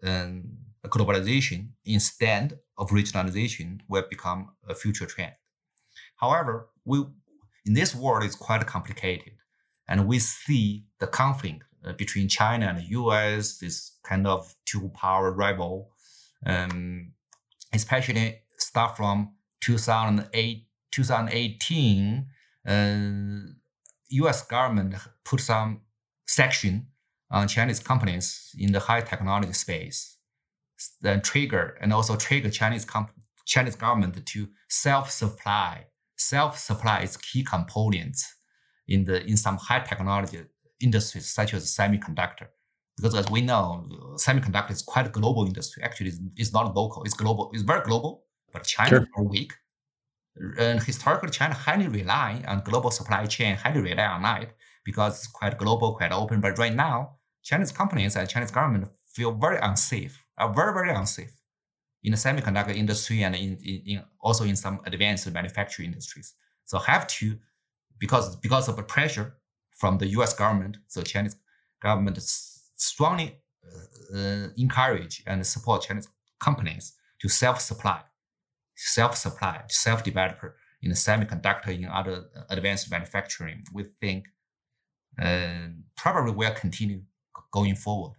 um, 0.02 0.42
globalization 0.88 1.68
instead 1.84 2.58
of 2.76 2.90
regionalization 2.90 3.80
will 3.88 4.04
become 4.08 4.50
a 4.68 4.74
future 4.74 5.06
trend. 5.06 5.32
However, 6.16 6.68
we 6.84 7.04
in 7.66 7.72
this 7.72 7.94
world 7.94 8.24
is 8.24 8.34
quite 8.34 8.66
complicated, 8.66 9.32
and 9.88 10.06
we 10.06 10.18
see 10.18 10.84
the 10.98 11.06
conflict 11.06 11.64
uh, 11.84 11.92
between 11.94 12.28
China 12.28 12.66
and 12.66 12.78
the 12.78 12.88
U.S. 13.00 13.58
this 13.58 13.92
kind 14.02 14.26
of 14.26 14.54
two 14.66 14.90
power 14.90 15.32
rival, 15.32 15.90
um, 16.44 17.12
especially 17.72 18.40
start 18.58 18.96
from 18.96 19.34
2008 19.60 20.66
2018. 20.92 22.26
Uh, 22.66 22.98
U.S. 24.10 24.42
government 24.46 24.94
put 25.24 25.40
some 25.40 25.80
section 26.26 26.86
on 27.30 27.48
Chinese 27.48 27.80
companies 27.80 28.54
in 28.58 28.72
the 28.72 28.80
high 28.80 29.00
technology 29.00 29.52
space 29.52 30.13
then 31.00 31.20
trigger 31.20 31.78
and 31.80 31.92
also 31.92 32.16
trigger 32.16 32.50
Chinese 32.50 32.84
comp- 32.84 33.12
Chinese 33.46 33.76
government 33.76 34.24
to 34.26 34.48
self-supply 34.68 35.86
self-supply 36.16 37.00
is 37.00 37.16
key 37.16 37.42
components 37.42 38.34
in 38.88 39.04
the 39.04 39.24
in 39.26 39.36
some 39.36 39.56
high 39.56 39.80
technology 39.80 40.40
industries 40.80 41.32
such 41.32 41.54
as 41.54 41.74
semiconductor. 41.74 42.48
Because 42.96 43.14
as 43.14 43.28
we 43.30 43.40
know, 43.40 43.84
semiconductor 44.14 44.70
is 44.70 44.82
quite 44.82 45.06
a 45.06 45.10
global 45.10 45.46
industry. 45.46 45.82
Actually, 45.82 46.08
it's, 46.08 46.20
it's 46.36 46.52
not 46.52 46.74
local; 46.74 47.02
it's 47.04 47.14
global. 47.14 47.50
It's 47.52 47.62
very 47.62 47.82
global, 47.82 48.24
but 48.52 48.64
China 48.64 48.98
sure. 48.98 49.08
are 49.16 49.24
weak. 49.24 49.52
And 50.58 50.82
historically, 50.82 51.30
China 51.30 51.54
highly 51.54 51.88
rely 51.88 52.42
on 52.46 52.60
global 52.60 52.90
supply 52.90 53.26
chain, 53.26 53.56
highly 53.56 53.80
rely 53.80 54.06
on 54.06 54.22
that 54.22 54.54
because 54.84 55.18
it's 55.18 55.26
quite 55.28 55.56
global, 55.58 55.94
quite 55.94 56.12
open. 56.12 56.40
But 56.40 56.58
right 56.58 56.74
now, 56.74 57.18
Chinese 57.42 57.72
companies 57.72 58.16
and 58.16 58.28
Chinese 58.28 58.50
government 58.50 58.88
feel 59.12 59.32
very 59.32 59.58
unsafe, 59.58 60.23
are 60.38 60.52
very, 60.52 60.72
very 60.72 60.90
unsafe 60.90 61.40
in 62.02 62.12
the 62.12 62.18
semiconductor 62.18 62.74
industry 62.74 63.22
and 63.22 63.34
in, 63.34 63.58
in, 63.64 63.82
in 63.86 64.02
also 64.20 64.44
in 64.44 64.56
some 64.56 64.80
advanced 64.84 65.30
manufacturing 65.32 65.88
industries. 65.88 66.34
So 66.64 66.78
have 66.78 67.06
to, 67.18 67.38
because 67.98 68.36
because 68.36 68.68
of 68.68 68.76
the 68.76 68.82
pressure 68.82 69.36
from 69.70 69.98
the 69.98 70.06
U.S. 70.08 70.34
government, 70.34 70.76
so 70.86 71.02
Chinese 71.02 71.36
government 71.80 72.18
strongly 72.20 73.38
uh, 73.64 74.18
uh, 74.18 74.48
encourage 74.56 75.22
and 75.26 75.46
support 75.46 75.82
Chinese 75.82 76.08
companies 76.40 76.94
to 77.20 77.28
self-supply, 77.28 78.00
self-supply, 78.76 79.62
self-developer 79.68 80.56
in 80.82 80.90
the 80.90 80.94
semiconductor, 80.94 81.68
in 81.68 81.86
other 81.86 82.26
advanced 82.50 82.90
manufacturing. 82.90 83.64
We 83.72 83.84
think 84.00 84.26
uh, 85.20 85.68
probably 85.96 86.32
will 86.32 86.52
continue 86.52 87.02
going 87.52 87.76
forward 87.76 88.16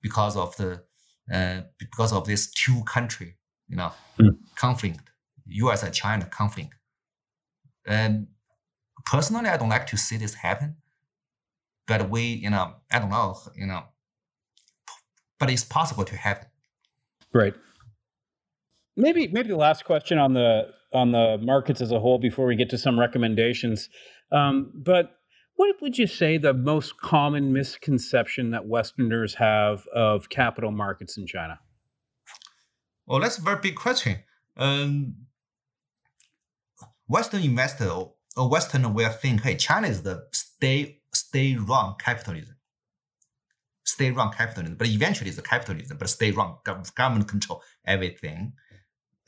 because 0.00 0.36
of 0.36 0.56
the 0.56 0.84
uh, 1.32 1.62
because 1.78 2.12
of 2.12 2.26
this 2.26 2.50
two 2.50 2.82
country 2.84 3.36
you 3.68 3.76
know 3.76 3.92
mm. 4.20 4.36
conflict, 4.56 5.00
U.S. 5.46 5.82
and 5.82 5.94
China 5.94 6.26
conflict. 6.26 6.74
And 7.86 8.28
personally, 9.06 9.50
I 9.50 9.56
don't 9.56 9.68
like 9.68 9.86
to 9.88 9.96
see 9.96 10.16
this 10.16 10.34
happen. 10.34 10.76
But 11.86 12.08
we, 12.08 12.22
you 12.22 12.48
know, 12.48 12.76
I 12.90 12.98
don't 12.98 13.10
know, 13.10 13.36
you 13.54 13.66
know, 13.66 13.82
but 15.38 15.50
it's 15.50 15.64
possible 15.64 16.04
to 16.04 16.16
happen. 16.16 16.48
Right. 17.32 17.54
Maybe 18.96 19.28
maybe 19.28 19.48
the 19.48 19.56
last 19.56 19.84
question 19.84 20.18
on 20.18 20.32
the 20.34 20.68
on 20.92 21.12
the 21.12 21.38
markets 21.42 21.80
as 21.80 21.90
a 21.90 21.98
whole 21.98 22.18
before 22.18 22.46
we 22.46 22.56
get 22.56 22.70
to 22.70 22.78
some 22.78 22.98
recommendations. 22.98 23.90
Um, 24.32 24.72
but 24.74 25.10
what 25.56 25.80
would 25.80 25.98
you 25.98 26.06
say 26.06 26.36
the 26.36 26.54
most 26.54 27.00
common 27.00 27.52
misconception 27.52 28.50
that 28.50 28.66
Westerners 28.66 29.34
have 29.34 29.86
of 29.88 30.28
capital 30.28 30.70
markets 30.70 31.16
in 31.16 31.26
China? 31.26 31.60
Well, 33.06 33.20
that's 33.20 33.38
a 33.38 33.42
very 33.42 33.60
big 33.60 33.76
question. 33.76 34.18
Um, 34.56 35.16
Western 37.06 37.42
investor 37.42 37.90
or 38.36 38.48
Westerner 38.48 38.88
will 38.88 39.10
think, 39.10 39.42
hey, 39.42 39.56
China 39.56 39.86
is 39.86 40.02
the 40.02 40.26
stay 40.32 41.00
stay 41.12 41.56
run 41.56 41.94
capitalism. 41.98 42.56
Stay 43.84 44.10
run 44.10 44.32
capitalism, 44.32 44.76
but 44.76 44.88
eventually 44.88 45.28
it's 45.28 45.38
a 45.38 45.42
capitalism, 45.42 45.98
but 45.98 46.08
stay 46.08 46.30
run 46.30 46.54
government 46.64 47.28
control 47.28 47.62
everything. 47.86 48.54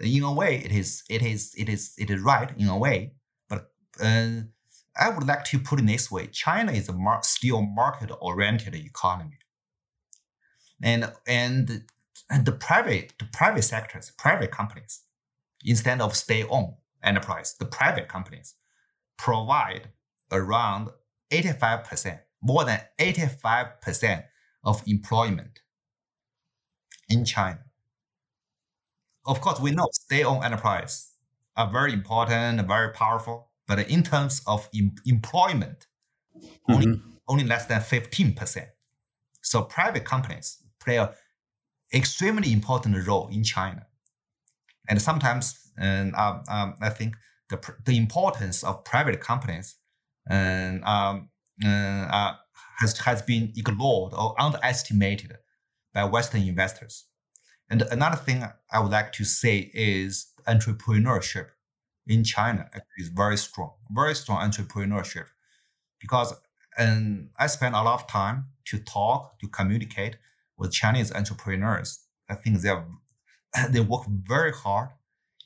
In 0.01 0.23
a 0.23 0.33
way, 0.33 0.57
it 0.57 0.73
is 0.73 1.03
it 1.09 1.23
is 1.23 1.55
it 1.57 1.69
is 1.69 1.95
it 1.99 2.11
is 2.11 2.21
right 2.21 2.51
in 2.57 2.69
a 2.69 2.77
way, 2.77 3.13
but 3.49 3.71
uh, 4.01 4.43
I 4.99 5.11
would 5.11 5.27
like 5.27 5.45
to 5.47 5.59
put 5.59 5.81
it 5.81 5.87
this 5.87 6.11
way: 6.11 6.27
China 6.29 6.73
is 6.73 6.89
a 6.89 6.93
mar- 6.93 7.23
still 7.23 7.63
market-oriented 7.63 8.75
economy, 8.75 9.39
and 10.83 11.13
and 11.27 11.85
and 12.31 12.45
the 12.47 12.53
private 12.53 13.15
the 13.19 13.27
private 13.27 13.63
sectors, 13.63 14.13
private 14.19 14.51
companies, 14.51 15.03
instead 15.65 16.01
of 16.01 16.17
state-owned 16.17 16.75
enterprise, 17.03 17.55
the 17.59 17.67
private 17.67 18.09
companies 18.09 18.55
provide 19.19 19.91
around 20.33 20.91
85%, 21.31 22.21
more 22.43 22.65
than 22.65 22.81
85% 22.99 24.25
of 24.65 24.83
employment 24.87 25.61
in 27.09 27.25
China. 27.25 27.61
Of 29.27 29.41
course, 29.41 29.61
we 29.61 29.73
know 29.73 29.89
state-owned 29.93 30.45
enterprise 30.45 31.13
are 31.57 31.71
very 31.71 31.93
important, 31.93 32.67
very 32.67 32.93
powerful, 32.93 33.46
but 33.67 33.79
in 33.91 34.03
terms 34.03 34.43
of 34.47 34.69
em- 34.75 34.95
employment, 35.05 35.87
mm-hmm. 36.37 36.73
only, 36.73 37.03
only 37.29 37.45
less 37.45 37.67
than 37.67 37.81
15%. 37.81 38.67
So 39.43 39.63
private 39.63 40.05
companies 40.05 40.63
play 40.81 40.99
an 40.99 41.09
extremely 41.95 42.53
important 42.53 43.07
role 43.07 43.29
in 43.29 43.45
China. 43.45 43.87
And 44.89 45.01
sometimes, 45.03 45.71
um, 45.81 46.13
um, 46.17 46.75
I 46.81 46.91
think 46.91 47.15
the, 47.49 47.59
the 47.85 47.97
importance 47.97 48.65
of 48.65 48.85
private 48.85 49.21
companies 49.21 49.77
um, 50.31 50.83
um, 50.85 51.29
uh, 51.65 52.33
has, 52.79 52.99
has 52.99 53.23
been 53.23 53.53
ignored 53.57 54.13
or 54.15 54.41
underestimated 54.41 55.37
by 55.95 56.05
Western 56.05 56.43
investors. 56.43 57.05
And 57.69 57.83
another 57.83 58.17
thing 58.17 58.45
I 58.71 58.81
would 58.81 58.93
like 58.93 59.13
to 59.15 59.25
say 59.25 59.71
is 59.75 60.29
entrepreneurship 60.47 61.47
in 62.07 62.25
China 62.25 62.69
is 62.99 63.09
very 63.09 63.37
strong, 63.37 63.73
very 63.91 64.15
strong 64.15 64.39
entrepreneurship, 64.49 65.27
because 66.01 66.35
and 66.79 67.31
I 67.39 67.47
spend 67.47 67.75
a 67.75 67.83
lot 67.83 68.01
of 68.01 68.07
time 68.07 68.47
to 68.67 68.79
talk, 68.79 69.39
to 69.41 69.49
communicate 69.49 70.17
with 70.59 70.73
Chinese 70.73 71.13
entrepreneurs. 71.13 72.01
I 72.29 72.35
think 72.35 72.61
they 72.61 72.69
are, 72.69 72.87
they 73.71 73.81
work 73.81 74.05
very 74.07 74.53
hard, 74.53 74.91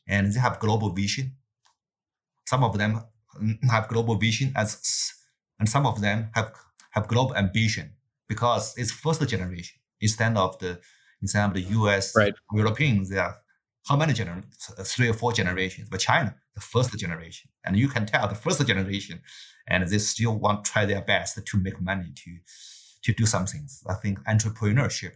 and 0.09 0.33
they 0.33 0.41
have 0.41 0.59
global 0.59 0.91
vision. 0.91 1.37
Some 2.47 2.65
of 2.65 2.77
them 2.77 3.03
have 3.71 3.89
global 3.89 4.17
vision 4.17 4.53
as, 4.57 5.13
and 5.59 5.69
some 5.69 5.87
of 5.87 6.01
them 6.01 6.31
have 6.35 6.53
have 6.91 7.07
global 7.07 7.37
ambition 7.37 7.93
because 8.29 8.75
it's 8.77 8.91
first 8.91 9.27
generation 9.29 9.79
instead 10.01 10.37
of 10.37 10.59
the 10.59 10.81
instead 11.23 11.45
of 11.45 11.55
the 11.55 11.63
U.S. 11.79 12.17
Right. 12.17 12.35
Europeans. 12.53 13.11
They 13.11 13.19
are 13.19 13.37
how 13.91 13.97
many 13.97 14.13
generations? 14.13 14.71
Three 14.85 15.09
or 15.09 15.15
four 15.15 15.33
generations. 15.33 15.89
But 15.91 15.99
China, 15.99 16.37
the 16.55 16.61
first 16.61 16.97
generation, 16.97 17.51
and 17.65 17.77
you 17.77 17.89
can 17.89 18.07
tell 18.07 18.29
the 18.29 18.37
first 18.37 18.65
generation, 18.65 19.21
and 19.67 19.87
they 19.87 19.99
still 19.99 20.39
want 20.39 20.65
try 20.65 20.85
their 20.87 21.03
best 21.03 21.45
to 21.45 21.59
make 21.59 21.81
money 21.81 22.13
to 22.15 22.31
to 23.03 23.13
do 23.13 23.27
some 23.27 23.47
things. 23.47 23.83
I 23.89 23.95
think 23.95 24.21
entrepreneurship 24.29 25.15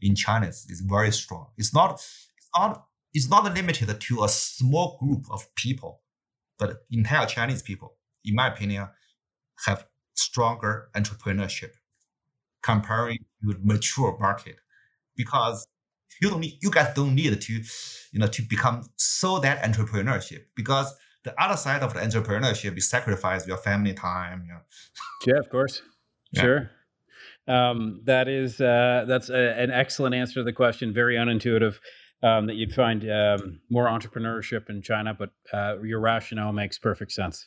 in 0.00 0.16
China 0.16 0.48
is, 0.48 0.82
very 0.84 1.12
strong. 1.12 1.46
It's 1.56 1.72
not 1.72 1.92
it's 2.36 2.50
not 2.58 2.86
it's 3.14 3.30
not 3.30 3.44
limited 3.54 4.00
to 4.00 4.24
a 4.24 4.28
small 4.28 4.98
group 5.00 5.24
of 5.30 5.54
people, 5.54 6.00
but 6.58 6.78
entire 6.90 7.26
Chinese 7.26 7.62
people, 7.62 7.94
in 8.24 8.34
my 8.34 8.48
opinion, 8.48 8.88
have 9.66 9.86
stronger 10.14 10.88
entrepreneurship 10.96 11.74
comparing 12.60 13.18
to 13.40 13.54
mature 13.62 14.18
market 14.18 14.56
because 15.14 15.68
you 16.20 16.30
don't 16.30 16.40
need, 16.40 16.58
you 16.60 16.70
guys 16.70 16.94
don't 16.94 17.14
need 17.14 17.40
to, 17.40 17.52
you 18.12 18.18
know, 18.18 18.26
to 18.26 18.42
become 18.42 18.88
so 18.96 19.38
that 19.40 19.62
entrepreneurship 19.62 20.44
because 20.54 20.94
the 21.24 21.40
other 21.42 21.56
side 21.56 21.82
of 21.82 21.92
the 21.92 22.00
entrepreneurship 22.00 22.76
is 22.76 22.88
sacrifice 22.88 23.46
your 23.46 23.56
family 23.56 23.92
time. 23.92 24.42
You 24.46 24.52
know. 24.54 24.60
Yeah, 25.26 25.38
of 25.38 25.50
course. 25.50 25.82
Yeah. 26.32 26.42
Sure. 26.42 26.70
Um, 27.48 28.02
that 28.04 28.28
is 28.28 28.60
uh, 28.60 29.04
that's 29.08 29.28
a, 29.28 29.58
an 29.58 29.70
excellent 29.70 30.14
answer 30.14 30.34
to 30.34 30.44
the 30.44 30.52
question. 30.52 30.92
Very 30.92 31.16
unintuitive. 31.16 31.78
Um, 32.22 32.46
that 32.46 32.54
you'd 32.54 32.72
find 32.72 33.04
um, 33.10 33.60
more 33.68 33.86
entrepreneurship 33.86 34.70
in 34.70 34.80
China, 34.80 35.12
but 35.12 35.30
uh, 35.52 35.82
your 35.82 36.00
rationale 36.00 36.50
makes 36.50 36.78
perfect 36.78 37.12
sense. 37.12 37.46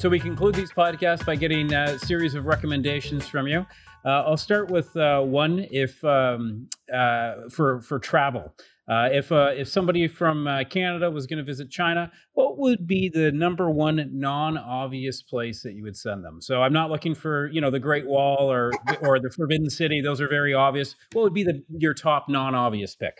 So 0.00 0.08
we 0.08 0.18
conclude 0.18 0.54
these 0.54 0.72
podcasts 0.72 1.26
by 1.26 1.36
getting 1.36 1.74
a 1.74 1.98
series 1.98 2.34
of 2.34 2.46
recommendations 2.46 3.28
from 3.28 3.46
you. 3.46 3.66
Uh, 4.02 4.22
I'll 4.22 4.38
start 4.38 4.70
with 4.70 4.96
uh, 4.96 5.20
one 5.20 5.66
if 5.70 6.02
um, 6.02 6.70
uh, 6.90 7.50
for 7.50 7.82
for 7.82 7.98
travel. 7.98 8.54
Uh, 8.88 9.10
if 9.12 9.30
uh, 9.30 9.50
if 9.54 9.68
somebody 9.68 10.08
from 10.08 10.46
uh, 10.46 10.64
Canada 10.64 11.10
was 11.10 11.26
going 11.26 11.36
to 11.36 11.44
visit 11.44 11.70
China, 11.70 12.10
what 12.32 12.56
would 12.56 12.86
be 12.86 13.10
the 13.10 13.30
number 13.32 13.68
one 13.68 14.08
non-obvious 14.10 15.20
place 15.20 15.62
that 15.64 15.74
you 15.74 15.82
would 15.82 15.98
send 15.98 16.24
them? 16.24 16.40
So 16.40 16.62
I'm 16.62 16.72
not 16.72 16.88
looking 16.88 17.14
for 17.14 17.48
you 17.48 17.60
know 17.60 17.70
the 17.70 17.78
Great 17.78 18.06
Wall 18.06 18.50
or 18.50 18.72
or 19.02 19.20
the 19.20 19.30
Forbidden 19.30 19.68
City; 19.68 20.00
those 20.00 20.18
are 20.22 20.28
very 20.28 20.54
obvious. 20.54 20.96
What 21.12 21.24
would 21.24 21.34
be 21.34 21.44
the 21.44 21.62
your 21.76 21.92
top 21.92 22.26
non-obvious 22.26 22.96
pick? 22.96 23.18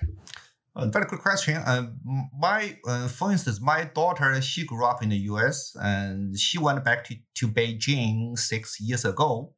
A 0.77 0.87
very 0.87 1.07
good 1.07 1.19
question. 1.19 1.57
Uh, 1.57 1.91
my, 2.39 2.79
uh, 2.87 3.09
for 3.09 3.33
instance, 3.33 3.61
my 3.61 3.85
daughter, 3.85 4.41
she 4.41 4.65
grew 4.65 4.85
up 4.85 5.03
in 5.03 5.09
the 5.09 5.17
U.S. 5.17 5.77
and 5.81 6.39
she 6.39 6.59
went 6.59 6.85
back 6.85 7.05
to, 7.05 7.17
to 7.35 7.49
Beijing 7.49 8.39
six 8.39 8.81
years 8.81 9.05
ago. 9.05 9.53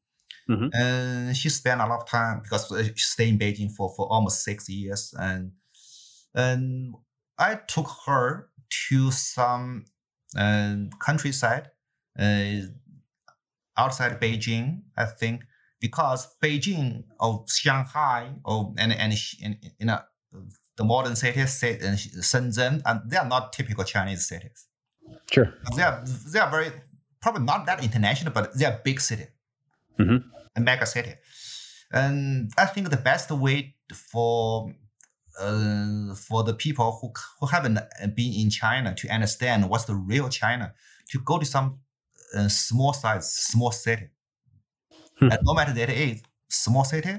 Mm-hmm. 0.49 0.69
And 0.73 1.37
she 1.37 1.51
spent 1.51 1.81
a 1.81 1.87
lot 1.87 2.01
of 2.01 2.09
time 2.09 2.41
because 2.43 2.67
she 2.69 2.93
stayed 2.97 3.29
in 3.29 3.39
Beijing 3.39 3.71
for, 3.71 3.93
for 3.95 4.07
almost 4.11 4.43
six 4.43 4.69
years. 4.69 5.15
And 5.19 5.53
and 6.35 6.95
I 7.39 7.57
took 7.57 7.89
her 8.07 8.49
to 8.89 9.11
some 9.11 9.85
uh, 10.37 10.77
countryside 10.99 11.71
uh, 12.19 12.63
outside 13.77 14.21
Beijing. 14.21 14.83
I 14.97 15.05
think 15.05 15.43
because 15.81 16.27
Beijing 16.43 17.05
or 17.21 17.45
Shanghai 17.49 18.31
or 18.45 18.73
and 18.79 18.93
and, 18.93 19.15
and 19.43 19.57
you 19.79 19.87
know 19.87 20.01
the 20.77 20.85
modern 20.85 21.17
cities, 21.17 21.63
in 21.63 21.95
Shenzhen, 22.23 22.83
and 22.85 23.11
they 23.11 23.17
are 23.17 23.29
not 23.29 23.53
typical 23.53 23.85
Chinese 23.85 24.27
cities. 24.27 24.67
Sure. 25.31 25.53
They 25.77 25.83
are 25.83 26.05
they 26.33 26.39
are 26.39 26.51
very 26.51 26.73
probably 27.21 27.45
not 27.45 27.67
that 27.67 27.83
international, 27.83 28.33
but 28.33 28.57
they 28.57 28.65
are 28.65 28.81
big 28.85 29.01
city, 29.01 29.27
mm-hmm. 29.99 30.17
a 30.57 30.61
mega 30.61 30.87
city. 30.87 31.15
And 31.93 32.51
I 32.57 32.67
think 32.67 32.91
the 32.91 32.97
best 32.97 33.31
way 33.31 33.75
for 33.93 34.73
uh, 35.39 36.15
for 36.15 36.43
the 36.45 36.55
people 36.55 36.99
who 37.01 37.13
who 37.41 37.47
haven't 37.47 37.79
been 38.15 38.33
in 38.33 38.51
China 38.51 38.95
to 38.95 39.09
understand 39.09 39.69
what's 39.69 39.85
the 39.85 39.95
real 39.95 40.29
China, 40.29 40.73
to 41.11 41.19
go 41.19 41.39
to 41.39 41.45
some 41.45 41.81
uh, 42.35 42.49
small 42.49 42.93
size, 42.93 43.33
small 43.33 43.71
city. 43.71 44.09
Hmm. 45.19 45.31
And 45.33 45.41
no 45.43 45.55
matter 45.55 45.73
that 45.73 45.91
it 45.91 45.99
is 45.99 46.23
small 46.49 46.85
city, 46.85 47.17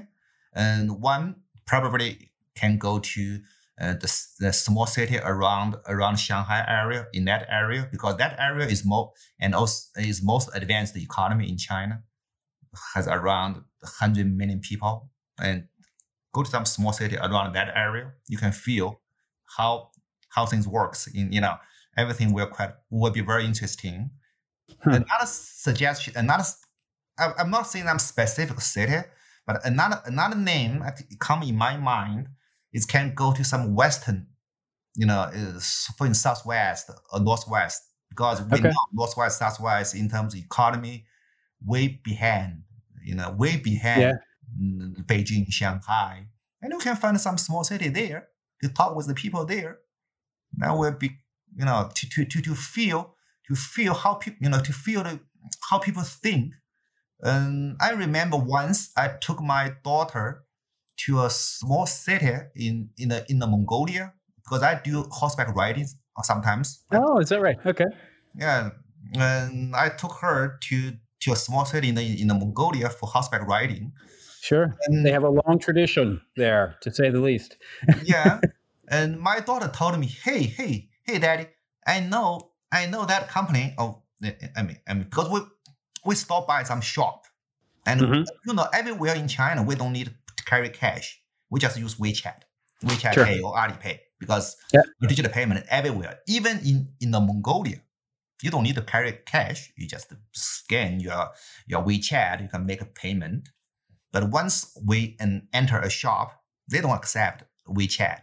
and 0.52 1.00
one 1.00 1.36
probably 1.66 2.30
can 2.54 2.78
go 2.78 2.98
to 2.98 3.40
uh, 3.80 3.94
the, 3.94 4.26
the 4.38 4.52
small 4.52 4.86
city 4.86 5.18
around 5.18 5.76
around 5.88 6.16
Shanghai 6.16 6.64
area 6.68 7.06
in 7.12 7.24
that 7.24 7.46
area 7.50 7.88
because 7.90 8.16
that 8.18 8.36
area 8.38 8.66
is 8.66 8.84
more 8.84 9.12
and 9.40 9.54
also 9.54 9.88
is 10.00 10.22
most 10.22 10.48
advanced 10.54 10.96
economy 10.96 11.48
in 11.48 11.56
China, 11.56 12.02
has 12.94 13.08
around 13.08 13.56
100 13.80 14.32
million 14.32 14.60
people 14.60 15.10
and 15.40 15.64
go 16.32 16.42
to 16.42 16.50
some 16.50 16.64
small 16.64 16.92
city 16.92 17.16
around 17.16 17.52
that 17.54 17.72
area, 17.74 18.12
you 18.28 18.38
can 18.38 18.52
feel 18.52 19.00
how 19.56 19.90
how 20.28 20.46
things 20.46 20.68
works. 20.68 21.08
In 21.08 21.32
you 21.32 21.40
know 21.40 21.56
everything 21.96 22.32
will 22.32 22.46
quite 22.46 22.70
will 22.90 23.10
be 23.10 23.22
very 23.22 23.44
interesting. 23.44 24.10
Hmm. 24.82 24.90
Another 24.90 25.26
suggestion, 25.26 26.12
another 26.16 26.44
I, 27.18 27.32
I'm 27.38 27.50
not 27.50 27.66
saying 27.66 27.88
I'm 27.88 27.98
specific 27.98 28.60
city, 28.60 28.98
but 29.46 29.64
another 29.66 30.00
another 30.04 30.36
name 30.36 30.80
that 30.80 31.00
come 31.18 31.42
in 31.42 31.56
my 31.56 31.76
mind 31.76 32.28
is 32.74 32.84
can 32.84 33.14
go 33.14 33.32
to 33.32 33.42
some 33.42 33.74
western, 33.74 34.26
you 34.94 35.06
know, 35.06 35.30
for 35.96 36.06
in 36.06 36.14
southwest 36.14 36.90
or 37.12 37.20
northwest 37.20 37.82
because 38.10 38.42
we 38.42 38.58
okay. 38.58 38.68
know 38.68 38.74
northwest 38.92 39.38
southwest 39.38 39.94
in 39.94 40.10
terms 40.10 40.34
of 40.34 40.40
economy 40.40 41.06
way 41.64 42.00
behind, 42.04 42.62
you 43.02 43.14
know, 43.14 43.30
way 43.38 43.56
behind 43.56 44.02
yeah. 44.02 44.12
Beijing, 45.06 45.50
Shanghai, 45.50 46.26
and 46.60 46.72
you 46.72 46.78
can 46.78 46.96
find 46.96 47.18
some 47.18 47.38
small 47.38 47.64
city 47.64 47.88
there 47.88 48.28
to 48.62 48.68
talk 48.68 48.94
with 48.94 49.06
the 49.06 49.14
people 49.14 49.46
there. 49.46 49.78
That 50.58 50.76
will 50.76 50.92
be, 50.92 51.10
you 51.56 51.64
know, 51.64 51.90
to 51.94 52.08
to 52.10 52.24
to, 52.26 52.42
to 52.42 52.54
feel 52.54 53.14
to 53.48 53.54
feel 53.54 53.94
how 53.94 54.14
people, 54.14 54.38
you 54.42 54.50
know, 54.50 54.60
to 54.60 54.72
feel 54.72 55.02
the, 55.02 55.20
how 55.70 55.78
people 55.78 56.02
think 56.02 56.54
um, 57.24 57.76
I 57.80 57.90
remember 57.90 58.36
once 58.36 58.90
I 58.96 59.08
took 59.08 59.40
my 59.40 59.72
daughter 59.82 60.43
to 60.96 61.22
a 61.22 61.30
small 61.30 61.86
city 61.86 62.32
in 62.54 62.90
in 62.98 63.08
the 63.08 63.24
in 63.28 63.38
the 63.38 63.46
Mongolia 63.46 64.12
because 64.44 64.62
I 64.62 64.80
do 64.82 65.04
horseback 65.10 65.54
riding 65.54 65.86
sometimes. 66.22 66.84
Oh, 66.92 67.18
is 67.18 67.30
that 67.30 67.40
right? 67.40 67.56
Okay. 67.66 67.86
Yeah, 68.36 68.70
and 69.14 69.74
I 69.74 69.88
took 69.88 70.12
her 70.20 70.58
to 70.68 70.92
to 71.20 71.32
a 71.32 71.36
small 71.36 71.64
city 71.64 71.88
in 71.88 71.94
the 71.94 72.20
in 72.20 72.28
the 72.28 72.34
Mongolia 72.34 72.88
for 72.90 73.06
horseback 73.08 73.46
riding. 73.46 73.92
Sure, 74.40 74.76
and 74.86 75.06
they 75.06 75.10
have 75.10 75.24
a 75.24 75.30
long 75.30 75.58
tradition 75.58 76.20
there, 76.36 76.76
to 76.82 76.92
say 76.92 77.08
the 77.08 77.20
least. 77.20 77.56
yeah, 78.04 78.40
and 78.88 79.18
my 79.18 79.40
daughter 79.40 79.68
told 79.68 79.98
me, 79.98 80.06
"Hey, 80.06 80.42
hey, 80.42 80.90
hey, 81.04 81.18
daddy, 81.18 81.46
I 81.86 82.00
know, 82.00 82.50
I 82.70 82.86
know 82.86 83.06
that 83.06 83.28
company. 83.28 83.74
Oh, 83.78 84.02
I 84.56 84.62
mean, 84.62 84.78
I 84.86 84.94
mean, 84.94 85.04
because 85.04 85.30
we 85.30 85.40
we 86.04 86.14
stop 86.14 86.46
by 86.46 86.62
some 86.62 86.82
shop, 86.82 87.24
and 87.86 88.00
mm-hmm. 88.00 88.22
you 88.46 88.54
know 88.54 88.66
everywhere 88.74 89.14
in 89.14 89.28
China 89.28 89.62
we 89.62 89.76
don't 89.76 89.92
need 89.92 90.14
carry 90.44 90.68
cash. 90.68 91.20
We 91.50 91.60
just 91.60 91.78
use 91.78 91.96
WeChat, 91.96 92.42
WeChat 92.84 93.14
sure. 93.14 93.24
Pay 93.24 93.40
or 93.40 93.54
Alipay 93.54 93.98
because 94.18 94.56
digital 95.06 95.32
payment 95.32 95.64
everywhere. 95.68 96.18
Even 96.26 96.58
in 96.58 96.88
in 97.00 97.10
the 97.10 97.20
Mongolia, 97.20 97.80
you 98.42 98.50
don't 98.50 98.62
need 98.62 98.74
to 98.76 98.82
carry 98.82 99.12
cash. 99.26 99.72
You 99.76 99.86
just 99.86 100.12
scan 100.32 101.00
your 101.00 101.30
your 101.66 101.82
WeChat. 101.82 102.42
You 102.42 102.48
can 102.48 102.66
make 102.66 102.80
a 102.80 102.86
payment. 102.86 103.48
But 104.12 104.30
once 104.30 104.76
we 104.86 105.16
enter 105.52 105.78
a 105.78 105.90
shop, 105.90 106.40
they 106.68 106.80
don't 106.80 106.92
accept 106.92 107.44
WeChat. 107.68 108.20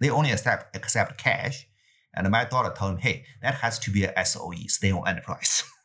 They 0.00 0.10
only 0.10 0.30
accept 0.32 0.76
accept 0.76 1.18
cash. 1.18 1.66
And 2.14 2.28
my 2.30 2.44
daughter 2.44 2.72
told 2.76 2.96
me, 2.96 3.02
hey, 3.02 3.24
that 3.42 3.56
has 3.56 3.78
to 3.80 3.90
be 3.90 4.04
a 4.04 4.24
SOE, 4.24 4.66
stay 4.66 4.90
on 4.90 5.06
enterprise. 5.06 5.62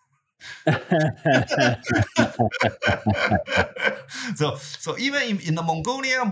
so 4.35 4.55
so 4.55 4.97
even 4.97 5.21
in, 5.23 5.39
in 5.41 5.55
the 5.55 5.63
Mongolia, 5.63 6.29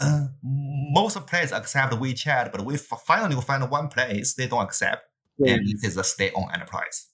uh, 0.00 0.26
most 0.42 1.26
places 1.26 1.52
accept 1.52 1.92
WeChat, 1.94 2.52
but 2.52 2.64
we 2.64 2.76
finally 2.76 3.40
find 3.42 3.68
one 3.70 3.88
place 3.88 4.34
they 4.34 4.46
don't 4.46 4.62
accept, 4.62 5.04
yeah. 5.38 5.54
and 5.54 5.68
it 5.68 5.78
is 5.82 5.96
a 5.96 6.04
state-owned 6.04 6.50
enterprise. 6.54 7.08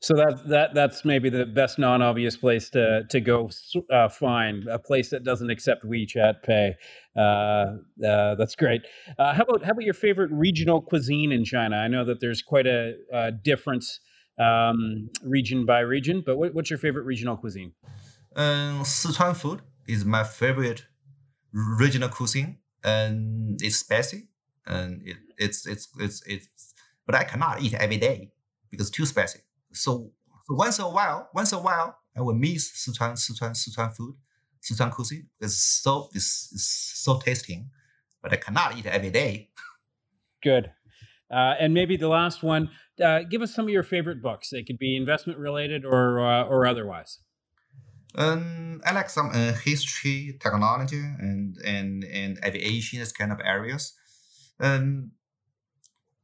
So 0.00 0.14
that 0.14 0.48
that 0.48 0.74
that's 0.74 1.04
maybe 1.04 1.28
the 1.28 1.44
best 1.44 1.78
non-obvious 1.78 2.38
place 2.38 2.70
to 2.70 3.02
to 3.10 3.20
go 3.20 3.50
uh, 3.92 4.08
find 4.08 4.66
a 4.66 4.78
place 4.78 5.10
that 5.10 5.24
doesn't 5.24 5.50
accept 5.50 5.84
WeChat 5.84 6.42
Pay. 6.42 6.76
Uh, 7.14 7.20
uh, 7.20 8.34
that's 8.36 8.56
great. 8.56 8.80
Uh, 9.18 9.34
how 9.34 9.42
about 9.42 9.62
how 9.62 9.72
about 9.72 9.84
your 9.84 9.94
favorite 9.94 10.30
regional 10.32 10.80
cuisine 10.80 11.32
in 11.32 11.44
China? 11.44 11.76
I 11.76 11.88
know 11.88 12.04
that 12.04 12.20
there's 12.20 12.40
quite 12.40 12.66
a, 12.66 12.94
a 13.12 13.30
difference 13.30 14.00
um, 14.38 15.10
region 15.22 15.66
by 15.66 15.80
region. 15.80 16.22
But 16.24 16.36
what, 16.36 16.54
what's 16.54 16.70
your 16.70 16.78
favorite 16.78 17.04
regional 17.04 17.36
cuisine? 17.36 17.72
Um, 18.36 18.82
Sichuan 18.82 19.36
food 19.36 19.62
is 19.86 20.04
my 20.04 20.24
favorite 20.24 20.86
regional 21.52 22.08
cuisine, 22.08 22.58
and 22.82 23.60
it's 23.62 23.76
spicy, 23.76 24.28
and 24.66 25.02
it, 25.06 25.16
it's 25.38 25.66
it's 25.66 25.88
it's 25.98 26.22
it's. 26.26 26.74
But 27.06 27.14
I 27.14 27.24
cannot 27.24 27.62
eat 27.62 27.74
every 27.74 27.98
day 27.98 28.32
because 28.70 28.90
too 28.90 29.06
spicy. 29.06 29.40
So, 29.72 30.10
so 30.46 30.54
once 30.54 30.78
a 30.78 30.88
while, 30.88 31.28
once 31.34 31.52
a 31.52 31.58
while, 31.58 31.98
I 32.16 32.22
will 32.22 32.34
miss 32.34 32.70
Sichuan 32.72 33.12
Sichuan 33.12 33.52
Sichuan 33.52 33.94
food, 33.94 34.16
Sichuan 34.62 34.90
cuisine 34.90 35.28
because 35.38 35.56
so 35.56 36.08
it's, 36.12 36.50
it's 36.52 36.64
so 36.64 37.18
tasting, 37.18 37.70
but 38.22 38.32
I 38.32 38.36
cannot 38.36 38.76
eat 38.76 38.86
every 38.86 39.10
day. 39.10 39.50
Good. 40.42 40.72
Uh, 41.30 41.54
and 41.58 41.72
maybe 41.72 41.96
the 41.96 42.08
last 42.08 42.42
one, 42.42 42.70
uh, 43.02 43.20
give 43.22 43.42
us 43.42 43.54
some 43.54 43.66
of 43.66 43.70
your 43.70 43.82
favorite 43.82 44.22
books. 44.22 44.50
They 44.50 44.62
could 44.62 44.78
be 44.78 44.96
investment 44.96 45.38
related 45.38 45.84
or 45.84 46.20
uh, 46.20 46.44
or 46.44 46.66
otherwise. 46.66 47.18
Um, 48.16 48.80
I 48.86 48.92
like 48.92 49.10
some 49.10 49.30
uh, 49.34 49.52
history, 49.52 50.38
technology, 50.40 51.02
and 51.18 51.56
and 51.64 52.04
and 52.04 52.38
aviation, 52.44 53.00
this 53.00 53.12
kind 53.12 53.32
of 53.32 53.40
areas. 53.44 53.94
Um, 54.60 55.12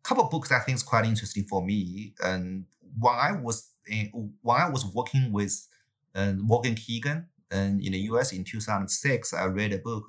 couple 0.03 0.25
books 0.25 0.51
I 0.51 0.61
think 0.61 0.77
is 0.77 0.83
quite 0.83 1.05
interesting 1.05 1.45
for 1.45 1.65
me. 1.65 2.15
And 2.23 2.65
when 2.99 3.15
I 3.15 3.33
was 3.33 3.71
in, 3.87 4.33
when 4.43 4.61
I 4.61 4.69
was 4.69 4.85
working 4.87 5.33
with 5.33 5.67
uh, 6.15 6.33
Morgan 6.33 6.75
Keegan 6.75 7.27
and 7.51 7.81
in 7.81 7.93
the 7.93 7.99
U.S. 8.11 8.33
in 8.33 8.45
2006, 8.45 9.35
I 9.35 9.45
read 9.45 9.73
a 9.73 9.79
book, 9.79 10.05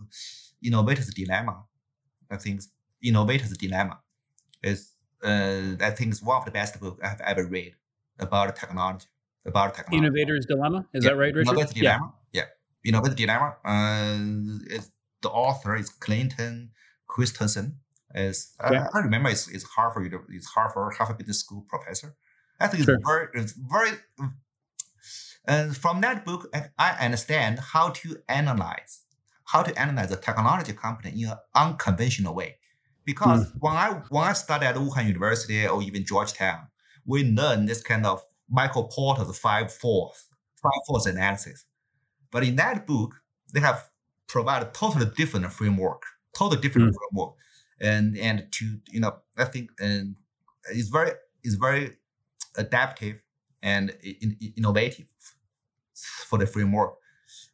Innovator's 0.64 1.14
Dilemma. 1.14 1.64
I 2.30 2.38
think 2.38 2.62
Innovator's 3.04 3.58
Dilemma 3.58 4.00
is 4.64 4.91
uh, 5.24 5.76
I 5.80 5.92
think 5.92 6.12
it's 6.12 6.22
one 6.22 6.38
of 6.38 6.46
the 6.46 6.52
best 6.52 6.80
books 6.80 7.00
I've 7.04 7.22
ever 7.22 7.46
read 7.46 7.74
about 8.20 8.56
technology. 8.56 9.08
About 9.46 9.74
technology. 9.74 10.06
Innovator's 10.06 10.46
Dilemma. 10.46 10.86
Is 10.94 11.04
yeah. 11.04 11.12
that 11.12 11.16
right, 11.18 11.34
Richard? 11.34 11.50
Innovator's 11.50 11.74
Dilemma. 11.74 12.14
Yeah. 12.32 12.44
Innovator's 12.86 13.16
Dilemma. 13.16 13.56
Uh, 13.66 14.66
it's, 14.70 14.92
the 15.22 15.30
author 15.30 15.76
is 15.76 15.90
Clayton 15.90 16.72
Christensen. 17.08 17.80
Is 18.14 18.56
yeah. 18.60 18.88
I, 18.94 19.00
I, 19.00 19.02
remember 19.02 19.30
it's, 19.30 19.48
it's 19.48 19.64
Harvard. 19.64 20.14
It's 20.30 20.48
Harvard 20.48 20.94
Harvard 20.96 21.18
Business 21.18 21.40
School 21.40 21.66
professor. 21.68 22.16
I 22.60 22.68
think 22.68 22.84
sure. 22.84 22.96
it's 22.96 23.04
very 23.08 23.28
it's 23.34 23.54
very. 23.54 23.98
And 25.46 25.76
from 25.76 26.02
that 26.02 26.24
book, 26.24 26.54
I 26.78 27.06
understand 27.06 27.60
how 27.60 27.90
to 27.90 28.18
analyze 28.30 29.06
how 29.52 29.62
to 29.62 29.80
analyze 29.80 30.12
a 30.12 30.16
technology 30.16 30.74
company 30.74 31.22
in 31.22 31.30
an 31.30 31.38
unconventional 31.54 32.34
way. 32.34 32.58
Because 33.06 33.52
mm. 33.52 33.58
when 33.60 33.74
I 33.74 34.02
when 34.10 34.24
I 34.24 34.34
studied 34.34 34.68
at 34.68 34.76
Wuhan 34.76 35.08
University 35.08 35.68
or 35.68 35.82
even 35.82 36.06
Georgetown, 36.06 36.68
we 37.06 37.24
learn 37.24 37.66
this 37.66 37.82
kind 37.82 38.06
of 38.06 38.24
Michael 38.50 38.86
Porter's 38.86 39.38
five 39.38 39.72
fourth 39.74 40.28
five 40.62 40.82
fourth 40.88 41.08
analysis. 41.08 41.66
But 42.32 42.44
in 42.44 42.56
that 42.58 42.86
book, 42.86 43.16
they 43.54 43.60
have 43.60 43.90
provided 44.28 44.74
totally 44.74 45.12
different 45.16 45.52
framework, 45.52 46.04
totally 46.38 46.62
different 46.62 46.94
mm. 46.94 46.98
framework, 46.98 47.36
and 47.80 48.18
and 48.18 48.48
to 48.52 48.80
you 48.90 49.00
know 49.00 49.18
I 49.38 49.46
think 49.46 49.72
and 49.80 50.16
it's 50.72 50.90
very 50.90 51.12
it's 51.44 51.56
very 51.56 51.98
adaptive 52.56 53.22
and 53.64 53.92
in, 54.04 54.38
in, 54.40 54.54
innovative 54.58 55.08
for 56.28 56.38
the 56.38 56.46
framework. 56.46 56.96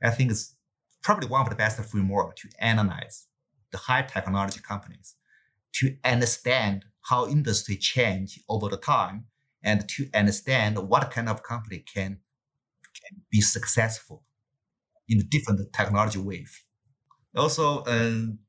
I 0.02 0.10
think 0.12 0.32
it's 0.32 0.56
probably 1.02 1.28
one 1.28 1.42
of 1.42 1.50
the 1.50 1.56
best 1.56 1.82
framework 1.86 2.36
to 2.36 2.50
analyze 2.60 3.28
the 3.72 3.78
high 3.78 4.02
technology 4.02 4.60
companies 4.60 5.16
to 5.80 5.96
understand 6.04 6.86
how 7.10 7.28
industry 7.28 7.78
change 7.78 8.40
over 8.50 8.68
the 8.70 8.78
time 8.78 9.26
and 9.64 9.88
to 9.90 10.10
understand 10.14 10.78
what 10.90 11.12
kind 11.12 11.30
of 11.30 11.44
company 11.44 11.84
can, 11.94 12.20
can 13.00 13.22
be 13.32 13.42
successful 13.42 14.24
in 15.08 15.28
different 15.30 15.62
technology 15.74 16.20
wave. 16.20 16.64
Also, 17.36 17.84
um, 17.86 18.40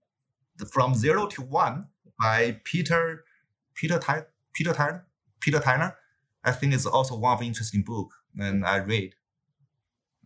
From 0.72 0.94
Zero 0.94 1.26
to 1.26 1.42
One 1.42 1.88
by 2.20 2.60
Peter 2.64 3.24
Peter 3.74 3.98
Ty, 3.98 4.24
Peter 4.52 4.72
Tyler 4.72 5.06
Peter 5.40 5.60
Tyler. 5.60 5.96
I 6.44 6.52
think 6.52 6.74
it's 6.74 6.86
also 6.86 7.16
one 7.16 7.34
of 7.34 7.40
the 7.40 7.46
interesting 7.46 7.82
book 7.82 8.12
and 8.38 8.64
I 8.64 8.78
read. 8.78 9.14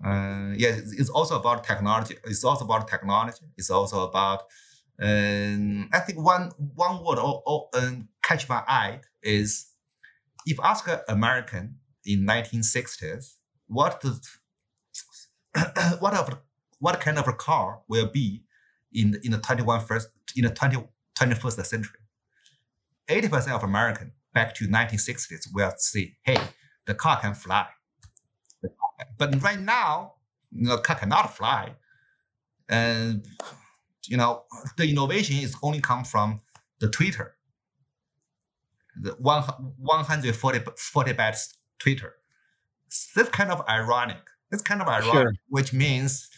Uh, 0.04 0.52
yeah, 0.56 0.74
it's 1.00 1.10
also 1.10 1.38
about 1.38 1.64
technology. 1.64 2.16
It's 2.24 2.44
also 2.44 2.64
about 2.64 2.88
technology. 2.88 3.46
It's 3.56 3.70
also 3.70 4.08
about. 4.08 4.44
Um, 5.02 5.88
I 5.92 5.98
think 5.98 6.20
one 6.20 6.52
one 6.74 7.04
word 7.04 7.18
or, 7.18 7.42
or 7.44 7.68
um, 7.74 8.08
catch 8.22 8.48
my 8.48 8.62
eye 8.68 9.00
is 9.22 9.66
if 10.46 10.58
ask 10.62 10.86
an 10.88 11.00
American 11.08 11.76
in 12.04 12.20
1960s 12.20 13.34
what 13.66 14.00
the 14.00 14.20
what 15.98 16.14
of 16.14 16.38
what 16.78 17.00
kind 17.00 17.18
of 17.18 17.26
a 17.28 17.32
car 17.32 17.80
will 17.88 18.06
be 18.06 18.44
in 18.92 19.18
in 19.24 19.32
the 19.32 19.38
21 19.38 19.80
first 19.80 20.08
in 20.36 20.44
the 20.44 20.50
20, 20.50 20.84
21st 21.18 21.66
century. 21.66 21.98
80% 23.08 23.54
of 23.54 23.62
American 23.62 24.12
back 24.32 24.54
to 24.54 24.66
1960s 24.66 25.48
will 25.52 25.72
say, 25.76 26.16
hey, 26.22 26.38
the 26.86 26.94
car 26.94 27.20
can 27.20 27.34
fly. 27.34 27.66
But 29.18 29.42
right 29.42 29.60
now, 29.60 30.14
the 30.52 30.78
car 30.78 30.96
cannot 30.96 31.36
fly. 31.36 31.74
And 32.68 33.26
you 34.06 34.16
know, 34.16 34.44
the 34.76 34.88
innovation 34.88 35.36
is 35.36 35.56
only 35.62 35.80
come 35.80 36.04
from 36.04 36.40
the 36.80 36.88
Twitter. 36.88 37.36
The 39.00 39.12
one, 39.18 39.42
140 39.42 40.60
40 40.76 41.12
bytes 41.14 41.54
Twitter. 41.78 42.14
This 43.14 43.28
kind 43.30 43.50
of 43.50 43.66
ironic. 43.68 44.18
It's 44.50 44.62
kind 44.62 44.82
of 44.82 44.88
ironic, 44.88 45.12
sure. 45.12 45.32
which 45.48 45.72
means 45.72 46.28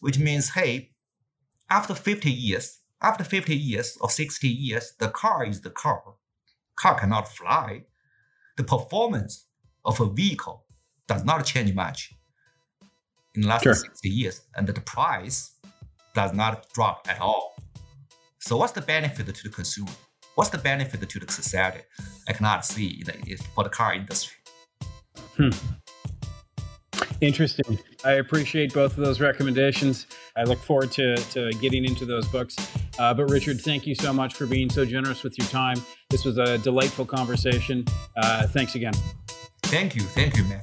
which 0.00 0.18
means 0.18 0.50
hey, 0.50 0.92
after 1.68 1.94
50 1.94 2.30
years, 2.30 2.78
after 3.02 3.24
50 3.24 3.54
years 3.54 3.98
or 4.00 4.08
60 4.08 4.48
years, 4.48 4.94
the 4.98 5.08
car 5.08 5.44
is 5.44 5.60
the 5.60 5.70
car. 5.70 6.02
Car 6.76 6.98
cannot 6.98 7.28
fly. 7.28 7.84
The 8.56 8.64
performance 8.64 9.46
of 9.84 10.00
a 10.00 10.06
vehicle 10.06 10.64
does 11.06 11.24
not 11.24 11.44
change 11.44 11.74
much 11.74 12.14
in 13.34 13.42
the 13.42 13.48
last 13.48 13.64
sure. 13.64 13.74
60 13.74 14.08
years, 14.08 14.42
and 14.54 14.66
the 14.66 14.80
price 14.80 15.57
does 16.18 16.32
not 16.32 16.68
drop 16.74 17.06
at 17.08 17.20
all. 17.20 17.54
So, 18.40 18.56
what's 18.56 18.72
the 18.72 18.80
benefit 18.80 19.32
to 19.32 19.42
the 19.44 19.54
consumer? 19.60 19.92
What's 20.34 20.50
the 20.50 20.58
benefit 20.58 21.08
to 21.08 21.18
the 21.20 21.30
society? 21.30 21.82
I 22.28 22.32
cannot 22.32 22.66
see 22.66 23.04
that 23.06 23.16
for 23.54 23.62
the 23.62 23.70
car 23.70 23.94
industry. 23.94 24.36
Hmm. 25.36 25.50
Interesting. 27.20 27.78
I 28.04 28.14
appreciate 28.14 28.74
both 28.74 28.98
of 28.98 29.04
those 29.04 29.20
recommendations. 29.20 30.08
I 30.36 30.42
look 30.42 30.58
forward 30.58 30.90
to, 30.92 31.14
to 31.34 31.52
getting 31.60 31.84
into 31.84 32.04
those 32.04 32.26
books. 32.26 32.56
Uh, 32.98 33.14
but 33.14 33.30
Richard, 33.30 33.60
thank 33.60 33.86
you 33.86 33.94
so 33.94 34.12
much 34.12 34.34
for 34.34 34.46
being 34.46 34.70
so 34.70 34.84
generous 34.84 35.22
with 35.22 35.38
your 35.38 35.46
time. 35.48 35.80
This 36.10 36.24
was 36.24 36.38
a 36.38 36.58
delightful 36.58 37.06
conversation. 37.06 37.84
Uh, 38.16 38.46
thanks 38.48 38.74
again. 38.74 38.94
Thank 39.62 39.94
you. 39.94 40.02
Thank 40.02 40.36
you, 40.36 40.44
man. 40.44 40.62